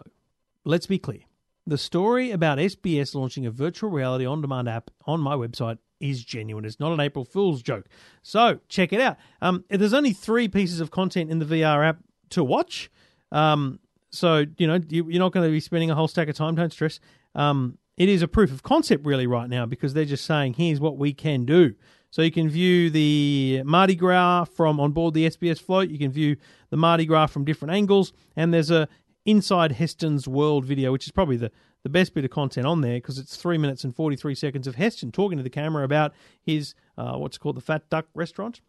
let's 0.65 0.87
be 0.87 0.99
clear. 0.99 1.21
The 1.67 1.79
story 1.79 2.33
about 2.33 2.59
SBS 2.59 3.15
launching 3.15 3.47
a 3.47 3.51
virtual 3.51 3.91
reality 3.91 4.27
on 4.27 4.41
demand 4.41 4.69
app 4.69 4.91
on 5.07 5.21
my 5.21 5.35
website 5.35 5.79
is 6.01 6.25
genuine. 6.25 6.65
It's 6.65 6.81
not 6.81 6.93
an 6.93 7.01
April 7.01 7.25
Fool's 7.25 7.63
joke. 7.63 7.87
So 8.23 8.59
check 8.69 8.93
it 8.93 9.01
out. 9.01 9.17
Um, 9.41 9.65
there's 9.71 9.95
only 9.95 10.13
three 10.13 10.49
pieces 10.49 10.81
of 10.81 10.91
content 10.91 11.31
in 11.31 11.39
the 11.39 11.45
VR 11.45 11.89
app 11.89 11.99
to 12.31 12.43
watch. 12.43 12.91
Um, 13.31 13.79
so, 14.11 14.45
you 14.59 14.67
know, 14.67 14.81
you, 14.89 15.09
are 15.09 15.19
not 15.19 15.33
going 15.33 15.47
to 15.47 15.53
be 15.53 15.61
spending 15.61 15.91
a 15.91 15.95
whole 15.95 16.09
stack 16.09 16.29
of 16.29 16.35
time. 16.35 16.57
Don't 16.57 16.73
stress. 16.73 16.99
Um, 17.35 17.79
it 17.97 18.09
is 18.09 18.23
a 18.23 18.29
proof 18.29 18.51
of 18.51 18.63
concept 18.63 19.07
really 19.07 19.27
right 19.27 19.49
now 19.49 19.65
because 19.65 19.95
they're 19.95 20.05
just 20.05 20.25
saying 20.25 20.55
here's 20.55 20.81
what 20.81 20.99
we 20.99 21.13
can 21.13 21.45
do. 21.45 21.75
So 22.11 22.21
you 22.21 22.31
can 22.31 22.51
view 22.51 22.91
the 22.91 23.63
Mardi 23.65 23.95
Gras 23.95 24.45
from 24.45 24.81
on 24.81 24.93
board 24.93 25.15
the 25.15 25.27
SBS 25.27 25.59
float. 25.59 25.89
You 25.89 25.99
can 25.99 26.11
view 26.11 26.37
the 26.69 26.77
Mardi 26.77 27.07
Gras 27.07 27.29
from 27.29 27.45
different 27.45 27.73
angles, 27.73 28.13
and 28.37 28.53
there's 28.53 28.71
a 28.71 28.87
inside 29.25 29.73
Heston's 29.73 30.27
World 30.27 30.65
video, 30.65 30.93
which 30.93 31.07
is 31.07 31.13
probably 31.13 31.37
the 31.37 31.51
the 31.83 31.89
best 31.89 32.15
bit 32.15 32.25
of 32.25 32.31
content 32.31 32.67
on 32.67 32.81
there 32.81 32.95
because 32.95 33.19
it's 33.19 33.37
three 33.37 33.59
minutes 33.59 33.85
and 33.85 33.95
43 33.95 34.35
seconds 34.35 34.67
of 34.67 34.77
Heston 34.77 35.11
talking 35.11 35.37
to 35.39 35.43
the 35.43 35.51
camera 35.51 35.85
about 35.85 36.13
his, 36.41 36.75
uh, 36.97 37.17
what's 37.17 37.39
called, 37.39 37.57
the 37.57 37.61
Fat 37.61 37.89
Duck 37.91 38.07
restaurant. 38.15 38.61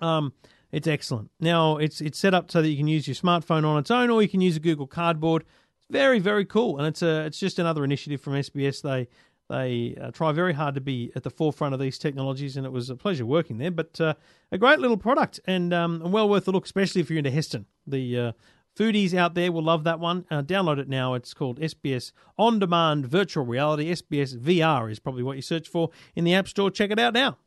Um, 0.00 0.34
it's 0.70 0.86
excellent. 0.86 1.30
Now, 1.40 1.78
it's 1.78 2.00
it's 2.00 2.18
set 2.18 2.34
up 2.34 2.50
so 2.50 2.60
that 2.60 2.68
you 2.68 2.76
can 2.76 2.88
use 2.88 3.08
your 3.08 3.14
smartphone 3.14 3.64
on 3.64 3.78
its 3.78 3.90
own 3.90 4.10
or 4.10 4.22
you 4.22 4.28
can 4.28 4.42
use 4.42 4.56
a 4.56 4.60
Google 4.60 4.86
Cardboard. 4.86 5.42
It's 5.78 5.86
very, 5.90 6.18
very 6.18 6.44
cool. 6.44 6.76
And 6.78 6.86
it's 6.86 7.00
a, 7.00 7.24
it's 7.24 7.38
just 7.38 7.58
another 7.58 7.84
initiative 7.84 8.20
from 8.20 8.34
SBS. 8.34 8.82
They 8.82 9.08
they 9.48 9.96
uh, 9.98 10.10
try 10.10 10.32
very 10.32 10.52
hard 10.52 10.74
to 10.74 10.80
be 10.82 11.10
at 11.16 11.22
the 11.22 11.30
forefront 11.30 11.72
of 11.72 11.80
these 11.80 11.98
technologies, 11.98 12.58
and 12.58 12.66
it 12.66 12.72
was 12.72 12.90
a 12.90 12.96
pleasure 12.96 13.24
working 13.24 13.56
there. 13.56 13.70
But 13.70 13.98
uh, 13.98 14.12
a 14.52 14.58
great 14.58 14.78
little 14.78 14.98
product 14.98 15.40
and 15.46 15.72
um, 15.72 16.12
well 16.12 16.28
worth 16.28 16.46
a 16.48 16.50
look, 16.50 16.66
especially 16.66 17.00
if 17.00 17.08
you're 17.08 17.18
into 17.18 17.30
Heston. 17.30 17.64
The 17.86 18.18
uh, 18.18 18.32
Foodies 18.78 19.12
out 19.12 19.34
there 19.34 19.50
will 19.50 19.64
love 19.64 19.82
that 19.84 19.98
one. 19.98 20.24
Uh, 20.30 20.40
download 20.40 20.78
it 20.78 20.88
now. 20.88 21.14
It's 21.14 21.34
called 21.34 21.58
SBS 21.58 22.12
On 22.38 22.60
Demand 22.60 23.06
Virtual 23.06 23.44
Reality. 23.44 23.90
SBS 23.90 24.38
VR 24.38 24.88
is 24.88 25.00
probably 25.00 25.24
what 25.24 25.34
you 25.34 25.42
search 25.42 25.66
for 25.66 25.90
in 26.14 26.22
the 26.22 26.32
App 26.32 26.46
Store. 26.46 26.70
Check 26.70 26.92
it 26.92 26.98
out 27.00 27.12
now. 27.12 27.38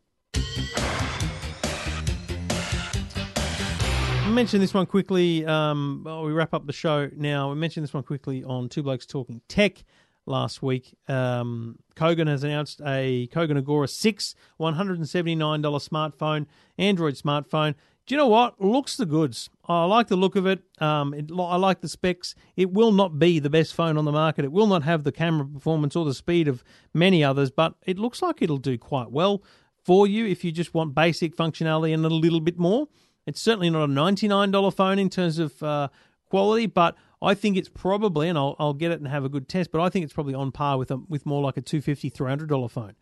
I 4.25 4.29
mentioned 4.29 4.61
this 4.61 4.73
one 4.73 4.85
quickly. 4.85 5.45
Um, 5.45 6.01
well, 6.05 6.25
we 6.25 6.33
wrap 6.33 6.53
up 6.53 6.67
the 6.67 6.73
show 6.73 7.09
now. 7.15 7.49
We 7.49 7.55
mentioned 7.55 7.85
this 7.85 7.93
one 7.93 8.03
quickly 8.03 8.43
on 8.43 8.67
Two 8.67 8.83
Blokes 8.83 9.05
Talking 9.05 9.39
Tech 9.47 9.85
last 10.25 10.61
week. 10.61 10.97
Um, 11.07 11.79
Kogan 11.95 12.27
has 12.27 12.43
announced 12.43 12.81
a 12.85 13.29
Kogan 13.31 13.57
Agora 13.57 13.87
6 13.87 14.35
$179 14.59 14.99
smartphone, 15.39 16.45
Android 16.77 17.15
smartphone. 17.15 17.75
Do 18.05 18.15
you 18.15 18.17
know 18.17 18.27
what? 18.27 18.59
Looks 18.59 18.97
the 18.97 19.05
goods. 19.05 19.49
I 19.71 19.85
like 19.85 20.07
the 20.07 20.15
look 20.15 20.35
of 20.35 20.45
it. 20.45 20.61
Um, 20.79 21.13
it. 21.13 21.31
I 21.31 21.55
like 21.57 21.81
the 21.81 21.87
specs. 21.87 22.35
It 22.55 22.71
will 22.71 22.91
not 22.91 23.19
be 23.19 23.39
the 23.39 23.49
best 23.49 23.73
phone 23.73 23.97
on 23.97 24.05
the 24.05 24.11
market. 24.11 24.45
It 24.45 24.51
will 24.51 24.67
not 24.67 24.83
have 24.83 25.03
the 25.03 25.11
camera 25.11 25.45
performance 25.45 25.95
or 25.95 26.05
the 26.05 26.13
speed 26.13 26.47
of 26.47 26.63
many 26.93 27.23
others, 27.23 27.51
but 27.51 27.75
it 27.85 27.99
looks 27.99 28.21
like 28.21 28.41
it'll 28.41 28.57
do 28.57 28.77
quite 28.77 29.11
well 29.11 29.43
for 29.83 30.07
you 30.07 30.25
if 30.25 30.43
you 30.43 30.51
just 30.51 30.73
want 30.73 30.95
basic 30.95 31.35
functionality 31.35 31.93
and 31.93 32.05
a 32.05 32.09
little 32.09 32.39
bit 32.39 32.57
more. 32.57 32.87
It's 33.25 33.41
certainly 33.41 33.69
not 33.69 33.83
a 33.83 33.87
$99 33.87 34.73
phone 34.73 34.99
in 34.99 35.09
terms 35.09 35.37
of 35.37 35.61
uh, 35.61 35.89
quality, 36.29 36.65
but 36.65 36.95
I 37.21 37.35
think 37.35 37.55
it's 37.55 37.69
probably, 37.69 38.29
and 38.29 38.37
I'll, 38.37 38.55
I'll 38.57 38.73
get 38.73 38.91
it 38.91 38.99
and 38.99 39.07
have 39.07 39.23
a 39.23 39.29
good 39.29 39.47
test, 39.47 39.71
but 39.71 39.81
I 39.81 39.89
think 39.89 40.03
it's 40.03 40.13
probably 40.13 40.33
on 40.33 40.51
par 40.51 40.77
with 40.77 40.89
a, 40.89 40.97
with 40.97 41.25
more 41.25 41.41
like 41.41 41.57
a 41.57 41.61
$250, 41.61 42.11
$300 42.11 42.71
phone. 42.71 42.95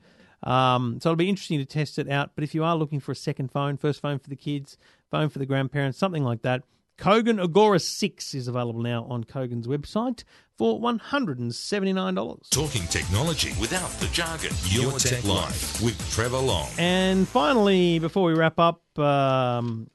Um, 0.43 0.99
so 1.01 1.09
it'll 1.09 1.17
be 1.17 1.29
interesting 1.29 1.59
to 1.59 1.65
test 1.65 1.99
it 1.99 2.09
out. 2.09 2.31
But 2.35 2.43
if 2.43 2.53
you 2.55 2.63
are 2.63 2.75
looking 2.75 2.99
for 2.99 3.11
a 3.11 3.15
second 3.15 3.51
phone, 3.51 3.77
first 3.77 4.01
phone 4.01 4.19
for 4.19 4.29
the 4.29 4.35
kids, 4.35 4.77
phone 5.09 5.29
for 5.29 5.39
the 5.39 5.45
grandparents, 5.45 5.97
something 5.97 6.23
like 6.23 6.41
that, 6.43 6.63
Kogan 6.97 7.41
Agora 7.41 7.79
6 7.79 8.33
is 8.33 8.49
available 8.49 8.81
now 8.81 9.05
on 9.05 9.23
Kogan's 9.23 9.67
website 9.67 10.25
for 10.57 10.79
$179. 10.81 12.49
Talking 12.49 12.81
technology 12.87 13.53
without 13.59 13.89
the 14.01 14.07
jargon. 14.07 14.51
Your, 14.65 14.99
Tech, 14.99 15.23
Life 15.23 15.81
with 15.81 15.97
Trevor 16.11 16.39
Long. 16.39 16.67
And 16.77 17.25
finally, 17.25 17.99
before 17.99 18.25
we 18.25 18.33
wrap 18.33 18.59
up, 18.59 18.81
um, 18.99 19.89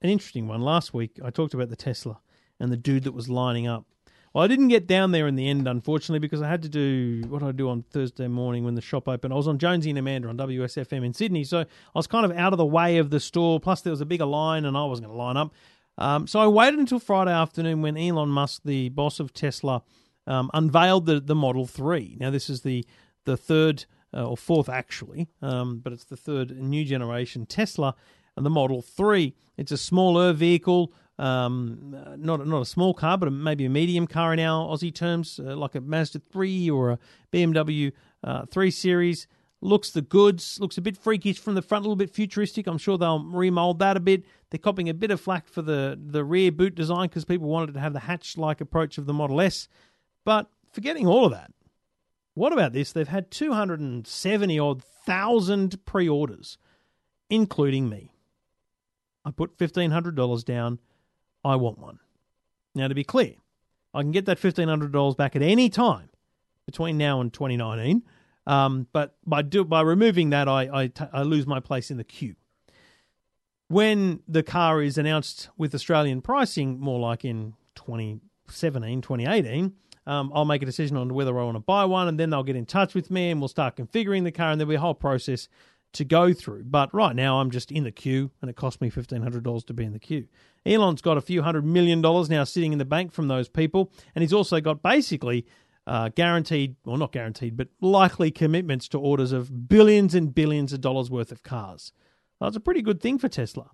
an 0.00 0.10
interesting 0.10 0.46
one. 0.46 0.60
Last 0.60 0.94
week, 0.94 1.18
I 1.24 1.30
talked 1.30 1.54
about 1.54 1.70
the 1.70 1.76
Tesla 1.76 2.20
and 2.60 2.70
the 2.70 2.76
dude 2.76 3.02
that 3.02 3.12
was 3.12 3.28
lining 3.28 3.66
up. 3.66 3.84
Well, 4.32 4.44
I 4.44 4.46
didn't 4.46 4.68
get 4.68 4.86
down 4.86 5.12
there 5.12 5.26
in 5.26 5.36
the 5.36 5.48
end, 5.48 5.66
unfortunately, 5.66 6.18
because 6.18 6.42
I 6.42 6.48
had 6.48 6.62
to 6.62 6.68
do 6.68 7.22
what 7.28 7.42
I 7.42 7.52
do 7.52 7.68
on 7.70 7.82
Thursday 7.90 8.28
morning 8.28 8.64
when 8.64 8.74
the 8.74 8.80
shop 8.80 9.08
opened. 9.08 9.32
I 9.32 9.36
was 9.36 9.48
on 9.48 9.58
Jonesy 9.58 9.90
and 9.90 9.98
Amanda 9.98 10.28
on 10.28 10.36
WSFM 10.36 11.04
in 11.04 11.14
Sydney, 11.14 11.44
so 11.44 11.60
I 11.60 11.66
was 11.94 12.06
kind 12.06 12.24
of 12.24 12.36
out 12.36 12.52
of 12.52 12.58
the 12.58 12.66
way 12.66 12.98
of 12.98 13.10
the 13.10 13.20
store. 13.20 13.58
Plus, 13.58 13.80
there 13.80 13.90
was 13.90 14.00
a 14.00 14.06
bigger 14.06 14.26
line, 14.26 14.64
and 14.64 14.76
I 14.76 14.84
wasn't 14.84 15.08
going 15.08 15.16
to 15.16 15.22
line 15.22 15.36
up. 15.36 15.54
Um, 15.96 16.26
so 16.26 16.38
I 16.38 16.46
waited 16.46 16.78
until 16.78 17.00
Friday 17.00 17.32
afternoon 17.32 17.82
when 17.82 17.96
Elon 17.96 18.28
Musk, 18.28 18.62
the 18.64 18.90
boss 18.90 19.18
of 19.18 19.32
Tesla, 19.32 19.82
um, 20.26 20.50
unveiled 20.54 21.06
the, 21.06 21.20
the 21.20 21.34
Model 21.34 21.66
3. 21.66 22.18
Now, 22.20 22.30
this 22.30 22.48
is 22.48 22.62
the, 22.62 22.84
the 23.24 23.36
third, 23.36 23.86
uh, 24.14 24.28
or 24.28 24.36
fourth 24.36 24.68
actually, 24.68 25.28
um, 25.42 25.80
but 25.80 25.92
it's 25.92 26.04
the 26.04 26.16
third 26.16 26.56
new 26.56 26.84
generation 26.84 27.46
Tesla, 27.46 27.94
and 28.36 28.46
the 28.46 28.50
Model 28.50 28.80
3. 28.80 29.34
It's 29.56 29.72
a 29.72 29.76
smaller 29.76 30.32
vehicle, 30.32 30.92
um, 31.18 31.96
not, 32.18 32.46
not 32.46 32.62
a 32.62 32.66
small 32.66 32.94
car, 32.94 33.18
but 33.18 33.32
maybe 33.32 33.64
a 33.64 33.70
medium 33.70 34.06
car 34.06 34.32
in 34.32 34.40
our 34.40 34.68
Aussie 34.68 34.94
terms, 34.94 35.40
uh, 35.40 35.56
like 35.56 35.74
a 35.74 35.80
Mazda 35.80 36.20
3 36.30 36.70
or 36.70 36.92
a 36.92 36.98
BMW 37.32 37.92
uh, 38.22 38.46
3 38.46 38.70
Series 38.70 39.26
looks 39.60 39.90
the 39.90 40.02
goods, 40.02 40.58
looks 40.60 40.78
a 40.78 40.80
bit 40.80 40.96
freakish 40.96 41.38
from 41.38 41.54
the 41.54 41.62
front, 41.62 41.84
a 41.84 41.88
little 41.88 41.96
bit 41.96 42.14
futuristic. 42.14 42.66
I'm 42.66 42.78
sure 42.78 42.96
they'll 42.96 43.24
remold 43.24 43.80
that 43.80 43.96
a 43.96 44.00
bit. 44.00 44.24
They're 44.50 44.58
copying 44.58 44.88
a 44.88 44.94
bit 44.94 45.10
of 45.10 45.20
flack 45.20 45.48
for 45.48 45.62
the, 45.62 45.98
the 46.00 46.24
rear 46.24 46.52
boot 46.52 46.74
design 46.74 47.08
because 47.08 47.24
people 47.24 47.48
wanted 47.48 47.74
to 47.74 47.80
have 47.80 47.92
the 47.92 48.00
hatch 48.00 48.36
like 48.36 48.60
approach 48.60 48.98
of 48.98 49.06
the 49.06 49.12
Model 49.12 49.40
S. 49.40 49.68
But 50.24 50.48
forgetting 50.72 51.06
all 51.06 51.24
of 51.24 51.32
that, 51.32 51.52
what 52.34 52.52
about 52.52 52.72
this? 52.72 52.92
They've 52.92 53.08
had 53.08 53.30
270 53.30 54.58
odd 54.58 54.82
thousand 54.82 55.84
pre 55.84 56.08
orders, 56.08 56.58
including 57.28 57.88
me. 57.88 58.12
I 59.24 59.30
put 59.30 59.58
$1,500 59.58 60.44
down. 60.44 60.78
I 61.44 61.56
want 61.56 61.78
one. 61.78 61.98
Now, 62.74 62.88
to 62.88 62.94
be 62.94 63.04
clear, 63.04 63.34
I 63.94 64.02
can 64.02 64.12
get 64.12 64.26
that 64.26 64.38
$1,500 64.38 65.16
back 65.16 65.34
at 65.36 65.42
any 65.42 65.68
time 65.70 66.10
between 66.66 66.98
now 66.98 67.20
and 67.20 67.32
2019 67.32 68.02
um, 68.48 68.86
but 68.92 69.14
by 69.26 69.42
do, 69.42 69.62
by 69.62 69.82
removing 69.82 70.30
that, 70.30 70.48
I, 70.48 70.70
I, 70.72 70.86
t- 70.86 71.04
I 71.12 71.22
lose 71.22 71.46
my 71.46 71.60
place 71.60 71.90
in 71.90 71.98
the 71.98 72.04
queue. 72.04 72.34
When 73.68 74.20
the 74.26 74.42
car 74.42 74.80
is 74.80 74.96
announced 74.96 75.50
with 75.58 75.74
Australian 75.74 76.22
pricing, 76.22 76.80
more 76.80 76.98
like 76.98 77.26
in 77.26 77.52
2017, 77.74 79.02
2018, 79.02 79.74
um, 80.06 80.32
I'll 80.34 80.46
make 80.46 80.62
a 80.62 80.66
decision 80.66 80.96
on 80.96 81.12
whether 81.12 81.38
I 81.38 81.44
want 81.44 81.56
to 81.56 81.60
buy 81.60 81.84
one, 81.84 82.08
and 82.08 82.18
then 82.18 82.30
they'll 82.30 82.42
get 82.42 82.56
in 82.56 82.64
touch 82.64 82.94
with 82.94 83.10
me, 83.10 83.30
and 83.30 83.38
we'll 83.38 83.48
start 83.48 83.76
configuring 83.76 84.24
the 84.24 84.32
car, 84.32 84.50
and 84.50 84.58
there'll 84.58 84.70
be 84.70 84.76
a 84.76 84.80
whole 84.80 84.94
process 84.94 85.50
to 85.92 86.04
go 86.04 86.32
through. 86.32 86.64
But 86.64 86.92
right 86.92 87.14
now, 87.14 87.40
I'm 87.40 87.50
just 87.50 87.72
in 87.72 87.84
the 87.84 87.90
queue, 87.90 88.30
and 88.40 88.50
it 88.50 88.56
cost 88.56 88.80
me 88.80 88.90
$1,500 88.90 89.66
to 89.66 89.74
be 89.74 89.84
in 89.84 89.92
the 89.92 89.98
queue. 89.98 90.26
Elon's 90.66 91.02
got 91.02 91.16
a 91.16 91.22
few 91.22 91.42
hundred 91.42 91.64
million 91.64 92.02
dollars 92.02 92.28
now 92.28 92.44
sitting 92.44 92.72
in 92.72 92.78
the 92.78 92.84
bank 92.84 93.12
from 93.12 93.28
those 93.28 93.48
people, 93.48 93.92
and 94.14 94.22
he's 94.22 94.32
also 94.32 94.60
got 94.60 94.82
basically 94.82 95.46
uh, 95.86 96.10
guaranteed, 96.10 96.76
well, 96.84 96.98
not 96.98 97.12
guaranteed, 97.12 97.56
but 97.56 97.68
likely 97.80 98.30
commitments 98.30 98.88
to 98.88 98.98
orders 98.98 99.32
of 99.32 99.68
billions 99.68 100.14
and 100.14 100.34
billions 100.34 100.72
of 100.72 100.80
dollars 100.80 101.10
worth 101.10 101.32
of 101.32 101.42
cars. 101.42 101.92
That's 102.40 102.56
a 102.56 102.60
pretty 102.60 102.82
good 102.82 103.00
thing 103.00 103.18
for 103.18 103.28
Tesla. 103.28 103.70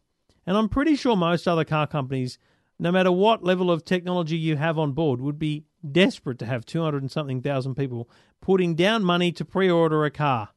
And 0.47 0.57
I'm 0.57 0.69
pretty 0.69 0.95
sure 0.95 1.17
most 1.17 1.49
other 1.49 1.65
car 1.65 1.87
companies, 1.87 2.39
no 2.79 2.93
matter 2.93 3.11
what 3.11 3.43
level 3.43 3.71
of 3.71 3.85
technology 3.85 4.37
you 4.37 4.57
have 4.57 4.79
on 4.79 4.93
board, 4.93 5.21
would 5.21 5.39
be 5.39 5.65
desperate 5.91 6.39
to 6.39 6.47
have 6.47 6.65
200 6.65 7.03
and 7.03 7.11
something 7.11 7.43
thousand 7.43 7.75
people 7.75 8.09
putting 8.41 8.75
down 8.75 9.03
money 9.03 9.33
to 9.33 9.45
pre 9.45 9.69
order 9.71 10.05
a 10.05 10.11
car. 10.11 10.51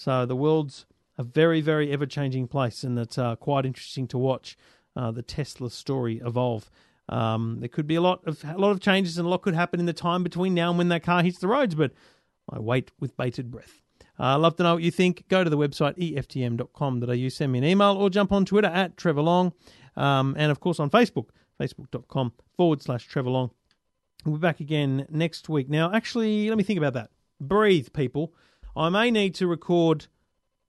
So 0.00 0.24
the 0.24 0.34
world's 0.34 0.86
a 1.18 1.22
very, 1.22 1.60
very 1.60 1.92
ever 1.92 2.06
changing 2.06 2.48
place, 2.48 2.84
and 2.84 2.98
it's 2.98 3.18
uh, 3.18 3.36
quite 3.36 3.66
interesting 3.66 4.08
to 4.08 4.16
watch 4.16 4.56
uh, 4.96 5.10
the 5.10 5.20
Tesla 5.20 5.68
story 5.68 6.22
evolve. 6.24 6.70
Um, 7.10 7.58
there 7.60 7.68
could 7.68 7.86
be 7.86 7.96
a 7.96 8.00
lot 8.00 8.26
of 8.26 8.42
a 8.42 8.56
lot 8.56 8.70
of 8.70 8.80
changes 8.80 9.18
and 9.18 9.26
a 9.26 9.28
lot 9.28 9.42
could 9.42 9.54
happen 9.54 9.78
in 9.78 9.84
the 9.84 9.92
time 9.92 10.22
between 10.22 10.54
now 10.54 10.70
and 10.70 10.78
when 10.78 10.88
that 10.88 11.02
car 11.02 11.22
hits 11.22 11.38
the 11.38 11.48
roads. 11.48 11.74
But 11.74 11.92
I 12.48 12.60
wait 12.60 12.92
with 12.98 13.14
bated 13.18 13.50
breath. 13.50 13.82
Uh, 14.18 14.38
love 14.38 14.56
to 14.56 14.62
know 14.62 14.72
what 14.72 14.82
you 14.82 14.90
think. 14.90 15.28
Go 15.28 15.44
to 15.44 15.50
the 15.50 15.58
website 15.58 15.98
eftm.com.au, 15.98 17.28
send 17.28 17.52
me 17.52 17.58
an 17.58 17.64
email, 17.64 17.94
or 17.98 18.08
jump 18.08 18.32
on 18.32 18.46
Twitter 18.46 18.68
at 18.68 18.96
Trevor 18.96 19.20
Long, 19.20 19.52
um, 19.96 20.34
and 20.38 20.50
of 20.50 20.60
course 20.60 20.80
on 20.80 20.88
Facebook, 20.88 21.26
facebook.com 21.60 22.32
forward 22.56 22.80
slash 22.80 23.06
Trevor 23.06 23.30
Long. 23.30 23.50
We'll 24.24 24.36
be 24.36 24.40
back 24.40 24.60
again 24.60 25.06
next 25.10 25.50
week. 25.50 25.68
Now, 25.68 25.92
actually, 25.92 26.48
let 26.48 26.56
me 26.56 26.64
think 26.64 26.78
about 26.78 26.94
that. 26.94 27.10
Breathe, 27.38 27.88
people. 27.92 28.32
I 28.76 28.88
may 28.88 29.10
need 29.10 29.34
to 29.36 29.46
record 29.46 30.06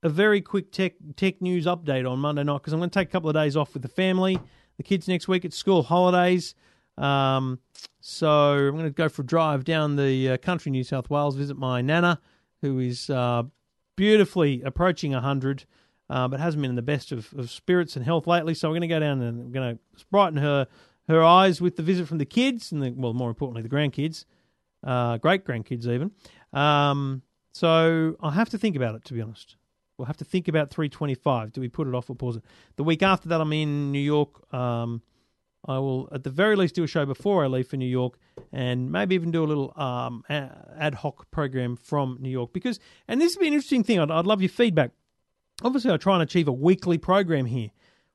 a 0.03 0.09
very 0.09 0.41
quick 0.41 0.71
tech 0.71 0.93
tech 1.15 1.41
news 1.41 1.65
update 1.65 2.09
on 2.09 2.19
Monday 2.19 2.43
night 2.43 2.57
because 2.57 2.73
I'm 2.73 2.79
going 2.79 2.89
to 2.89 2.99
take 2.99 3.09
a 3.09 3.11
couple 3.11 3.29
of 3.29 3.35
days 3.35 3.55
off 3.55 3.73
with 3.73 3.83
the 3.83 3.89
family 3.89 4.39
the 4.77 4.83
kids 4.83 5.07
next 5.07 5.27
week 5.27 5.45
at 5.45 5.53
school 5.53 5.83
holidays. 5.83 6.55
Um, 6.97 7.59
so 7.99 8.29
I'm 8.29 8.71
going 8.71 8.85
to 8.85 8.89
go 8.89 9.09
for 9.09 9.21
a 9.21 9.25
drive 9.25 9.63
down 9.63 9.95
the 9.95 10.31
uh, 10.31 10.37
country, 10.37 10.71
New 10.71 10.83
South 10.83 11.09
Wales, 11.09 11.35
visit 11.35 11.57
my 11.57 11.81
nana, 11.81 12.19
who 12.61 12.79
is 12.79 13.09
uh, 13.09 13.43
beautifully 13.95 14.61
approaching 14.63 15.11
100, 15.11 15.65
uh, 16.09 16.27
but 16.27 16.39
hasn't 16.39 16.61
been 16.61 16.71
in 16.71 16.75
the 16.75 16.81
best 16.81 17.11
of, 17.11 17.31
of 17.37 17.49
spirits 17.49 17.95
and 17.95 18.03
health 18.03 18.27
lately. 18.27 18.53
So 18.53 18.69
we're 18.69 18.79
going 18.79 18.81
to 18.81 18.87
go 18.87 18.99
down 18.99 19.21
and 19.21 19.45
we're 19.45 19.51
going 19.51 19.77
to 19.77 20.05
brighten 20.09 20.37
her 20.37 20.67
her 21.07 21.23
eyes 21.23 21.59
with 21.59 21.75
the 21.75 21.83
visit 21.83 22.07
from 22.07 22.19
the 22.19 22.25
kids, 22.25 22.71
and 22.71 22.81
the, 22.81 22.91
well, 22.91 23.13
more 23.13 23.29
importantly, 23.29 23.61
the 23.61 23.75
grandkids, 23.75 24.23
uh, 24.83 25.17
great 25.17 25.43
grandkids 25.43 25.87
even. 25.87 26.11
Um, 26.53 27.21
so 27.51 28.15
I'll 28.21 28.31
have 28.31 28.49
to 28.49 28.57
think 28.57 28.75
about 28.75 28.95
it, 28.95 29.05
to 29.05 29.13
be 29.13 29.21
honest. 29.21 29.55
We'll 29.97 30.07
have 30.07 30.17
to 30.17 30.25
think 30.25 30.47
about 30.47 30.71
325. 30.71 31.53
Do 31.53 31.61
we 31.61 31.69
put 31.69 31.87
it 31.87 31.93
off 31.93 32.09
or 32.09 32.15
pause 32.15 32.37
it? 32.37 32.43
The 32.75 32.83
week 32.83 33.03
after 33.03 33.29
that, 33.29 33.39
I'm 33.39 33.53
in 33.53 33.91
New 33.91 33.99
York 33.99 34.51
um, 34.53 35.03
I 35.65 35.77
will, 35.77 36.09
at 36.11 36.23
the 36.23 36.29
very 36.29 36.55
least, 36.55 36.75
do 36.75 36.83
a 36.83 36.87
show 36.87 37.05
before 37.05 37.43
I 37.43 37.47
leave 37.47 37.67
for 37.67 37.77
New 37.77 37.85
York, 37.85 38.17
and 38.51 38.91
maybe 38.91 39.13
even 39.13 39.29
do 39.29 39.43
a 39.43 39.45
little 39.45 39.73
um, 39.79 40.23
ad 40.27 40.95
hoc 40.95 41.29
program 41.29 41.75
from 41.75 42.17
New 42.19 42.29
York. 42.29 42.51
Because, 42.51 42.79
and 43.07 43.21
this 43.21 43.35
would 43.35 43.41
be 43.41 43.47
an 43.47 43.53
interesting 43.53 43.83
thing. 43.83 43.99
I'd, 43.99 44.09
I'd 44.09 44.25
love 44.25 44.41
your 44.41 44.49
feedback. 44.49 44.91
Obviously, 45.61 45.91
I 45.91 45.97
try 45.97 46.15
and 46.15 46.23
achieve 46.23 46.47
a 46.47 46.51
weekly 46.51 46.97
program 46.97 47.45
here. 47.45 47.69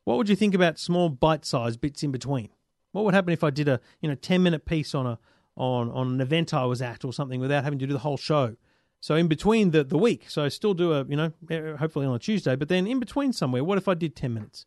What 0.05 0.18
would 0.18 0.28
you 0.28 0.37
think 0.37 0.55
about 0.55 0.78
small 0.78 1.09
bite-sized 1.09 1.80
bits 1.80 2.03
in 2.03 2.11
between? 2.11 2.49
What 2.91 3.05
would 3.05 3.14
happen 3.14 3.32
if 3.32 3.45
I 3.45 3.51
did 3.51 3.68
a 3.68 3.80
you 4.01 4.09
know 4.09 4.14
ten 4.14 4.43
minute 4.43 4.64
piece 4.64 4.95
on 4.95 5.07
a 5.07 5.18
on 5.57 5.91
on 5.91 6.14
an 6.14 6.20
event 6.20 6.55
I 6.55 6.64
was 6.64 6.82
at 6.82 7.05
or 7.05 7.12
something 7.12 7.41
without 7.41 7.62
having 7.62 7.78
to 7.78 7.87
do 7.87 7.93
the 7.93 8.01
whole 8.01 8.16
show? 8.16 8.57
So 9.01 9.14
in 9.14 9.28
between 9.28 9.70
the 9.70 9.84
the 9.84 9.99
week, 9.99 10.24
so 10.28 10.44
I 10.44 10.49
still 10.49 10.74
do 10.74 10.92
a 10.92 11.05
you 11.05 11.16
know 11.16 11.32
eh, 11.51 11.76
hopefully 11.76 12.07
on 12.07 12.14
a 12.14 12.18
Tuesday, 12.18 12.57
but 12.57 12.68
then 12.68 12.86
in 12.86 12.99
between 12.99 13.32
somewhere, 13.32 13.62
what 13.64 13.78
if 13.78 13.88
I 13.88 13.94
did 13.94 14.16
ten 14.16 14.34
minutes? 14.34 14.66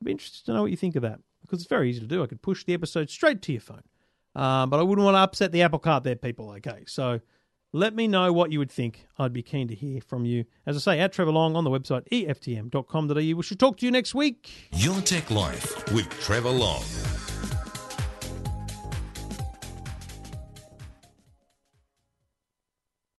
I'd 0.00 0.04
be 0.04 0.12
interested 0.12 0.44
to 0.46 0.52
know 0.52 0.62
what 0.62 0.70
you 0.70 0.76
think 0.76 0.96
of 0.96 1.02
that 1.02 1.20
because 1.42 1.60
it's 1.60 1.68
very 1.68 1.90
easy 1.90 2.00
to 2.00 2.06
do. 2.06 2.22
I 2.22 2.26
could 2.26 2.42
push 2.42 2.64
the 2.64 2.74
episode 2.74 3.10
straight 3.10 3.42
to 3.42 3.52
your 3.52 3.60
phone, 3.60 3.82
um, 4.34 4.70
but 4.70 4.78
I 4.78 4.82
wouldn't 4.82 5.04
want 5.04 5.16
to 5.16 5.20
upset 5.20 5.52
the 5.52 5.62
apple 5.62 5.78
cart 5.78 6.04
there, 6.04 6.16
people. 6.16 6.50
Okay, 6.52 6.84
so 6.86 7.20
let 7.72 7.94
me 7.94 8.08
know 8.08 8.32
what 8.32 8.50
you 8.50 8.58
would 8.58 8.70
think. 8.70 9.06
I'd 9.18 9.32
be 9.32 9.42
keen 9.42 9.68
to 9.68 9.74
hear 9.74 10.00
from 10.00 10.24
you. 10.24 10.44
As 10.66 10.76
I 10.76 10.80
say, 10.80 11.00
at 11.00 11.12
Trevor 11.12 11.32
Long 11.32 11.54
on 11.56 11.64
the 11.64 11.70
website 11.70 12.08
eftm.com.au. 12.10 13.14
We 13.14 13.42
should 13.42 13.60
talk 13.60 13.76
to 13.78 13.86
you 13.86 13.92
next 13.92 14.14
week. 14.14 14.50
Your 14.72 15.00
Tech 15.00 15.30
Life 15.30 15.92
with 15.92 16.08
Trevor 16.20 16.50
Long. 16.50 16.82